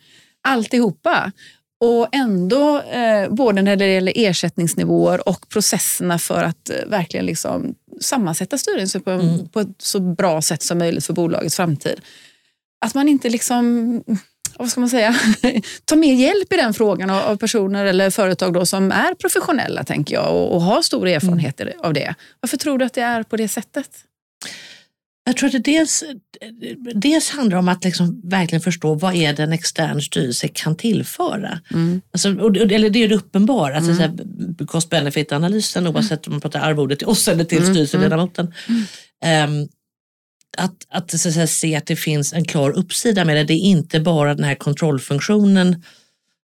Alltihopa. 0.47 1.31
Och 1.81 2.07
ändå, 2.15 2.79
eh, 2.81 3.29
både 3.29 3.61
när 3.61 3.75
det 3.75 3.87
gäller 3.93 4.13
ersättningsnivåer 4.15 5.29
och 5.29 5.49
processerna 5.49 6.19
för 6.19 6.43
att 6.43 6.69
eh, 6.69 6.75
verkligen 6.87 7.25
liksom 7.25 7.75
sammansätta 8.01 8.57
styrelsen 8.57 9.01
på, 9.01 9.11
Mm. 9.11 9.49
på 9.49 9.59
ett 9.59 9.75
så 9.77 9.99
bra 9.99 10.41
sätt 10.41 10.63
som 10.63 10.77
möjligt 10.77 11.05
för 11.05 11.13
bolagets 11.13 11.55
framtid. 11.55 12.01
Att 12.85 12.93
man 12.95 13.09
inte 13.09 13.29
liksom, 13.29 14.03
vad 14.59 14.69
ska 14.71 14.79
man 14.79 14.89
säga, 14.89 15.15
tar 15.85 15.95
mer 15.95 16.13
hjälp 16.13 16.53
i 16.53 16.55
den 16.55 16.73
frågan 16.73 17.09
av, 17.09 17.37
personer 17.37 17.85
eller 17.85 18.09
företag 18.09 18.53
då 18.53 18.65
som 18.65 18.91
är 18.91 19.13
professionella, 19.15 19.83
tänker 19.83 20.15
jag, 20.15 20.35
och, 20.35 20.55
och 20.55 20.61
har 20.61 20.81
stora 20.81 21.11
erfarenheter 21.11 21.73
av 21.83 21.93
det. 21.93 22.15
Varför 22.39 22.57
tror 22.57 22.77
du 22.77 22.85
att 22.85 22.93
det 22.93 23.01
är 23.01 23.23
på 23.23 23.37
det 23.37 23.47
sättet? 23.47 23.89
Jag 25.25 25.37
tror 25.37 25.47
att 25.47 25.53
det 25.53 25.59
dels, 25.59 26.03
dels 26.95 27.29
handlar 27.29 27.57
om 27.57 27.67
att 27.69 27.83
liksom 27.83 28.21
verkligen 28.23 28.61
förstå 28.61 28.93
vad 28.93 29.15
är 29.15 29.33
det 29.33 29.43
en 29.43 29.53
extern 29.53 30.01
styrelse 30.01 30.47
kan 30.47 30.75
tillföra. 30.75 31.59
Alltså, 32.13 32.29
och, 32.35 32.45
och- 32.57 32.71
eller 32.71 32.89
det 32.89 33.03
är 33.03 33.07
det 33.09 33.15
uppenbara, 33.15 33.75
alltså, 33.75 33.95
så 33.95 34.01
här, 34.01 34.65
cost-benefit-analysen 34.65 35.87
oavsett 35.87 36.27
om 36.27 36.33
man 36.33 36.41
pratar 36.41 36.59
arvodet 36.59 36.99
till 36.99 37.07
oss 37.07 37.27
eller 37.27 37.43
till 37.43 37.57
Mm, 37.57 37.73
styrelseledamoten. 37.73 38.53
Ehm, 39.25 39.67
att 40.57 40.75
att 40.89 41.19
så 41.19 41.41
att 41.41 41.49
se 41.49 41.75
att 41.75 41.85
det 41.85 41.95
finns 41.95 42.33
en 42.33 42.45
klar 42.45 42.71
uppsida 42.71 43.25
med 43.25 43.35
det. 43.35 43.43
Det 43.43 43.53
är 43.53 43.61
inte 43.61 43.99
bara 43.99 44.35
den 44.35 44.43
här 44.43 44.55
kontrollfunktionen 44.55 45.83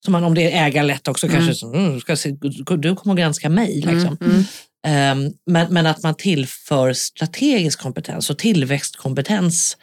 som 0.04 0.12
man, 0.12 0.24
om 0.24 0.34
det 0.34 0.52
är 0.52 0.66
ägarlätt 0.66 1.08
också 1.08 1.26
Mm. 1.26 1.36
kanske, 1.36 1.54
så, 1.54 1.74
mm, 1.74 2.00
ska 2.00 2.16
se, 2.16 2.30
du 2.78 2.96
kommer 2.96 3.14
att 3.14 3.18
granska 3.18 3.48
mig. 3.48 3.74
Liksom. 3.74 4.16
Mm. 4.20 4.44
Ehm, 4.86 5.32
men, 5.46 5.72
men 5.74 5.86
att 5.86 6.02
man 6.02 6.14
tillför 6.14 6.92
strategisk 6.92 7.80
kompetens 7.80 8.30
och 8.30 8.38
tillväxtkompetens 8.38 9.76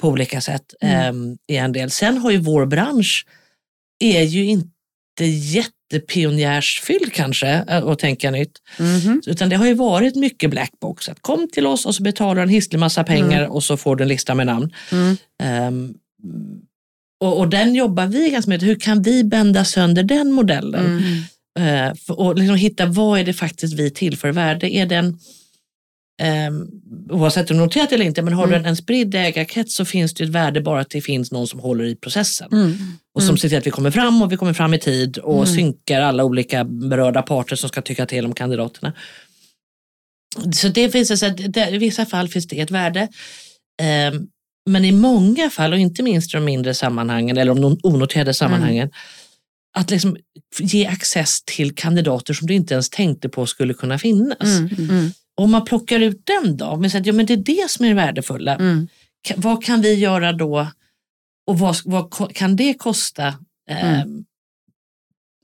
på 0.00 0.08
olika 0.08 0.40
sätt 0.40 0.74
ehm, 0.80 1.36
är 1.46 1.60
en 1.60 1.72
del. 1.72 1.90
Sen 1.90 2.18
har 2.18 2.30
ju 2.30 2.38
vår 2.38 2.66
bransch 2.66 3.26
är 3.98 4.22
ju 4.22 4.44
inte 4.44 4.73
jättepionjärsfylld 5.20 7.12
kanske 7.12 7.48
eh, 7.48 7.86
att 7.86 7.98
tänka 7.98 8.30
nytt. 8.30 8.52
Mhm. 8.78 9.22
Utan 9.26 9.48
det 9.48 9.56
har 9.56 9.66
ju 9.66 9.74
varit 9.74 10.16
mycket 10.16 10.50
blackbox. 10.50 11.08
Att 11.08 11.22
kom 11.22 11.48
till 11.52 11.66
oss 11.66 11.86
och 11.86 11.94
så 11.94 12.02
betalar 12.02 12.34
du 12.34 12.42
en 12.42 12.48
hisklig 12.48 12.78
massa 12.78 13.04
pengar 13.04 13.46
och 13.46 13.64
så 13.64 13.76
får 13.76 13.96
du 13.96 14.02
en 14.02 14.08
lista 14.08 14.34
med 14.34 14.46
namn. 14.46 14.72
Mm. 14.92 15.16
Ehm, 15.42 15.94
Och, 17.20 17.38
och 17.38 17.48
den 17.48 17.74
jobbar 17.74 18.06
vi 18.06 18.30
ganska 18.30 18.48
med. 18.48 18.62
Hur 18.62 18.74
kan 18.80 19.02
vi 19.02 19.24
bända 19.24 19.64
sönder 19.64 20.02
den 20.02 20.32
modellen? 20.32 21.00
Mm. 21.56 21.88
Eh, 21.88 21.94
för, 21.94 22.20
och 22.20 22.36
liksom 22.38 22.56
hitta 22.56 22.86
vad 22.86 23.20
är 23.20 23.24
det 23.24 23.32
faktiskt 23.32 23.74
vi 23.74 23.90
tillför 23.90 24.32
värde? 24.32 24.74
Är 24.74 24.86
den, 24.86 25.18
Um, 26.22 26.70
oavsett 27.10 27.50
om 27.50 27.56
du 27.56 27.62
noterat 27.62 27.92
eller 27.92 28.04
inte, 28.04 28.22
men 28.22 28.32
har 28.32 28.46
du 28.46 28.54
en, 28.54 28.66
en 28.66 28.76
spridd 28.76 29.14
ägarkrets 29.14 29.74
så 29.74 29.84
finns 29.84 30.14
det 30.14 30.24
ett 30.24 30.30
värde 30.30 30.60
bara 30.60 30.80
att 30.80 30.90
det 30.90 31.00
finns 31.00 31.32
någon 31.32 31.48
som 31.48 31.60
håller 31.60 31.84
i 31.84 31.96
processen. 31.96 32.48
Mm. 32.52 32.76
Och 33.14 33.22
som 33.22 33.36
ser 33.36 33.48
till 33.48 33.58
att 33.58 33.66
vi 33.66 33.70
kommer 33.70 33.90
fram 33.90 34.22
och 34.22 34.32
vi 34.32 34.36
kommer 34.36 34.52
fram 34.52 34.74
i 34.74 34.78
tid 34.78 35.18
och 35.18 35.42
Mm. 35.42 35.54
synkar 35.54 36.00
alla 36.00 36.24
olika 36.24 36.64
berörda 36.64 37.22
parter 37.22 37.56
som 37.56 37.68
ska 37.68 37.82
tycka 37.82 38.06
till 38.06 38.24
om 38.24 38.34
kandidaterna. 38.34 38.92
Så 40.54 40.68
det 40.68 40.90
finns 40.90 41.10
alltså, 41.10 41.28
det, 41.30 41.68
I 41.70 41.78
vissa 41.78 42.06
fall 42.06 42.28
finns 42.28 42.46
det 42.46 42.60
ett 42.60 42.70
värde. 42.70 43.08
Ehm, 43.82 44.26
men 44.70 44.84
i 44.84 44.92
många 44.92 45.50
fall, 45.50 45.72
och 45.72 45.78
inte 45.78 46.02
minst 46.02 46.34
i 46.34 46.36
de 46.36 46.44
mindre 46.44 46.74
sammanhangen 46.74 47.38
eller 47.38 47.54
de 47.54 47.78
onoterade 47.82 48.34
sammanhangen, 48.34 48.90
att 49.76 49.90
liksom 49.90 50.16
ge 50.58 50.86
access 50.86 51.42
till 51.44 51.74
kandidater 51.74 52.34
som 52.34 52.46
du 52.46 52.54
inte 52.54 52.74
ens 52.74 52.90
tänkte 52.90 53.28
på 53.28 53.46
skulle 53.46 53.74
kunna 53.74 53.98
finnas. 53.98 54.40
Om 55.36 55.50
man 55.50 55.64
plockar 55.64 56.00
ut 56.00 56.26
den 56.26 56.56
då, 56.56 56.76
men 56.76 56.90
säger 56.90 57.00
att 57.00 57.06
ja, 57.06 57.12
men 57.12 57.26
det 57.26 57.32
är 57.32 57.36
det 57.36 57.70
som 57.70 57.84
är 57.84 57.88
det 57.88 57.94
värdefulla. 57.94 58.54
Mm. 58.56 58.88
Vad 59.36 59.64
kan 59.64 59.80
vi 59.80 59.94
göra 59.94 60.32
då 60.32 60.68
och 61.46 61.58
vad, 61.58 61.76
vad 61.84 62.34
kan 62.34 62.56
det 62.56 62.74
kosta 62.74 63.26
eh, 63.70 64.00
Mm. 64.00 64.24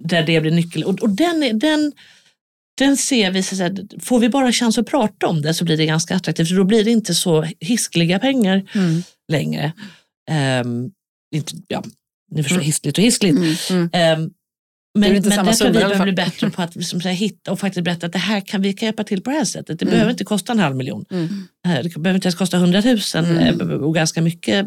där 0.05 0.23
det 0.23 0.41
blir 0.41 0.51
nyckel? 0.51 0.85
Och, 0.85 1.01
och 1.03 1.11
den, 1.11 1.59
den, 1.59 1.93
den 2.79 2.97
ser 2.97 3.31
vi, 3.31 3.43
så 3.43 3.65
att 3.65 3.73
får 4.05 4.19
vi 4.21 4.29
bara 4.29 4.53
chans 4.53 4.79
att 4.79 4.87
prata 4.87 5.27
om 5.27 5.43
det 5.43 5.55
så 5.55 5.65
blir 5.65 5.77
det 5.77 5.87
ganska 5.87 6.17
attraktivt. 6.17 6.49
För 6.49 6.57
då 6.57 6.65
blir 6.65 6.85
det 6.85 6.91
inte 6.91 7.15
så 7.15 7.43
hiskliga 7.61 8.19
pengar 8.19 8.69
Mm. 8.75 9.03
längre. 9.33 9.73
Ehm, 10.31 10.91
inte, 11.35 11.53
ja, 11.69 11.83
ni 12.31 12.43
förstår, 12.43 12.57
Mm. 12.57 12.67
hiskligt 12.67 12.99
och 12.99 13.05
hiskligt. 13.05 13.37
Mm. 13.39 13.55
Mm. 13.71 13.91
Ehm, 13.93 14.23
är 14.23 14.31
men, 14.99 15.13
men 15.13 15.23
där 15.23 15.53
tror 15.53 15.67
vi 15.69 15.73
behöver 15.73 16.03
bli 16.03 16.13
bättre 16.13 16.51
på 16.51 16.63
att 16.63 16.77
liksom, 16.77 17.01
här, 17.01 17.13
hitta 17.13 17.53
och 17.53 17.61
faktiskt 17.61 17.85
berätta 17.85 18.07
att 18.07 18.13
det 18.13 18.19
här 18.19 18.41
kan 18.41 18.63
vi 18.63 18.73
kan 18.73 18.87
hjälpa 18.87 19.05
till 19.05 19.23
på 19.23 19.31
det 19.31 19.37
här 19.37 19.45
sättet. 19.45 19.79
Det 19.79 19.85
Mm. 19.85 19.93
behöver 19.93 20.11
inte 20.11 20.25
kosta 20.25 20.53
en 20.53 20.59
halv 20.59 20.77
miljon. 20.77 21.05
Mm. 21.11 21.25
Eh, 21.67 21.83
Det 21.83 21.99
behöver 22.01 22.15
inte 22.15 22.27
ens 22.27 22.35
kosta 22.35 22.57
hundratusen 22.59 23.25
Mm. 23.25 23.61
eh, 23.61 23.67
och 23.77 23.95
ganska 23.95 24.23
mycket 24.23 24.67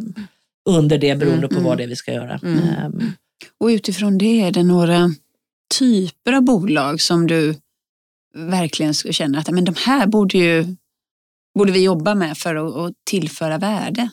under 0.69 0.97
det 0.97 1.15
beroende 1.15 1.47
på 1.47 1.53
Mm. 1.55 1.63
vad 1.65 1.77
det 1.77 1.83
är 1.83 1.87
vi 1.87 1.95
ska 1.95 2.13
göra. 2.13 2.39
Mm. 2.43 2.59
Ehm, 2.59 3.11
Och 3.59 3.67
utifrån 3.67 4.17
det, 4.17 4.41
är 4.41 4.51
det 4.51 4.63
några 4.63 5.11
typer 5.79 6.33
av 6.33 6.41
bolag 6.43 7.01
som 7.01 7.27
du 7.27 7.55
verkligen 8.35 8.93
skulle 8.93 9.13
känna 9.13 9.39
att 9.39 9.49
men 9.51 9.65
de 9.65 9.75
här 9.85 10.07
borde, 10.07 10.37
ju, 10.37 10.75
borde 11.57 11.71
vi 11.71 11.83
jobba 11.83 12.15
med 12.15 12.37
för 12.37 12.55
att, 12.55 12.75
att 12.75 12.93
tillföra 13.09 13.57
värde? 13.57 14.09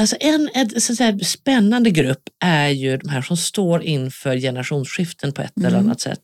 Alltså 0.00 0.16
en, 0.20 0.50
så 0.80 0.92
att 0.92 0.96
säga, 0.98 1.18
spännande 1.18 1.90
grupp 1.90 2.22
är 2.44 2.68
ju 2.68 2.96
de 2.96 3.08
här 3.08 3.22
som 3.22 3.36
står 3.36 3.82
inför 3.82 4.36
generationsskiften 4.36 5.32
på 5.32 5.42
ett 5.42 5.56
eller 5.56 5.68
Mm. 5.68 5.80
annat 5.80 6.00
sätt. 6.00 6.20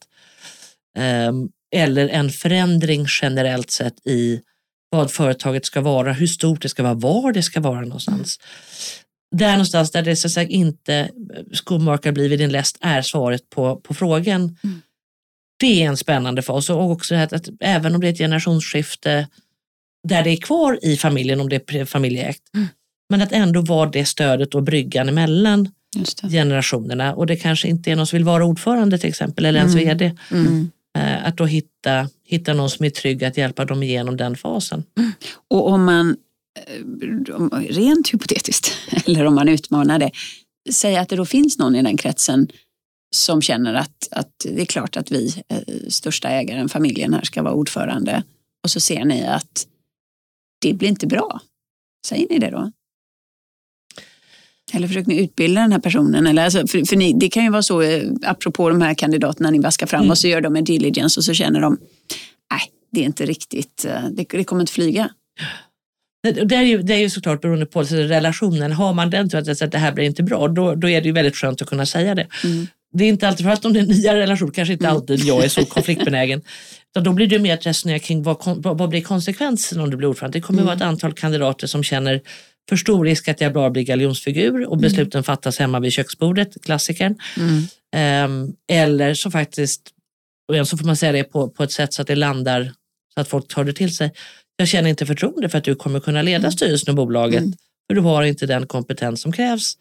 Ehm, 0.99 1.49
eller 1.75 2.09
en 2.09 2.31
förändring 2.31 3.07
generellt 3.23 3.71
sett 3.71 4.07
i 4.07 4.41
vad 4.91 5.11
företaget 5.11 5.67
ska 5.67 5.81
vara, 5.81 6.13
hur 6.13 6.27
stort 6.27 6.63
det 6.63 6.69
ska 6.69 6.83
vara, 6.83 6.95
var 6.95 7.33
det 7.33 7.43
ska 7.43 7.61
vara 7.61 7.81
någonstans. 7.81 8.39
Där 9.37 9.53
någonstans 9.53 9.91
där 9.91 10.03
det 10.03 10.17
så 10.17 10.27
att 10.29 10.33
säga 10.33 10.49
inte 10.49 11.11
skomakare 11.53 12.13
blir 12.13 12.29
vid 12.29 12.39
din 12.39 12.53
läst 12.53 12.79
är 12.81 13.03
svaret 13.03 13.51
på, 13.51 13.77
på 13.77 13.95
frågan. 13.95 14.59
Mm. 14.65 14.83
Det 15.61 15.83
är 15.83 15.89
en 15.89 15.97
spännande 15.97 16.43
fas 16.43 16.71
och 16.71 16.91
också 16.91 17.15
det 17.15 17.19
här 17.19 17.35
att 17.35 17.49
även 17.61 17.95
om 17.95 18.01
det 18.01 18.07
är 18.09 18.13
ett 18.13 18.19
generationsskifte 18.19 19.29
där 20.09 20.23
det 20.25 20.31
är 20.31 20.37
kvar 20.37 20.79
i 20.83 20.97
familjen 20.97 21.41
om 21.41 21.49
det 21.49 21.71
är 21.75 21.85
familjeägt, 21.85 22.43
Mm. 22.55 22.69
Men 23.09 23.23
att 23.23 23.33
ändå 23.33 23.61
vara 23.61 23.91
det 23.91 24.05
stödet 24.05 24.55
och 24.55 24.63
bryggan 24.63 25.09
emellan 25.09 25.69
generationerna 26.31 27.15
och 27.15 27.27
det 27.27 27.37
kanske 27.37 27.69
inte 27.69 27.91
är 27.93 27.97
någon 27.97 28.07
som 28.07 28.17
vill 28.17 28.25
vara 28.25 28.45
ordförande 28.45 28.99
till 28.99 29.09
exempel 29.09 29.45
eller 29.47 29.59
ens 29.59 29.75
Mm. 29.75 29.87
vd. 29.89 30.17
Mm. 30.31 30.71
Eh, 30.99 31.27
Att 31.27 31.37
då 31.37 31.45
hitta, 31.47 32.09
hitta 32.25 32.55
någon 32.55 32.71
som 32.71 32.85
är 32.87 32.91
trygg 32.91 33.25
att 33.25 33.37
hjälpa 33.37 33.65
dem 33.65 33.83
igenom 33.83 34.17
den 34.17 34.37
fasen. 34.37 34.85
Och 35.51 35.67
om 35.69 35.85
man, 35.85 36.17
eh, 36.67 37.59
rent 37.59 38.09
hypotetiskt, 38.15 38.73
eller 39.07 39.25
om 39.25 39.35
man 39.35 39.49
utmanar 39.49 39.99
det, 39.99 40.11
säg 40.73 40.97
att 40.97 41.09
det 41.09 41.17
då 41.17 41.25
finns 41.25 41.59
någon 41.59 41.77
i 41.77 41.83
den 41.83 41.97
kretsen 41.97 42.49
som 43.17 43.43
känner 43.43 43.75
att, 43.75 44.09
att 44.11 44.31
det 44.45 44.61
är 44.61 44.67
klart 44.67 44.97
att 44.97 45.11
vi, 45.13 45.43
eh, 45.49 45.59
största 45.89 46.29
ägaren, 46.29 46.69
familjen 46.69 47.15
här, 47.15 47.23
ska 47.23 47.43
vara 47.43 47.55
ordförande. 47.55 48.23
Och 48.65 48.71
så 48.71 48.81
ser 48.81 49.05
ni 49.05 49.27
att 49.27 49.67
det 50.61 50.73
blir 50.73 50.89
inte 50.89 51.07
bra. 51.07 51.41
Säger 52.07 52.27
ni 52.31 52.39
det 52.39 52.51
då? 52.51 52.73
Eller 54.73 54.89
försöker 54.89 55.09
ni 55.09 55.23
utbilda 55.23 55.61
den 55.61 55.73
här 55.73 55.79
personen? 55.79 56.27
Eller 56.27 56.45
alltså, 56.45 56.67
för, 56.67 56.85
för 56.89 56.97
ni, 56.97 57.13
det 57.13 57.29
kan 57.29 57.45
ju 57.45 57.51
vara 57.51 57.63
så, 57.63 57.83
eh, 57.83 58.03
apropå 58.23 58.69
de 58.69 58.81
här 58.81 58.95
kandidaterna 58.95 59.51
ni 59.51 59.59
vaskar 59.59 59.87
fram 59.87 60.01
Mm. 60.01 60.11
och 60.11 60.19
så 60.19 60.29
gör 60.29 60.41
de 60.41 60.57
en 60.57 60.65
diligence 60.65 61.21
och 61.21 61.25
så 61.25 61.35
känner 61.35 61.61
de, 61.61 61.79
nej, 62.51 62.61
det 62.93 63.01
är 63.01 63.05
inte 63.05 63.27
riktigt, 63.27 63.85
eh, 63.85 64.05
det, 64.13 64.25
det 64.31 64.45
kommer 64.45 64.61
inte 64.61 64.73
flyga. 64.73 65.11
Det, 66.45 66.55
är 66.55 66.63
ju, 66.63 66.83
det 66.83 66.95
är 66.95 66.99
ju 66.99 67.11
såklart 67.11 67.41
beroende 67.41 67.67
på 67.67 67.85
så 67.85 67.97
relationen. 67.97 68.73
Har 68.73 68.95
man 68.95 69.11
den 69.11 69.29
tror 69.31 69.51
att 69.51 69.73
det 69.73 69.79
här 69.79 69.93
blir 69.93 70.05
inte 70.05 70.23
bra, 70.23 70.49
då, 70.49 70.75
då 70.75 70.89
är 70.89 71.01
det 71.01 71.07
ju 71.07 71.13
väldigt 71.13 71.37
skönt 71.37 71.63
att 71.63 71.69
kunna 71.69 71.87
säga 71.87 72.15
det. 72.15 72.27
Mm. 72.45 72.67
Det 72.93 73.05
är 73.05 73.09
inte 73.09 73.29
alltid, 73.29 73.47
för 73.47 73.53
att 73.53 73.65
om 73.65 73.73
det 73.73 73.81
är 73.81 73.87
nya 73.87 74.15
relation, 74.17 74.51
kanske 74.51 74.73
inte 74.73 74.85
Mm. 74.85 74.97
alltid 74.97 75.21
jag 75.21 75.45
är 75.45 75.49
så 75.49 75.65
konfliktbenägen. 75.65 76.43
Så 76.95 77.01
då 77.01 77.13
blir 77.13 77.27
det 77.27 77.39
mer 77.39 77.55
att 77.55 77.67
resonera 77.67 77.99
kring 77.99 78.23
vad, 78.23 78.37
vad 78.63 78.89
blir 78.89 79.01
konsekvensen 79.01 79.81
om 79.81 79.91
du 79.91 79.97
blir 79.97 80.09
ordförande. 80.09 80.39
Det 80.39 80.43
kommer 80.43 80.59
Mm. 80.59 80.67
vara 80.67 80.77
ett 80.77 80.83
antal 80.83 81.13
kandidater 81.13 81.67
som 81.67 81.83
känner 81.85 82.21
för 82.69 82.77
stor 82.77 83.05
risk 83.05 83.29
att 83.29 83.41
jag 83.41 83.53
bara 83.53 83.71
blir 83.71 83.83
galjonsfigur 83.83 84.67
och 84.67 84.79
besluten 84.79 85.25
fattas 85.25 85.59
hemma 85.59 85.81
vid 85.81 85.93
köksbordet, 85.93 86.65
klassikern. 86.65 87.19
Mm. 87.37 88.53
Eller 88.73 89.15
så 89.15 89.31
faktiskt, 89.31 89.83
och 90.49 90.69
så 90.69 90.77
får 90.77 90.87
man 90.87 90.97
säga 90.97 91.13
det 91.13 91.25
på, 91.25 91.49
på 91.51 91.63
ett 91.63 91.73
sätt 91.73 91.93
så 91.93 92.03
att 92.03 92.09
det 92.09 92.15
landar, 92.17 92.73
så 93.15 93.21
att 93.21 93.29
folk 93.29 93.49
tar 93.49 93.65
det 93.65 93.73
till 93.73 93.97
sig. 93.97 94.13
Jag 94.57 94.69
känner 94.69 94.91
inte 94.91 95.07
förtroende 95.07 95.49
för 95.49 95.59
att 95.59 95.65
du 95.65 95.75
kommer 95.75 96.01
kunna 96.01 96.23
leda 96.23 96.39
Mm. 96.39 96.53
styrelsen 96.53 96.89
och 96.91 96.97
bolaget, 96.97 97.41
Mm. 97.41 97.53
för 97.89 97.95
du 97.95 98.01
har 98.01 98.23
inte 98.23 98.47
den 98.47 98.67
kompetens 98.67 99.23
som 99.23 99.33
krävs 99.33 99.77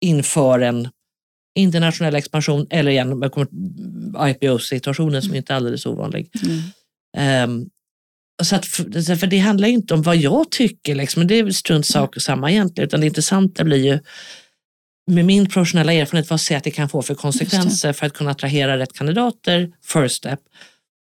inför 0.00 0.60
en 0.60 0.88
internationell 1.58 2.14
expansion 2.14 2.66
eller 2.70 2.90
igen 2.90 3.22
IPO-situationen 4.28 5.22
som 5.22 5.34
inte 5.34 5.52
är 5.52 5.56
alldeles 5.56 5.86
ovanlig. 5.86 6.30
Mm. 7.16 7.70
Så 8.42 8.56
att, 8.56 8.66
för, 8.66 9.26
det 9.26 9.38
handlar 9.38 9.68
ju 9.68 9.74
inte 9.74 9.94
om 9.94 10.02
vad 10.02 10.16
jag 10.16 10.50
tycker, 10.50 10.94
liksom, 10.94 11.26
det 11.26 11.38
är 11.38 11.50
strunt 11.50 11.86
sak 11.86 12.16
och 12.16 12.22
samma 12.22 12.50
egentligen, 12.50 12.88
utan 12.88 13.00
det 13.00 13.06
intressanta 13.06 13.64
blir 13.64 13.84
ju 13.84 13.98
med 15.10 15.24
min 15.24 15.48
professionella 15.48 15.92
erfarenhet 15.92 16.30
vad 16.30 16.40
ser 16.40 16.56
att 16.56 16.64
det 16.64 16.70
kan 16.70 16.88
få 16.88 17.02
för 17.02 17.14
konsekvenser 17.14 17.92
för 17.92 18.06
att 18.06 18.12
kunna 18.12 18.30
attrahera 18.30 18.78
rätt 18.78 18.92
kandidater, 18.92 19.72
first 19.84 20.16
step, 20.16 20.40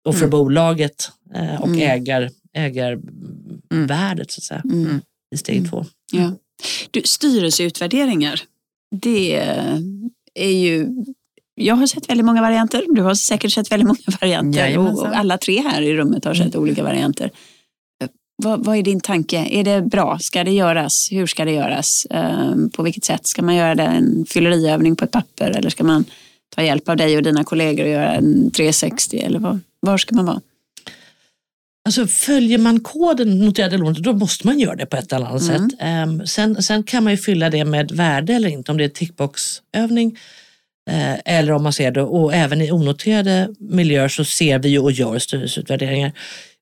och 0.04 0.14
för 0.14 0.20
Mm. 0.20 0.30
bolaget 0.30 1.10
eh, 1.34 1.60
och 1.62 1.68
Mm. 1.68 1.80
ägar, 1.90 2.30
ägarvärdet 2.54 4.30
så 4.30 4.38
att 4.38 4.44
säga, 4.44 4.62
Mm. 4.64 5.00
i 5.34 5.36
steg 5.38 5.56
Mm. 5.58 5.70
två. 5.70 5.84
Ja. 6.12 6.32
Du, 6.90 7.02
styrelseutvärderingar, 7.04 8.40
det 9.00 9.36
är 10.34 10.50
ju... 10.50 10.86
Jag 11.62 11.74
har 11.74 11.86
sett 11.86 12.10
väldigt 12.10 12.26
många 12.26 12.40
varianter. 12.42 12.84
Du 12.88 13.02
har 13.02 13.14
säkert 13.14 13.52
sett 13.52 13.72
väldigt 13.72 13.86
många 13.86 13.98
varianter. 14.20 14.60
Jajamensan. 14.60 15.06
och 15.10 15.16
alla 15.16 15.38
tre 15.38 15.60
här 15.60 15.82
i 15.82 15.94
rummet 15.94 16.24
har 16.24 16.34
sett 16.34 16.56
olika 16.56 16.82
varianter. 16.82 17.30
Eh, 18.02 18.08
Vad, 18.36 18.64
vad 18.64 18.76
är 18.76 18.82
din 18.82 19.00
tanke? 19.00 19.36
Är 19.50 19.64
det 19.64 19.82
bra? 19.82 20.18
Ska 20.20 20.44
det 20.44 20.50
göras? 20.52 21.08
Hur 21.10 21.26
ska 21.26 21.44
det 21.44 21.52
göras? 21.52 22.06
Eh, 22.10 22.52
på 22.76 22.82
vilket 22.82 23.04
sätt? 23.04 23.26
Ska 23.26 23.42
man 23.42 23.54
göra 23.56 23.74
det 23.74 23.82
en 23.82 24.26
fylleriövning 24.28 24.96
på 24.96 25.04
ett 25.04 25.10
papper 25.10 25.50
eller 25.50 25.70
ska 25.70 25.84
man 25.84 26.04
ta 26.56 26.62
hjälp 26.62 26.88
av 26.88 26.96
dig 26.96 27.16
och 27.16 27.22
dina 27.22 27.44
kollegor 27.44 27.84
och 27.84 27.90
göra 27.90 28.12
en 28.12 28.50
360? 28.50 29.18
Eller 29.18 29.38
vad, 29.38 29.60
var 29.80 29.98
ska 29.98 30.14
man 30.14 30.24
vara? 30.26 30.40
Alltså 31.84 32.06
följer 32.06 32.58
man 32.58 32.80
koden 32.80 33.38
noterade 33.38 33.78
lån, 33.78 33.94
då 33.98 34.12
måste 34.12 34.46
man 34.46 34.58
göra 34.58 34.76
det 34.76 34.86
på 34.86 34.96
ett 34.96 35.12
eller 35.12 35.26
annat 35.26 35.42
Mm. 35.42 35.70
sätt. 35.70 35.78
Ehm, 35.80 36.26
sen, 36.26 36.62
sen 36.62 36.82
kan 36.82 37.04
man 37.04 37.12
ju 37.12 37.16
fylla 37.16 37.50
det 37.50 37.64
med 37.64 37.90
värde 37.92 38.32
eller 38.34 38.48
inte, 38.48 38.70
om 38.72 38.78
det 38.78 38.84
är 38.84 38.88
tickboxövning 38.88 40.18
eller 41.24 41.52
om 41.52 41.62
man 41.62 41.72
ser 41.72 41.90
det. 41.90 42.02
Och 42.02 42.34
även 42.34 42.60
i 42.60 42.72
onoterade 42.72 43.48
miljöer 43.58 44.08
så 44.08 44.24
ser 44.24 44.58
vi 44.58 44.78
och 44.78 44.92
gör 44.92 45.18
styrelseutvärderingar. 45.18 46.12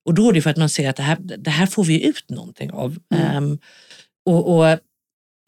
Och 0.05 0.15
då 0.15 0.29
är 0.29 0.33
det 0.33 0.43
för 0.43 0.51
att 0.51 0.57
man 0.57 0.69
ser 0.69 0.91
att 0.91 0.97
det 0.97 1.03
här, 1.03 1.19
det 1.21 1.51
här 1.51 1.67
får 1.67 1.85
vi 1.85 2.07
ut 2.07 2.31
någonting 2.31 2.71
av. 2.71 2.99
Mm. 3.15 3.37
Ehm, 3.37 3.59
och, 4.27 4.59
och 4.59 4.79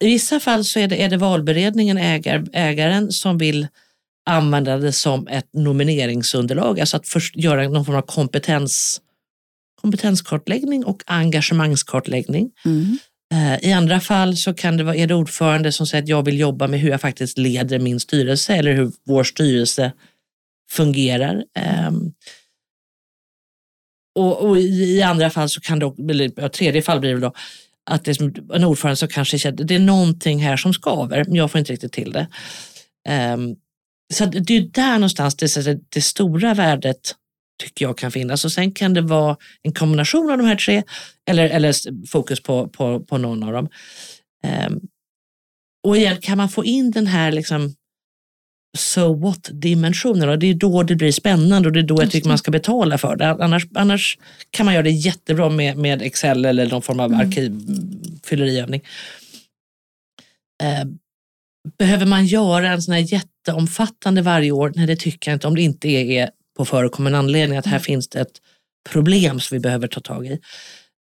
I 0.03 0.05
vissa 0.05 0.39
fall 0.39 0.63
så 0.63 0.79
är 0.79 0.87
det, 0.87 1.03
är 1.03 1.09
det 1.09 1.17
valberedningen, 1.17 1.97
ägar, 1.97 2.45
ägaren, 2.53 3.11
som 3.11 3.37
vill 3.37 3.67
använda 4.25 4.77
det 4.77 4.91
som 4.91 5.27
ett 5.27 5.53
nomineringsunderlag, 5.53 6.79
alltså 6.79 6.97
att 6.97 7.07
först 7.07 7.35
göra 7.35 7.67
någon 7.67 7.85
form 7.85 7.95
av 7.95 8.01
kompetens 8.01 9.01
kompetenskartläggning 9.81 10.85
och 10.85 11.03
engagemangskartläggning. 11.05 12.51
Mm. 12.65 12.97
Eh, 13.33 13.69
I 13.69 13.73
andra 13.73 13.99
fall 13.99 14.37
så 14.37 14.53
kan 14.53 14.77
det 14.77 14.83
vara, 14.83 14.95
är 14.95 15.07
det 15.07 15.15
ordförande 15.15 15.71
som 15.71 15.87
säger 15.87 16.03
att 16.03 16.09
jag 16.09 16.25
vill 16.25 16.39
jobba 16.39 16.67
med 16.67 16.79
hur 16.79 16.89
jag 16.89 17.01
faktiskt 17.01 17.37
leder 17.37 17.79
min 17.79 17.99
styrelse 17.99 18.55
eller 18.55 18.73
hur 18.73 18.91
vår 19.05 19.23
styrelse 19.23 19.91
fungerar. 20.71 21.43
Ehm, 21.55 22.13
och, 24.15 24.41
och 24.41 24.57
i, 24.57 25.01
andra 25.01 25.29
fall 25.29 25.49
så 25.49 25.61
kan 25.61 25.79
det, 25.79 25.93
eller 26.09 26.49
tredje 26.49 26.81
fall 26.81 26.99
blir 26.99 27.13
det 27.13 27.19
då, 27.19 27.33
att 27.85 28.05
det 28.05 28.11
är 28.11 28.15
som 28.15 28.35
en 28.53 28.63
ordförande 28.63 28.95
som 28.95 29.07
kanske 29.07 29.39
känner 29.39 29.61
att 29.61 29.67
det 29.67 29.75
är 29.75 29.79
någonting 29.79 30.39
här 30.43 30.57
som 30.57 30.73
skaver, 30.73 31.23
men 31.23 31.35
jag 31.35 31.51
får 31.51 31.59
inte 31.59 31.73
riktigt 31.73 31.93
till 31.93 32.11
det. 32.11 32.27
Ehm, 33.09 33.55
så 34.13 34.25
det 34.25 34.57
är 34.57 34.61
där 34.61 34.93
någonstans 34.93 35.35
det, 35.35 35.79
det 35.89 36.01
stora 36.01 36.53
värdet 36.53 37.15
tycker 37.59 37.85
jag 37.85 37.97
kan 37.97 38.11
finnas. 38.11 38.45
Och 38.45 38.51
sen 38.51 38.71
kan 38.71 38.93
det 38.93 39.01
vara 39.01 39.37
en 39.61 39.73
kombination 39.73 40.31
av 40.31 40.37
de 40.37 40.47
här 40.47 40.55
tre 40.55 40.83
eller, 41.29 41.49
eller 41.49 41.73
fokus 42.07 42.43
på, 42.43 42.67
på, 42.67 42.99
på 42.99 43.17
någon 43.17 43.43
av 43.43 43.53
dem. 43.53 43.69
Um, 44.67 44.81
och 45.87 45.97
igen, 45.97 46.17
kan 46.21 46.37
man 46.37 46.49
få 46.49 46.65
in 46.65 46.91
den 46.91 47.07
här 47.07 47.31
liksom 47.31 47.75
so 48.77 49.13
what-dimensionen 49.13 50.29
och 50.29 50.39
det 50.39 50.47
är 50.47 50.53
då 50.53 50.83
det 50.83 50.95
blir 50.95 51.11
spännande 51.11 51.67
och 51.67 51.73
det 51.73 51.79
är 51.79 51.83
då 51.83 52.01
jag 52.01 52.11
tycker 52.11 52.27
man 52.27 52.37
ska 52.37 52.51
betala 52.51 52.97
för 52.97 53.15
det. 53.15 53.29
Annars, 53.29 53.67
annars 53.75 54.17
kan 54.49 54.65
man 54.65 54.73
göra 54.73 54.83
det 54.83 54.91
jättebra 54.91 55.49
med, 55.49 55.77
med 55.77 56.01
Excel 56.01 56.45
eller 56.45 56.69
någon 56.69 56.81
form 56.81 56.99
av 56.99 57.13
mm. 57.13 57.19
arkivfylleriövning. 57.19 58.81
Uh, 60.63 60.91
behöver 61.77 62.05
man 62.05 62.25
göra 62.25 62.71
en 62.71 62.81
sån 62.81 62.93
här 62.93 63.13
jätteomfattande 63.13 64.21
varje 64.21 64.51
år? 64.51 64.73
Nej, 64.75 64.87
det 64.87 64.95
tycker 64.95 65.31
jag 65.31 65.35
inte 65.35 65.47
om 65.47 65.55
det 65.55 65.61
inte 65.61 65.87
är 65.87 66.29
på 66.57 66.65
förekommande 66.65 67.17
anledning 67.17 67.57
att 67.57 67.65
här 67.65 67.71
mm. 67.71 67.83
finns 67.83 68.09
det 68.09 68.19
ett 68.19 68.41
problem 68.89 69.39
som 69.39 69.55
vi 69.55 69.59
behöver 69.59 69.87
ta 69.87 69.99
tag 69.99 70.27
i. 70.27 70.39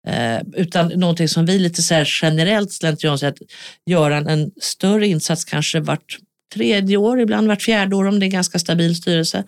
Eh, 0.06 0.40
utan 0.56 0.88
någonting 0.88 1.28
som 1.28 1.46
vi 1.46 1.58
lite 1.58 1.82
så 1.82 2.04
generellt 2.22 2.72
slentrianmässigt 2.72 3.52
göra 3.86 4.16
en, 4.16 4.50
större 4.60 5.06
insats 5.06 5.44
kanske 5.44 5.80
vart 5.80 6.18
tredje 6.54 6.96
år, 6.96 7.20
ibland 7.20 7.48
vart 7.48 7.62
fjärde 7.62 7.96
år 7.96 8.04
om 8.04 8.20
det 8.20 8.24
är 8.24 8.28
en 8.28 8.32
ganska 8.32 8.58
stabil 8.58 8.96
styrelse. 8.96 9.44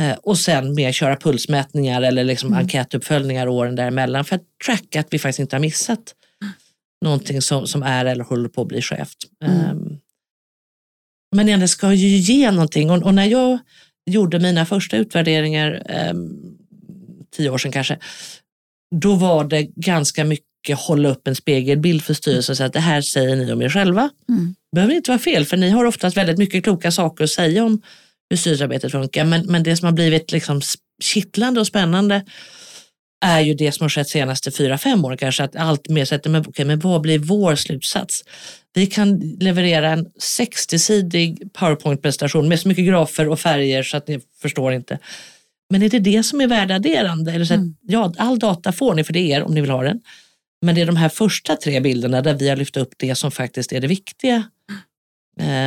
Eh, 0.00 0.12
och 0.22 0.38
sen 0.38 0.74
mer 0.74 0.92
köra 0.92 1.16
pulsmätningar 1.16 2.02
eller 2.02 2.24
liksom 2.24 2.48
mm. 2.48 2.58
enkätuppföljningar 2.58 3.48
åren 3.48 3.76
däremellan 3.76 4.24
för 4.24 4.36
att 4.36 4.42
tracka 4.64 5.00
att 5.00 5.06
vi 5.10 5.18
faktiskt 5.18 5.40
inte 5.40 5.56
har 5.56 5.60
missat 5.60 6.14
mm. 6.42 6.52
någonting 7.04 7.42
som, 7.42 7.66
som 7.66 7.82
är 7.82 8.04
eller 8.04 8.24
håller 8.24 8.48
på 8.48 8.62
att 8.62 8.68
bli 8.68 8.82
skevt. 8.82 9.16
Mm. 9.44 9.70
Um, 9.70 9.98
men 11.36 11.60
det 11.60 11.68
ska 11.68 11.92
ju 11.92 12.08
ge 12.08 12.50
någonting 12.50 12.90
och, 12.90 13.02
och, 13.02 13.14
när 13.14 13.24
jag 13.24 13.58
gjorde 14.10 14.38
mina 14.38 14.66
första 14.66 14.96
utvärderingar, 14.96 15.82
um, 16.10 16.56
tio 17.36 17.50
år 17.50 17.58
sedan 17.58 17.72
kanske, 17.72 17.98
då 18.94 19.14
var 19.14 19.44
det 19.44 19.62
ganska 19.62 20.24
mycket 20.24 20.78
hålla 20.78 21.08
upp 21.08 21.28
en 21.28 21.34
spegelbild 21.34 22.02
för 22.02 22.14
styrelsen 22.14 22.52
och 22.52 22.56
säga 22.56 22.66
att 22.66 22.72
det 22.72 22.80
här 22.80 23.00
säger 23.02 23.36
ni 23.36 23.52
om 23.52 23.62
er 23.62 23.68
själva. 23.68 24.10
Mm. 24.28 24.54
behöver 24.74 24.94
inte 24.94 25.10
vara 25.10 25.18
fel 25.18 25.44
för 25.44 25.56
ni 25.56 25.70
har 25.70 25.84
oftast 25.84 26.16
väldigt 26.16 26.38
mycket 26.38 26.64
kloka 26.64 26.90
saker 26.90 27.24
att 27.24 27.30
säga 27.30 27.64
om 27.64 27.82
hur 28.30 28.36
styrelsearbetet 28.36 28.92
funkar 28.92 29.24
men, 29.24 29.46
men 29.46 29.62
det 29.62 29.76
som 29.76 29.86
har 29.86 29.92
blivit 29.92 30.32
liksom 30.32 30.60
kittlande 31.02 31.60
och 31.60 31.66
spännande 31.66 32.24
är 33.22 33.40
ju 33.40 33.54
det 33.54 33.72
som 33.72 33.84
har 33.84 33.88
skett 33.88 34.08
senaste 34.08 34.50
fyra, 34.50 34.78
fem 34.78 35.04
åren 35.04 35.18
kanske, 35.18 35.44
att 35.44 35.56
allt 35.56 35.88
mer 35.88 36.04
sätter 36.04 36.30
men, 36.30 36.46
okay, 36.46 36.64
men 36.64 36.80
vad 36.80 37.00
blir 37.00 37.18
vår 37.18 37.54
slutsats? 37.54 38.24
Vi 38.74 38.86
kan 38.86 39.18
leverera 39.18 39.90
en 39.90 40.06
60-sidig 40.06 41.52
powerpoint-presentation 41.52 42.48
med 42.48 42.60
så 42.60 42.68
mycket 42.68 42.86
grafer 42.86 43.28
och 43.28 43.40
färger 43.40 43.82
så 43.82 43.96
att 43.96 44.08
ni 44.08 44.20
förstår 44.42 44.72
inte. 44.72 44.98
Men 45.70 45.82
är 45.82 45.88
det 45.88 45.98
det 45.98 46.22
som 46.22 46.40
är 46.40 46.46
värdeadderande? 46.46 47.32
Eller 47.32 47.44
så 47.44 47.54
att, 47.54 47.58
mm. 47.58 47.76
Ja, 47.80 48.12
all 48.18 48.38
data 48.38 48.72
får 48.72 48.94
ni 48.94 49.04
för 49.04 49.12
det 49.12 49.20
är 49.20 49.38
er 49.38 49.42
om 49.42 49.54
ni 49.54 49.60
vill 49.60 49.70
ha 49.70 49.82
den. 49.82 50.00
Men 50.62 50.74
det 50.74 50.80
är 50.80 50.86
de 50.86 50.96
här 50.96 51.08
första 51.08 51.56
tre 51.56 51.80
bilderna 51.80 52.22
där 52.22 52.34
vi 52.34 52.48
har 52.48 52.56
lyft 52.56 52.76
upp 52.76 52.94
det 52.98 53.14
som 53.14 53.30
faktiskt 53.30 53.72
är 53.72 53.80
det 53.80 53.86
viktiga. 53.86 54.44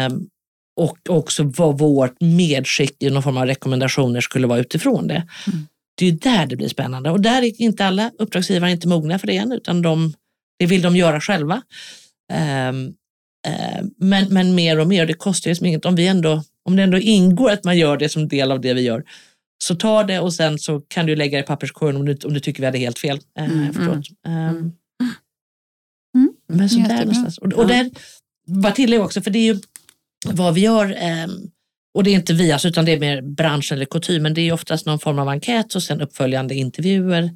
Um, 0.10 0.30
och 0.76 0.98
också 1.10 1.44
vad 1.44 1.78
vårt 1.78 2.22
medskick 2.22 3.04
i 3.04 3.10
någon 3.10 3.24
form 3.24 3.38
av 3.38 3.46
rekommendationer 3.46 4.22
skulle 4.22 4.48
vara 4.48 4.60
utifrån 4.60 5.08
det. 5.08 5.28
Mm. 5.48 5.68
Det 5.98 6.08
är 6.08 6.12
där 6.12 6.46
det 6.46 6.56
blir 6.56 6.68
spännande 6.68 7.12
och 7.12 7.22
där 7.22 7.42
är 7.42 7.62
inte 7.62 7.86
alla 7.86 8.12
uppdragsgivare 8.20 8.72
inte 8.72 8.88
mogna 8.88 9.20
för 9.20 9.28
det 9.28 9.38
än 9.38 9.52
utan 9.52 9.82
de, 9.82 10.14
det 10.60 10.66
vill 10.66 10.82
de 10.82 10.96
göra 10.96 11.22
själva. 11.22 11.62
Um, 12.70 12.88
uh, 13.48 13.88
men, 13.98 14.34
men 14.34 14.56
mer 14.56 14.80
och 14.80 14.88
mer, 14.88 15.06
det 15.06 15.14
kostar 15.14 15.52
ju 15.52 15.68
inget. 15.68 15.86
Om, 15.86 15.96
vi 15.96 16.08
ändå, 16.08 16.44
om 16.64 16.76
det 16.76 16.84
ändå 16.84 16.98
ingår 16.98 17.52
att 17.52 17.64
man 17.64 17.78
gör 17.78 17.98
det 17.98 18.10
som 18.10 18.28
del 18.28 18.52
av 18.52 18.62
det 18.62 18.74
vi 18.74 18.82
gör 18.82 19.04
så 19.64 19.76
ta 19.76 20.04
det 20.04 20.20
och 20.20 20.34
sen 20.34 20.60
så 20.60 20.82
kan 20.82 21.06
du 21.06 21.16
lägga 21.16 21.38
det 21.38 21.44
i 21.44 21.48
papperskorgen 21.48 21.96
om 21.96 22.06
du, 22.06 22.18
om 22.26 22.34
du 22.34 22.40
tycker 22.40 22.60
vi 22.60 22.66
hade 22.66 22.78
helt 22.78 23.00
fel. 23.00 23.20
Uh, 23.40 23.46
mm, 23.46 23.76
mm, 23.76 24.04
um, 24.28 24.72
mm. 26.16 26.34
Men 26.48 26.70
så 26.70 26.80
där 26.80 27.00
någonstans. 27.00 27.38
Och, 27.38 27.54
och 27.54 27.68
där, 27.68 27.92
bara 28.48 28.72
tillägga 28.72 29.04
också, 29.04 29.22
för 29.22 29.32
det 29.32 29.40
är 29.40 29.54
ju 29.54 29.60
vad 30.26 30.54
vi 30.54 30.62
gör 30.62 30.86
um, 31.24 31.52
och 31.96 32.04
det 32.04 32.10
är 32.10 32.16
inte 32.16 32.34
vi, 32.34 32.52
alltså, 32.52 32.68
utan 32.68 32.86
det 32.86 32.92
är 32.92 33.00
mer 33.00 33.22
branschen 33.22 33.78
eller 33.78 33.86
kutymen. 33.86 34.34
Det 34.34 34.42
är 34.42 34.54
oftast 34.54 34.86
någon 34.86 35.00
form 35.00 35.20
av 35.20 35.30
enkät 35.30 35.76
och 35.76 35.84
sen 35.84 36.02
uppföljande 36.02 36.56
intervjuer 36.56 37.30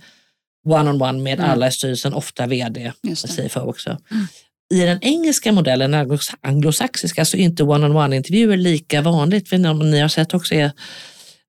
one-on-one 0.66 0.90
on 0.90 1.02
one 1.02 1.24
med 1.24 1.40
mm. 1.40 1.52
alla 1.52 1.68
i 1.68 1.72
styrelsen, 1.72 2.14
ofta 2.14 2.48
vd 2.48 2.92
och 3.04 3.30
CFO 3.30 3.60
också. 3.60 3.98
Mm. 4.12 4.28
I 4.74 4.80
den 4.80 5.00
engelska 5.02 5.52
modellen, 5.52 5.92
den 5.92 6.20
anglosaxiska, 6.42 7.26
så 7.26 7.38
är 7.38 7.42
inte 7.42 7.64
one-on-one 7.64 8.16
intervjuer 8.16 8.58
lika 8.58 9.02
vanligt. 9.02 9.54
Om 9.54 9.92
ni 9.92 10.00
har 10.00 10.08
sett 10.08 10.34
också 10.34 10.56
är 10.56 10.72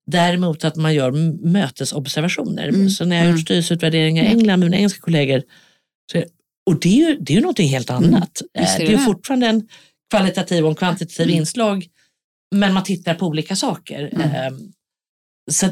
däremot 0.07 0.65
att 0.65 0.77
man 0.77 0.95
gör 0.95 1.11
mötesobservationer. 1.51 2.69
Mm. 2.69 2.91
Så 2.91 3.05
när 3.05 3.17
jag 3.17 3.23
har 3.23 3.29
gjort 3.29 3.35
mm. 3.35 3.45
styrelseutvärderingar 3.45 4.25
i 4.25 4.27
England 4.27 4.61
med 4.61 4.71
mina 4.71 4.77
engelska 4.77 5.01
kollegor, 5.01 5.43
så, 6.13 6.25
och 6.67 6.81
det 6.81 6.89
är 6.89 7.09
ju, 7.09 7.19
det 7.21 7.33
är 7.33 7.35
ju 7.35 7.41
någonting 7.41 7.69
helt 7.69 7.91
mm. 7.91 8.05
annat. 8.05 8.43
Mm. 8.55 8.79
Det, 8.79 8.87
det 8.87 8.93
är 8.93 8.99
fortfarande 8.99 9.47
en 9.47 9.69
kvalitativ 10.11 10.65
och 10.65 10.71
en 10.71 10.77
kvantitativ 10.77 11.27
mm. 11.27 11.37
inslag 11.37 11.87
men 12.51 12.75
man 12.75 12.85
tittar 12.85 13.15
på 13.15 13.27
olika 13.27 13.57
saker. 13.57 14.11
Mm. 14.13 14.31
Ehm, 14.31 14.73
så, 15.51 15.71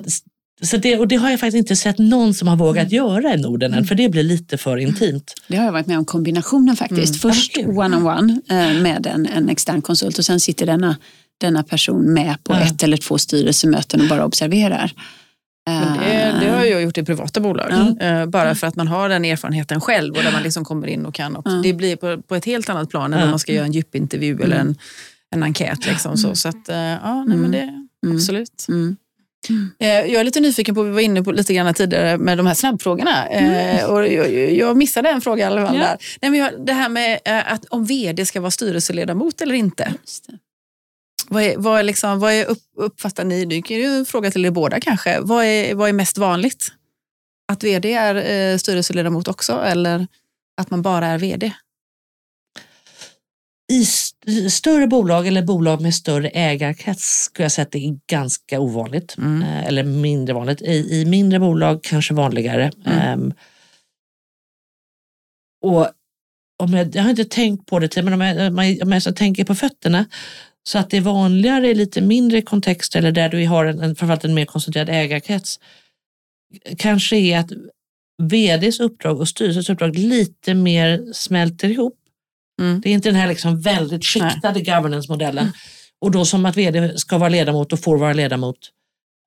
så 0.62 0.76
det, 0.76 0.98
och 0.98 1.08
det 1.08 1.16
har 1.16 1.30
jag 1.30 1.40
faktiskt 1.40 1.58
inte 1.58 1.76
sett 1.76 1.98
någon 1.98 2.34
som 2.34 2.48
har 2.48 2.56
vågat 2.56 2.92
mm. 2.92 2.96
göra 2.96 3.34
i 3.34 3.36
Norden 3.36 3.74
än, 3.74 3.84
för 3.84 3.94
det 3.94 4.08
blir 4.08 4.22
lite 4.22 4.58
för 4.58 4.76
intimt. 4.76 5.34
Det 5.48 5.56
har 5.56 5.64
jag 5.64 5.72
varit 5.72 5.86
med 5.86 5.98
om 5.98 6.04
kombinationen 6.04 6.76
faktiskt. 6.76 7.24
Mm. 7.24 7.34
Först 7.34 7.56
one-on-one 7.56 8.40
eh, 8.50 8.82
med 8.82 9.06
en, 9.06 9.26
en 9.26 9.48
extern 9.48 9.82
konsult 9.82 10.18
och 10.18 10.24
sen 10.24 10.40
sitter 10.40 10.66
denna, 10.66 10.96
denna 11.40 11.62
person 11.62 12.12
med 12.12 12.44
på 12.44 12.52
ja. 12.52 12.60
ett 12.60 12.82
eller 12.82 12.96
två 12.96 13.18
styrelsemöten 13.18 14.00
och 14.00 14.08
bara 14.08 14.24
observerar. 14.24 14.92
Men 15.70 15.98
det, 15.98 16.46
det, 16.46 16.50
har 16.50 16.64
jag 16.64 16.82
gjort 16.82 16.98
i 16.98 17.04
privata 17.04 17.40
bolag. 17.40 17.70
Mm. 18.00 18.30
Bara 18.30 18.54
för 18.54 18.66
att 18.66 18.76
man 18.76 18.88
har 18.88 19.08
den 19.08 19.24
erfarenheten 19.24 19.80
själv 19.80 20.14
och 20.14 20.22
där 20.22 20.32
man 20.32 20.42
liksom 20.42 20.64
kommer 20.64 20.86
in 20.86 21.06
och 21.06 21.14
kan. 21.14 21.36
Och 21.36 21.46
mm. 21.46 21.62
Det 21.62 21.72
blir 21.72 21.96
på, 21.96 22.22
på, 22.22 22.34
ett 22.34 22.44
helt 22.44 22.68
annat 22.68 22.90
plan 22.90 23.12
än 23.12 23.20
när 23.20 23.30
man 23.30 23.38
ska 23.38 23.52
göra 23.52 23.66
en 23.66 23.72
djupintervju 23.72 24.32
mm. 24.32 24.44
eller 24.44 24.56
en 24.56 24.76
en 25.34 25.42
enkät. 25.42 25.86
Liksom, 25.86 26.16
så 26.16 26.34
så 26.34 26.48
att, 26.48 26.68
eh, 26.68 26.76
ja, 26.76 27.24
nej, 27.24 27.36
men 27.36 27.50
det, 27.50 27.62
mm. 28.06 28.16
absolut. 28.16 28.66
Mm. 28.68 28.96
Eh, 29.78 29.88
jag 29.88 30.14
är 30.20 30.24
lite 30.24 30.40
nyfiken 30.40 30.74
på, 30.74 30.82
vi 30.82 30.90
var 30.90 31.00
inne 31.00 31.22
på 31.22 31.32
lite 31.32 31.54
grann 31.54 31.74
tidigare 31.74 32.18
med 32.18 32.38
de 32.38 32.46
här 32.46 32.54
snabbfrågorna. 32.54 33.26
Mm. 33.26 33.90
Och 33.90 34.08
jag, 34.08 34.52
jag, 34.52 34.76
missade 34.76 35.08
en 35.08 35.20
fråga 35.20 35.44
i 35.44 35.46
alla 35.46 35.66
fall. 35.66 35.76
Ja. 35.76 35.82
Där. 35.82 35.98
Nej, 36.22 36.30
men 36.30 36.64
det 36.64 36.72
här 36.72 36.88
med 36.88 37.20
att 37.24 37.64
om 37.64 37.84
vd 37.84 38.26
ska 38.26 38.40
vara 38.40 38.50
styrelseledamot 38.50 39.40
eller 39.40 39.54
inte. 39.54 39.94
Vad, 41.28 41.42
är, 41.42 41.56
vad, 41.56 41.78
är 41.78 41.82
liksom, 41.82 42.20
vad 42.20 42.32
är 42.32 42.44
upp, 42.44 42.62
uppfattar 42.76 43.24
ni, 43.24 43.44
det 43.44 43.56
är 43.56 43.78
ju 43.78 43.84
en 43.84 44.06
fråga 44.06 44.30
till 44.30 44.44
er 44.44 44.50
båda 44.50 44.80
kanske, 44.80 45.20
vad 45.20 45.44
är, 45.44 45.74
vad 45.74 45.88
är 45.88 45.92
mest 45.92 46.18
vanligt? 46.18 46.72
Att 47.52 47.64
vd 47.64 47.92
är 47.92 48.14
eh, 48.14 48.56
styrelseledamot 48.56 49.28
också 49.28 49.52
eller 49.52 50.06
att 50.60 50.70
man 50.70 50.82
bara 50.82 51.06
är 51.06 51.18
vd? 51.18 51.52
I 53.72 53.84
större 54.50 54.86
bolag 54.86 55.26
eller 55.26 55.42
bolag 55.42 55.80
med 55.80 55.94
större 55.94 56.28
ägarkrets 56.28 57.22
skulle 57.22 57.44
jag 57.44 57.52
säga 57.52 57.62
att 57.62 57.72
det 57.72 57.86
är 57.86 57.98
ganska 58.06 58.60
ovanligt. 58.60 59.14
Mm. 59.18 59.42
Eh, 59.42 59.66
eller 59.66 59.84
mindre 59.84 60.34
vanligt. 60.34 60.62
I, 60.62 61.00
I, 61.00 61.04
mindre 61.04 61.38
bolag 61.38 61.82
kanske 61.82 62.14
vanligare. 62.14 62.70
Mm. 62.86 63.20
Um, 63.20 63.32
och 65.62 65.88
om 66.62 66.74
jag, 66.74 66.96
jag 66.96 67.02
har 67.02 67.10
inte 67.10 67.24
tänkt 67.24 67.66
på 67.66 67.78
det, 67.78 68.02
men 68.02 68.12
om 68.12 68.20
jag, 68.20 68.82
om 68.82 68.92
jag, 68.92 69.16
tänker 69.16 69.44
på 69.44 69.54
fötterna 69.54 70.06
så 70.62 70.78
att 70.78 70.90
det 70.90 70.96
är 70.96 71.00
vanligare 71.00 71.68
i 71.68 71.74
lite 71.74 72.00
mindre 72.00 72.42
kontexter 72.42 72.98
eller 72.98 73.12
där 73.12 73.28
du 73.28 73.46
har 73.46 73.64
en, 73.64 73.80
en, 73.80 73.96
framförallt 73.96 74.24
en 74.24 74.34
mer 74.34 74.44
koncentrerad 74.44 74.88
ägarkrets 74.88 75.60
kanske 76.78 77.16
är 77.16 77.38
att 77.38 77.50
vds 78.22 78.80
uppdrag 78.80 79.20
och 79.20 79.28
styrelsens 79.28 79.70
uppdrag 79.70 79.96
lite 79.96 80.54
mer 80.54 81.12
smälter 81.12 81.68
ihop. 81.68 81.97
Mm. 82.58 82.80
Det 82.80 82.88
är 82.88 82.94
inte 82.94 83.08
den 83.08 83.20
här 83.20 83.28
liksom 83.28 83.60
väldigt 83.60 84.04
skiktade 84.04 84.60
governance-modellen. 84.60 85.44
Mm. 85.44 85.54
Och 86.00 86.10
då 86.10 86.24
som 86.24 86.46
att 86.46 86.56
vd 86.56 86.98
ska 86.98 87.18
vara 87.18 87.28
ledamot 87.28 87.72
och 87.72 87.80
får 87.80 87.98
vara 87.98 88.12
ledamot 88.12 88.58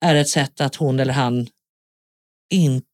är 0.05 0.15
ett 0.15 0.29
sätt 0.29 0.61
att 0.61 0.75
hon 0.75 0.99
eller 0.99 1.13
han 1.13 1.47
inte 2.53 2.85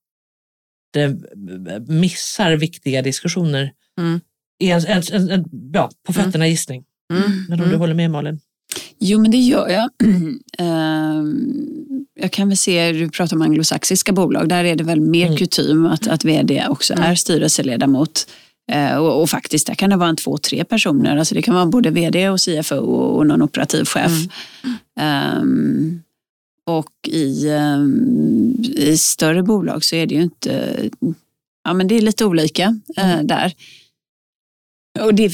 missar 1.88 2.52
viktiga 2.52 3.02
diskussioner. 3.02 3.72
Mm. 4.00 4.20
En, 4.60 4.86
en, 4.86 5.04
en, 5.12 5.30
en, 5.30 5.46
ja, 5.74 5.90
på 6.04 6.12
mm. 6.12 6.26
fötterna 6.26 6.48
gissning. 6.48 6.84
Mm. 7.14 7.46
Men 7.50 7.60
om 7.60 7.66
du 7.66 7.70
mm. 7.70 7.80
håller 7.80 7.94
med 7.94 8.12
Malin? 8.12 8.40
Jo, 9.00 9.22
men 9.22 9.32
det 9.32 9.38
gör 9.38 9.70
jag. 9.70 9.90
Ehm, 10.58 12.06
jag 12.20 12.32
kan 12.32 12.48
väl 12.48 12.58
se, 12.58 12.92
du 12.92 13.10
pratar 13.10 13.36
om 13.36 13.42
anglosaxiska 13.42 14.12
bolag, 14.12 14.50
där 14.50 14.64
är 14.64 14.76
det 14.76 14.84
väl 14.84 15.02
mer 15.02 15.26
mm. 15.26 15.38
kutym 15.38 15.86
att, 15.86 16.08
att 16.08 16.26
vd 16.26 16.68
också 16.70 16.94
är 16.94 17.16
styrelseledamot. 17.16 18.28
Eh, 18.72 18.98
och, 18.98 19.22
och, 19.22 19.30
faktiskt, 19.30 19.68
där 19.68 19.76
kan 19.76 19.90
det 19.90 19.96
vara 19.96 20.10
en 20.10 20.16
två, 20.16 20.38
tre 20.38 20.66
personer. 20.66 21.18
Alltså 21.18 21.36
det 21.36 21.42
kan 21.42 21.56
vara 21.56 21.66
både 21.66 21.90
vd 21.90 22.30
och 22.30 22.40
CFO 22.40 22.76
och 22.76 23.28
någon 23.28 23.42
operativ 23.42 23.86
chef. 23.86 24.12
Mm. 24.96 25.42
Um, 25.42 26.04
och 26.66 26.92
i, 27.08 27.50
um, 27.50 28.56
i, 28.76 28.98
större 28.98 29.44
bolag 29.44 29.84
så 29.84 29.96
är 29.96 30.06
det 30.06 30.16
ju 30.16 30.22
inte, 30.22 30.76
ja 31.64 31.74
men 31.74 31.88
det 31.88 31.96
är 31.96 32.02
lite 32.02 32.26
olika 32.26 32.80
uh, 33.00 33.24
där. 33.24 33.54
Och 35.00 35.14
det, 35.14 35.34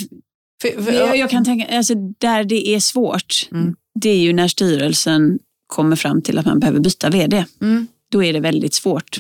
jag, 0.88 1.17
jag 1.17 1.29
kan 1.29 1.45
tänka, 1.45 1.77
alltså 1.77 1.95
där 1.95 2.43
det 2.43 2.67
är 2.67 2.79
svårt, 2.79 3.49
Mm. 3.51 3.75
det 3.99 4.09
är 4.09 4.19
ju 4.19 4.34
när 4.34 4.47
styrelsen 4.47 5.39
kommer 5.67 5.95
fram 5.95 6.21
till 6.21 6.38
att 6.38 6.45
man 6.45 6.59
behöver 6.59 6.79
byta 6.79 7.09
vd. 7.09 7.45
Mm. 7.61 7.88
Då 8.11 8.23
är 8.23 8.34
det 8.34 8.39
väldigt 8.39 8.73
svårt. 8.73 9.19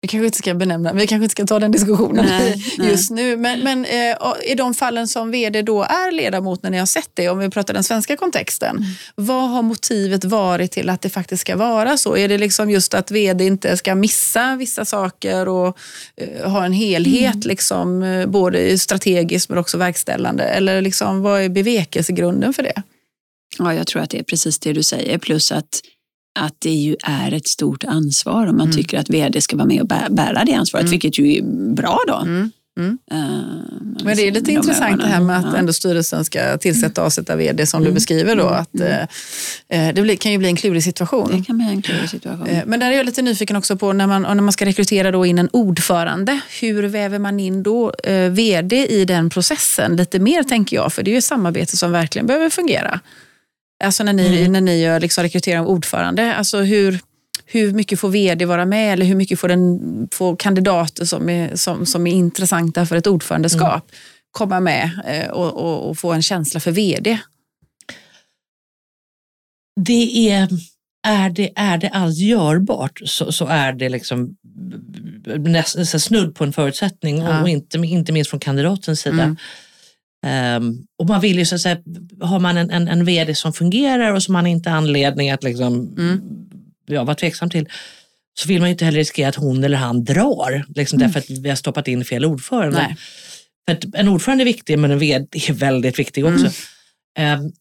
Vi 0.00 0.08
kanske 0.08 0.26
inte 0.26 0.38
ska 0.38 0.54
benämna, 0.54 0.92
vi 0.92 1.06
kanske 1.06 1.22
inte 1.24 1.32
ska 1.32 1.46
ta 1.46 1.58
den 1.58 1.72
diskussionen 1.72 2.26
Nej, 2.26 2.64
nej. 2.78 2.88
just 2.90 3.10
nu. 3.10 3.36
Men, 3.36 3.60
men 3.60 3.84
eh, 3.84 4.16
i 4.44 4.54
de 4.54 4.74
fallen 4.74 5.08
som 5.08 5.30
vd 5.30 5.62
då 5.62 5.82
är 5.82 6.12
ledamot 6.12 6.62
när 6.62 6.70
ni 6.70 6.78
har 6.78 6.86
sett 6.86 7.10
det, 7.14 7.28
om 7.28 7.38
vi 7.38 7.50
pratar 7.50 7.74
den 7.74 7.84
svenska 7.84 8.16
kontexten, 8.16 8.76
Mm. 8.76 8.82
vad 9.14 9.50
har 9.50 9.62
motivet 9.62 10.24
varit 10.24 10.72
till 10.72 10.88
att 10.88 11.02
det 11.02 11.08
faktiskt 11.10 11.40
ska 11.40 11.56
vara 11.56 11.96
så? 11.96 12.16
Är 12.16 12.28
det 12.28 12.38
liksom 12.38 12.70
just 12.70 12.94
att 12.94 13.10
vd 13.10 13.44
inte 13.46 13.76
ska 13.76 13.94
missa 13.94 14.56
vissa 14.56 14.84
saker 14.84 15.48
och 15.48 15.78
eh, 16.16 16.50
ha 16.50 16.64
en 16.64 16.72
helhet, 16.72 17.34
Mm. 17.34 17.48
liksom, 17.48 18.02
eh, 18.02 18.26
både 18.26 18.78
strategiskt 18.78 19.48
men 19.48 19.58
också 19.58 19.78
verkställande? 19.78 20.44
Eller 20.44 20.82
liksom, 20.82 21.22
vad 21.22 21.42
är 21.42 21.48
bevekelsegrunden 21.48 22.52
för 22.52 22.62
det? 22.62 22.82
Ja, 23.58 23.74
jag 23.74 23.86
tror 23.86 24.02
att 24.02 24.10
det 24.10 24.18
är 24.18 24.22
precis 24.22 24.58
det 24.58 24.72
du 24.72 24.82
säger. 24.82 25.18
Plus 25.18 25.52
att, 25.52 25.80
att 26.40 26.54
det 26.58 26.70
ju 26.70 26.96
är 27.04 27.32
ett 27.32 27.48
stort 27.48 27.84
ansvar 27.84 28.46
om 28.46 28.56
man 28.56 28.66
Mm. 28.66 28.76
tycker 28.76 28.98
att 28.98 29.10
vd 29.10 29.40
ska 29.40 29.56
vara 29.56 29.66
med 29.66 29.80
och 29.82 29.88
bä- 29.88 30.10
bära 30.14 30.44
det 30.44 30.52
ansvaret, 30.54 30.82
Mm. 30.84 30.90
vilket 30.90 31.18
ju 31.18 31.32
är 31.36 31.42
bra 31.74 31.98
då. 32.08 32.14
Mm. 32.16 32.50
Mm. 32.78 32.98
Eh, 33.10 33.18
Men 34.04 34.16
det 34.16 34.22
är 34.28 34.32
lite 34.32 34.46
de 34.46 34.52
intressant 34.52 35.00
det 35.00 35.06
här 35.06 35.20
med 35.20 35.38
att 35.38 35.54
ändå 35.54 35.72
styrelsen 35.72 36.24
ska 36.24 36.58
tillsätta 36.58 37.00
och 37.00 37.06
avsätta 37.06 37.36
vd 37.36 37.66
som 37.66 37.80
du 37.80 37.86
Mm. 37.86 37.94
beskriver 37.94 38.36
då. 38.36 38.48
Mm. 38.48 38.54
Att, 38.60 38.80
eh, 39.68 40.04
det 40.04 40.16
kan 40.16 40.32
ju 40.32 40.38
bli 40.38 40.48
en 40.48 40.56
klurig 40.56 40.84
situation. 40.84 41.30
Det 41.38 41.44
kan 41.44 41.58
bli 41.58 41.66
en 41.68 41.82
klurig 41.82 42.10
situation. 42.10 42.46
Eh, 42.46 42.62
Men 42.66 42.80
där 42.80 42.90
är 42.92 42.96
jag 42.96 43.06
lite 43.06 43.22
nyfiken 43.22 43.56
också 43.56 43.76
på 43.76 43.92
när 43.92 44.06
man, 44.06 44.22
när 44.22 44.34
man 44.34 44.52
ska 44.52 44.64
rekrytera 44.66 45.10
då 45.10 45.26
in 45.26 45.38
en 45.38 45.48
ordförande. 45.52 46.40
Hur 46.60 46.82
väver 46.82 47.18
man 47.18 47.40
in 47.40 47.62
då 47.62 47.92
eh, 48.04 48.30
vd 48.30 48.86
i 48.86 49.04
den 49.04 49.30
processen? 49.30 49.96
Lite 49.96 50.18
mer 50.18 50.42
tänker 50.42 50.76
jag, 50.76 50.92
för 50.92 51.02
det 51.02 51.10
är 51.10 51.12
ju 51.12 51.18
ett 51.18 51.24
samarbete 51.24 51.76
som 51.76 51.92
verkligen 51.92 52.26
behöver 52.26 52.50
fungera. 52.50 53.00
Alltså 53.84 54.04
när 54.04 54.12
ni, 54.12 54.38
Mm. 54.40 54.52
när 54.52 54.60
ni 54.60 54.80
gör 54.82 55.00
liksom 55.00 55.22
rekrytering 55.22 55.60
av 55.60 55.68
ordförande, 55.68 56.34
alltså 56.34 56.58
hur, 56.60 57.00
hur 57.46 57.72
mycket 57.72 58.00
får 58.00 58.08
vd 58.08 58.44
vara 58.44 58.64
med 58.66 58.92
eller 58.92 59.06
hur 59.06 59.14
mycket 59.14 59.40
får, 59.40 59.48
den, 59.48 60.08
får 60.12 60.36
kandidater 60.36 61.04
som 61.04 61.28
är, 61.28 61.56
som, 61.56 61.86
som 61.86 62.06
är 62.06 62.12
intressanta 62.12 62.86
för 62.86 62.96
ett 62.96 63.06
ordförandeskap 63.06 63.90
komma 64.30 64.60
med 64.60 64.90
eh, 65.06 65.30
och, 65.30 65.52
och, 65.52 65.90
och 65.90 65.98
få 65.98 66.12
en 66.12 66.22
känsla 66.22 66.60
för 66.60 66.70
vd? 66.70 67.18
det 69.80 70.30
är, 70.30 70.48
är, 71.06 71.30
det, 71.30 71.52
är 71.56 71.78
det 71.78 71.88
alls 71.88 72.18
görbart 72.18 73.00
så, 73.04 73.32
så 73.32 73.46
är 73.46 73.72
det 73.72 73.88
liksom 73.88 74.36
nästan 75.38 76.00
snudd 76.00 76.34
på 76.34 76.44
en 76.44 76.52
förutsättning 76.52 77.18
Ja. 77.18 77.42
och 77.42 77.48
inte, 77.48 77.78
inte 77.78 78.12
minst 78.12 78.30
från 78.30 78.40
kandidatens 78.40 79.00
sida. 79.00 79.22
Mm. 79.22 79.36
Ehm, 80.26 80.86
och 80.98 81.06
man 81.06 81.20
vill 81.20 81.38
ju 81.38 81.44
så 81.44 81.54
att 81.54 81.60
säga, 81.60 81.78
har 82.20 82.40
man 82.40 82.56
en, 82.56 82.70
en, 82.70 82.88
en 82.88 83.04
vd 83.04 83.34
som 83.34 83.52
fungerar 83.52 84.12
och 84.12 84.22
som 84.22 84.32
man 84.32 84.46
inte 84.46 84.70
har 84.70 84.76
anledning 84.76 85.30
att 85.30 85.42
liksom, 85.42 85.94
Mm. 85.98 86.20
ja, 86.86 87.04
vara 87.04 87.14
tveksam 87.14 87.50
till 87.50 87.68
så 88.40 88.48
vill 88.48 88.60
man 88.60 88.68
ju 88.68 88.72
inte 88.72 88.84
heller 88.84 88.98
riskera 88.98 89.28
att 89.28 89.34
hon 89.34 89.64
eller 89.64 89.76
han 89.76 90.04
drar 90.04 90.64
liksom 90.74 90.98
därför 90.98 91.18
att 91.18 91.30
vi 91.30 91.48
har 91.48 91.56
stoppat 91.56 91.88
in 91.88 92.04
fel 92.04 92.24
ordförande. 92.24 92.78
Nej. 92.78 92.96
För 93.68 93.72
att 93.72 93.94
en 93.94 94.08
ordförande 94.08 94.42
är 94.42 94.46
viktig 94.46 94.78
men 94.78 94.90
en 94.90 94.98
vd 94.98 95.26
är 95.48 95.52
väldigt 95.52 95.98
viktig 95.98 96.26
också. 96.26 96.46
Mm. 96.46 96.52
Ehm, 97.18 97.52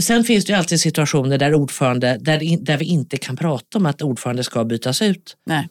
sen 0.00 0.24
finns 0.24 0.44
det 0.44 0.52
ju 0.52 0.58
alltid 0.58 0.80
situationer 0.80 1.38
där, 1.38 1.54
ordförande, 1.54 2.18
där, 2.20 2.64
där 2.64 2.76
vi 2.76 2.84
inte 2.84 3.16
kan 3.16 3.36
prata 3.36 3.78
om 3.78 3.86
att 3.86 4.02
ordförande 4.02 4.44
ska 4.44 4.64
bytas 4.64 5.02
ut. 5.02 5.36
Nej. 5.46 5.68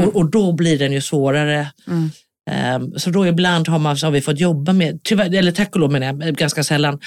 Och, 0.00 0.16
och 0.16 0.30
då 0.30 0.52
blir 0.52 0.78
den 0.78 0.92
ju 0.92 1.00
svårare. 1.00 1.72
Mm. 1.86 2.10
Ehm, 2.48 2.92
så 2.96 3.10
då 3.10 3.26
ibland 3.26 3.68
har, 3.68 3.78
man, 3.78 3.96
så 3.96 4.06
har 4.06 4.10
vi 4.10 4.20
fått 4.20 4.40
jobba 4.40 4.72
med, 4.72 5.00
tyvärr, 5.02 5.34
eller 5.34 5.52
tack 5.52 5.74
och 5.74 5.80
lov 5.80 5.92
menar 5.92 6.06
jag, 6.06 6.36
ganska 6.36 6.64
sällan, 6.64 6.98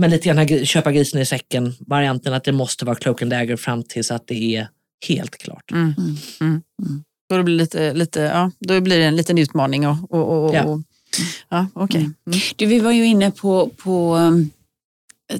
men 0.00 0.10
lite 0.10 0.28
grann 0.28 0.66
köpa 0.66 0.92
grisen 0.92 1.20
i 1.20 1.26
säcken 1.26 1.74
varianten 1.80 2.34
att 2.34 2.44
det 2.44 2.52
måste 2.52 2.84
vara 2.84 2.96
cloak 2.96 3.22
and 3.22 3.30
dagger 3.30 3.56
fram 3.56 3.82
tills 3.82 4.10
att 4.10 4.26
det 4.26 4.56
är 4.56 4.68
helt 5.08 5.38
klart. 5.38 5.70
Mm. 5.70 5.94
Mm. 6.40 6.62
Mm. 6.82 7.04
Då, 7.30 7.36
det 7.36 7.42
blir 7.42 7.56
lite, 7.56 7.94
lite, 7.94 8.20
ja, 8.20 8.50
då 8.58 8.80
blir 8.80 8.98
det 8.98 9.04
en 9.04 9.16
liten 9.16 9.38
utmaning. 9.38 9.86
Och, 9.86 9.96
och, 10.10 10.44
och, 10.44 10.54
Ja. 10.54 10.64
och, 10.64 10.80
ja, 11.48 11.66
okej. 11.72 12.00
Mm. 12.00 12.14
Mm. 12.26 12.40
Du, 12.56 12.66
vi 12.66 12.80
var 12.80 12.92
ju 12.92 13.06
inne 13.06 13.30
på, 13.30 13.68
på 13.68 14.16
um, 14.16 14.50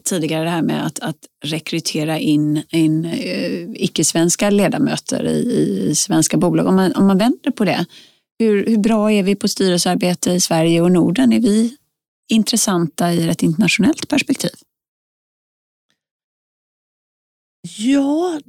tidigare 0.05 0.45
det 0.45 0.51
här 0.51 0.63
med 0.63 0.87
att, 0.87 0.99
att 0.99 1.17
rekrytera 1.45 2.19
in, 2.19 2.63
in 2.71 3.05
uh, 3.05 3.71
icke-svenska 3.75 4.51
ledamöter 4.51 5.27
i, 5.27 5.89
i 5.91 5.95
svenska 5.95 6.37
bolag. 6.37 6.67
Om 6.67 6.77
man, 6.77 6.93
om 6.93 7.07
man 7.07 7.19
vänder 7.19 7.51
på 7.51 7.65
det, 7.65 7.87
hur, 8.43 8.67
hur 8.67 8.79
bra 8.79 9.13
är 9.13 9.23
vi 9.23 9.37
på 9.37 9.49
styrelsearbete 9.49 10.31
i 10.31 10.41
Sverige 10.41 10.81
och 10.81 10.93
Norden? 10.93 11.33
Är 11.33 11.41
vi 11.41 11.77
intressanta 12.29 13.13
i 13.13 13.29
ett 13.29 13.43
internationellt 13.43 14.09
perspektiv? 14.09 14.51
Ja, 17.79 18.41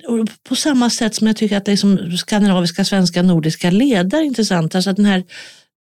på 0.49 0.55
samma 0.55 0.89
sätt 0.89 1.15
som 1.15 1.27
jag 1.27 1.35
tycker 1.35 1.57
att 1.57 1.67
liksom 1.67 2.17
skandinaviska, 2.17 2.85
svenska, 2.85 3.21
nordiska 3.21 3.71
ledare 3.71 4.21
är 4.21 4.25
intressanta. 4.25 4.81
Så 4.81 4.89
att 4.89 4.95
den 4.95 5.05
här, 5.05 5.23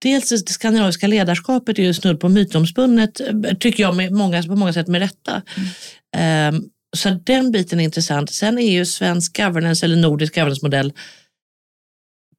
dels 0.01 0.29
det 0.29 0.53
skandinaviska 0.53 1.07
ledarskapet 1.07 1.79
är 1.79 1.83
ju 1.83 1.93
snudd 1.93 2.19
på 2.19 2.29
mytomspunnet, 2.29 3.21
tycker 3.59 3.83
jag 3.83 3.95
med 3.95 4.11
många, 4.11 4.43
på 4.43 4.55
många 4.55 4.73
sätt 4.73 4.87
med 4.87 5.01
rätta. 5.01 5.41
Ehm, 6.15 6.63
så 6.97 7.09
att 7.09 7.25
den 7.25 7.51
biten 7.51 7.79
är 7.79 7.83
intressant. 7.83 8.31
Sen 8.31 8.59
är 8.59 8.71
ju 8.71 8.85
svensk 8.85 9.37
governance 9.37 9.85
eller 9.85 9.95
nordisk 9.95 10.35
governance-modell 10.35 10.93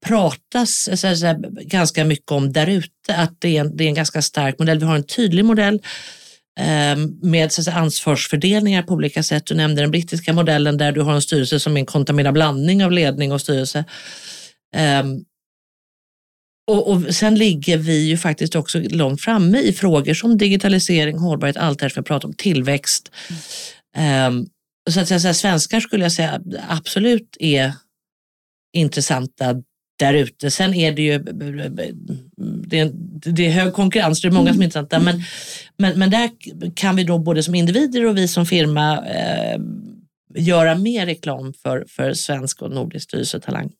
pratas 0.07 0.89
eh, 0.89 0.95
så 0.95 1.17
så 1.17 1.35
ganska 1.61 2.05
mycket 2.05 2.31
om 2.31 2.53
där 2.53 2.67
ute, 2.67 3.17
att 3.17 3.41
det 3.41 3.57
är, 3.57 3.61
en, 3.61 3.77
det 3.77 3.85
är 3.85 3.89
en 3.89 3.95
ganska 3.95 4.23
stark 4.23 4.59
modell. 4.59 4.79
Vi 4.79 4.85
har 4.85 4.97
en 4.97 5.07
tydlig 5.07 5.45
modell 5.45 5.83
ehm, 6.61 7.19
med 7.23 7.53
så 7.53 7.71
ansvarsfördelningar 7.71 8.83
på 8.83 8.95
olika 8.95 9.23
sätt. 9.23 9.47
Du 9.47 9.55
nämnde 9.55 9.83
den 9.83 9.91
brittiska 9.91 10.33
modellen 10.33 10.79
där 10.79 10.93
du 10.93 11.01
har 11.01 11.15
en 11.15 11.23
styrelse 11.23 11.61
som 11.61 11.77
är 11.77 11.81
en 11.81 11.87
kontaminerad 11.87 12.35
blandning 12.35 12.85
av 12.85 12.93
ledning 12.93 13.33
och 13.33 13.41
styrelse. 13.41 13.85
Ehm, 14.77 15.25
och, 16.71 16.91
och 16.91 17.15
Sen 17.15 17.35
ligger 17.35 17.79
vi 17.79 18.09
ju 18.09 18.17
faktiskt 18.17 18.55
också 18.55 18.79
långt 18.79 19.21
framme 19.21 19.59
i 19.59 19.73
frågor 19.73 20.15
som 20.15 20.39
digitalisering, 20.39 21.19
hållbarhet, 21.19 21.57
allt 21.57 21.79
det 21.79 21.85
här 21.85 21.91
som 21.91 22.03
vi 22.03 22.07
pratar 22.07 22.29
om, 22.29 22.35
tillväxt. 22.35 23.11
Ehm, 23.97 24.47
så 24.91 25.01
att 25.01 25.09
säga, 25.09 25.21
så 25.21 25.27
här, 25.27 25.35
svenskar 25.35 25.81
skulle 25.81 26.05
jag 26.05 26.13
säga 26.13 26.41
absolut 26.69 27.37
är 27.41 27.73
intressanta 28.73 29.63
där 29.99 30.15
ute. 30.15 30.51
Sen 30.51 30.75
är 30.75 30.93
det 30.93 31.03
ju 31.03 31.19
det 32.67 32.79
är, 32.79 32.91
det 33.33 33.47
är 33.47 33.51
hög 33.51 33.73
konkurrens, 33.73 34.21
det 34.21 34.29
är 34.29 34.33
många 34.33 34.53
som 34.53 34.61
är 34.61 34.65
intressanta. 34.65 35.01
Men, 35.01 35.23
men, 35.77 35.99
men 35.99 36.11
där 36.11 36.31
kan 36.75 36.97
vi 36.97 37.05
då 37.05 37.19
både 37.19 37.43
som 37.43 37.55
individer 37.55 38.07
och 38.07 38.17
vi 38.17 38.29
som 38.29 38.47
firma 38.47 39.07
eh, 39.07 39.61
göra 40.35 40.75
mer 40.75 41.07
reklam 41.07 41.53
för, 41.63 41.85
för 41.89 42.15
svensk 42.15 42.63
och 42.63 42.71
nordisk 42.71 43.05
styrelsetalang. 43.05 43.71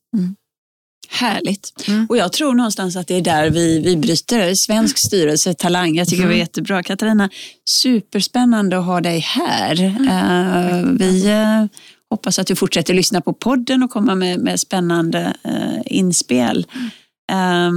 Härligt. 1.09 1.89
Mm. 1.89 2.07
Och 2.09 2.17
jag 2.17 2.33
tror 2.33 2.55
någonstans 2.55 2.97
att 2.97 3.07
det 3.07 3.15
är 3.15 3.21
där 3.21 3.51
vi, 3.51 3.79
vi 3.79 3.97
bryter. 3.97 4.55
Svensk 4.55 4.99
styrelse, 4.99 5.55
talang. 5.55 5.95
Jag 5.95 6.09
tycker 6.09 6.23
det 6.23 6.29
var 6.29 6.35
jättebra. 6.35 6.83
Katarina, 6.83 7.31
superspännande 7.69 8.79
att 8.79 8.85
ha 8.85 9.01
dig 9.01 9.19
här. 9.19 9.85
Eh, 9.85 10.85
vi 10.99 11.27
eh, 11.27 11.65
hoppas 12.13 12.39
att 12.39 12.47
du 12.47 12.57
fortsätter 12.57 12.95
lyssna 12.95 13.21
på 13.21 13.33
podden 13.33 13.83
och 13.83 13.91
komma 13.91 14.15
med, 14.15 14.39
med 14.41 14.61
spännande 14.61 15.35
eh, 15.45 15.81
inspel. 15.87 16.67
Eh, 17.33 17.71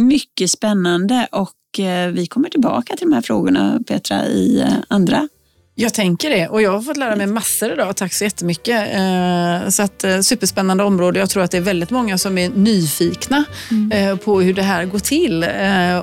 mycket 0.00 0.50
spännande 0.50 1.28
och 1.32 1.80
eh, 1.84 2.08
vi 2.10 2.26
kommer 2.26 2.48
tillbaka 2.48 2.96
till 2.96 3.06
de 3.08 3.14
här 3.14 3.22
frågorna, 3.22 3.80
Petra, 3.86 4.26
i 4.26 4.60
eh, 4.60 4.72
andra 4.88 5.28
Jag 5.74 5.94
tänker 5.94 6.30
det 6.30 6.48
och 6.48 6.62
jag 6.62 6.70
har 6.72 6.82
fått 6.82 6.96
lära 6.96 7.16
mig 7.16 7.26
massor 7.26 7.72
idag. 7.72 7.96
Tack 7.96 8.12
så 8.12 8.24
jättemycket. 8.24 8.88
Eh, 8.94 9.68
Så 9.68 9.82
att, 9.82 10.04
eh, 10.04 10.20
superspännande 10.20 10.84
område. 10.84 11.18
Jag 11.18 11.30
tror 11.30 11.42
att 11.42 11.50
det 11.50 11.56
är 11.56 11.60
väldigt 11.60 11.90
många 11.90 12.18
som 12.18 12.38
är 12.38 12.48
nyfikna 12.48 13.44
eh, 13.92 14.16
på 14.16 14.40
hur 14.40 14.54
det 14.54 14.62
här 14.62 14.84
går 14.84 14.98
till 14.98 15.44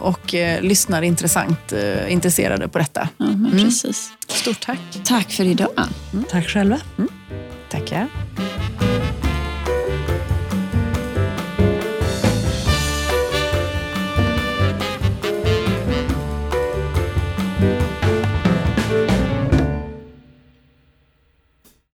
och 0.02 0.34
lyssnar 0.62 1.02
intressant, 1.02 1.74
intresserade 2.10 2.68
på 2.68 2.78
detta. 2.80 3.10
Ja, 3.18 3.26
Mm. 3.26 3.52
precis. 3.52 4.12
Stort 4.28 4.60
tack. 4.66 4.80
Tack 5.04 5.32
för 5.32 5.44
idag. 5.44 5.70
Tack 6.30 6.48
själva. 6.50 6.80
Taka. 7.74 8.06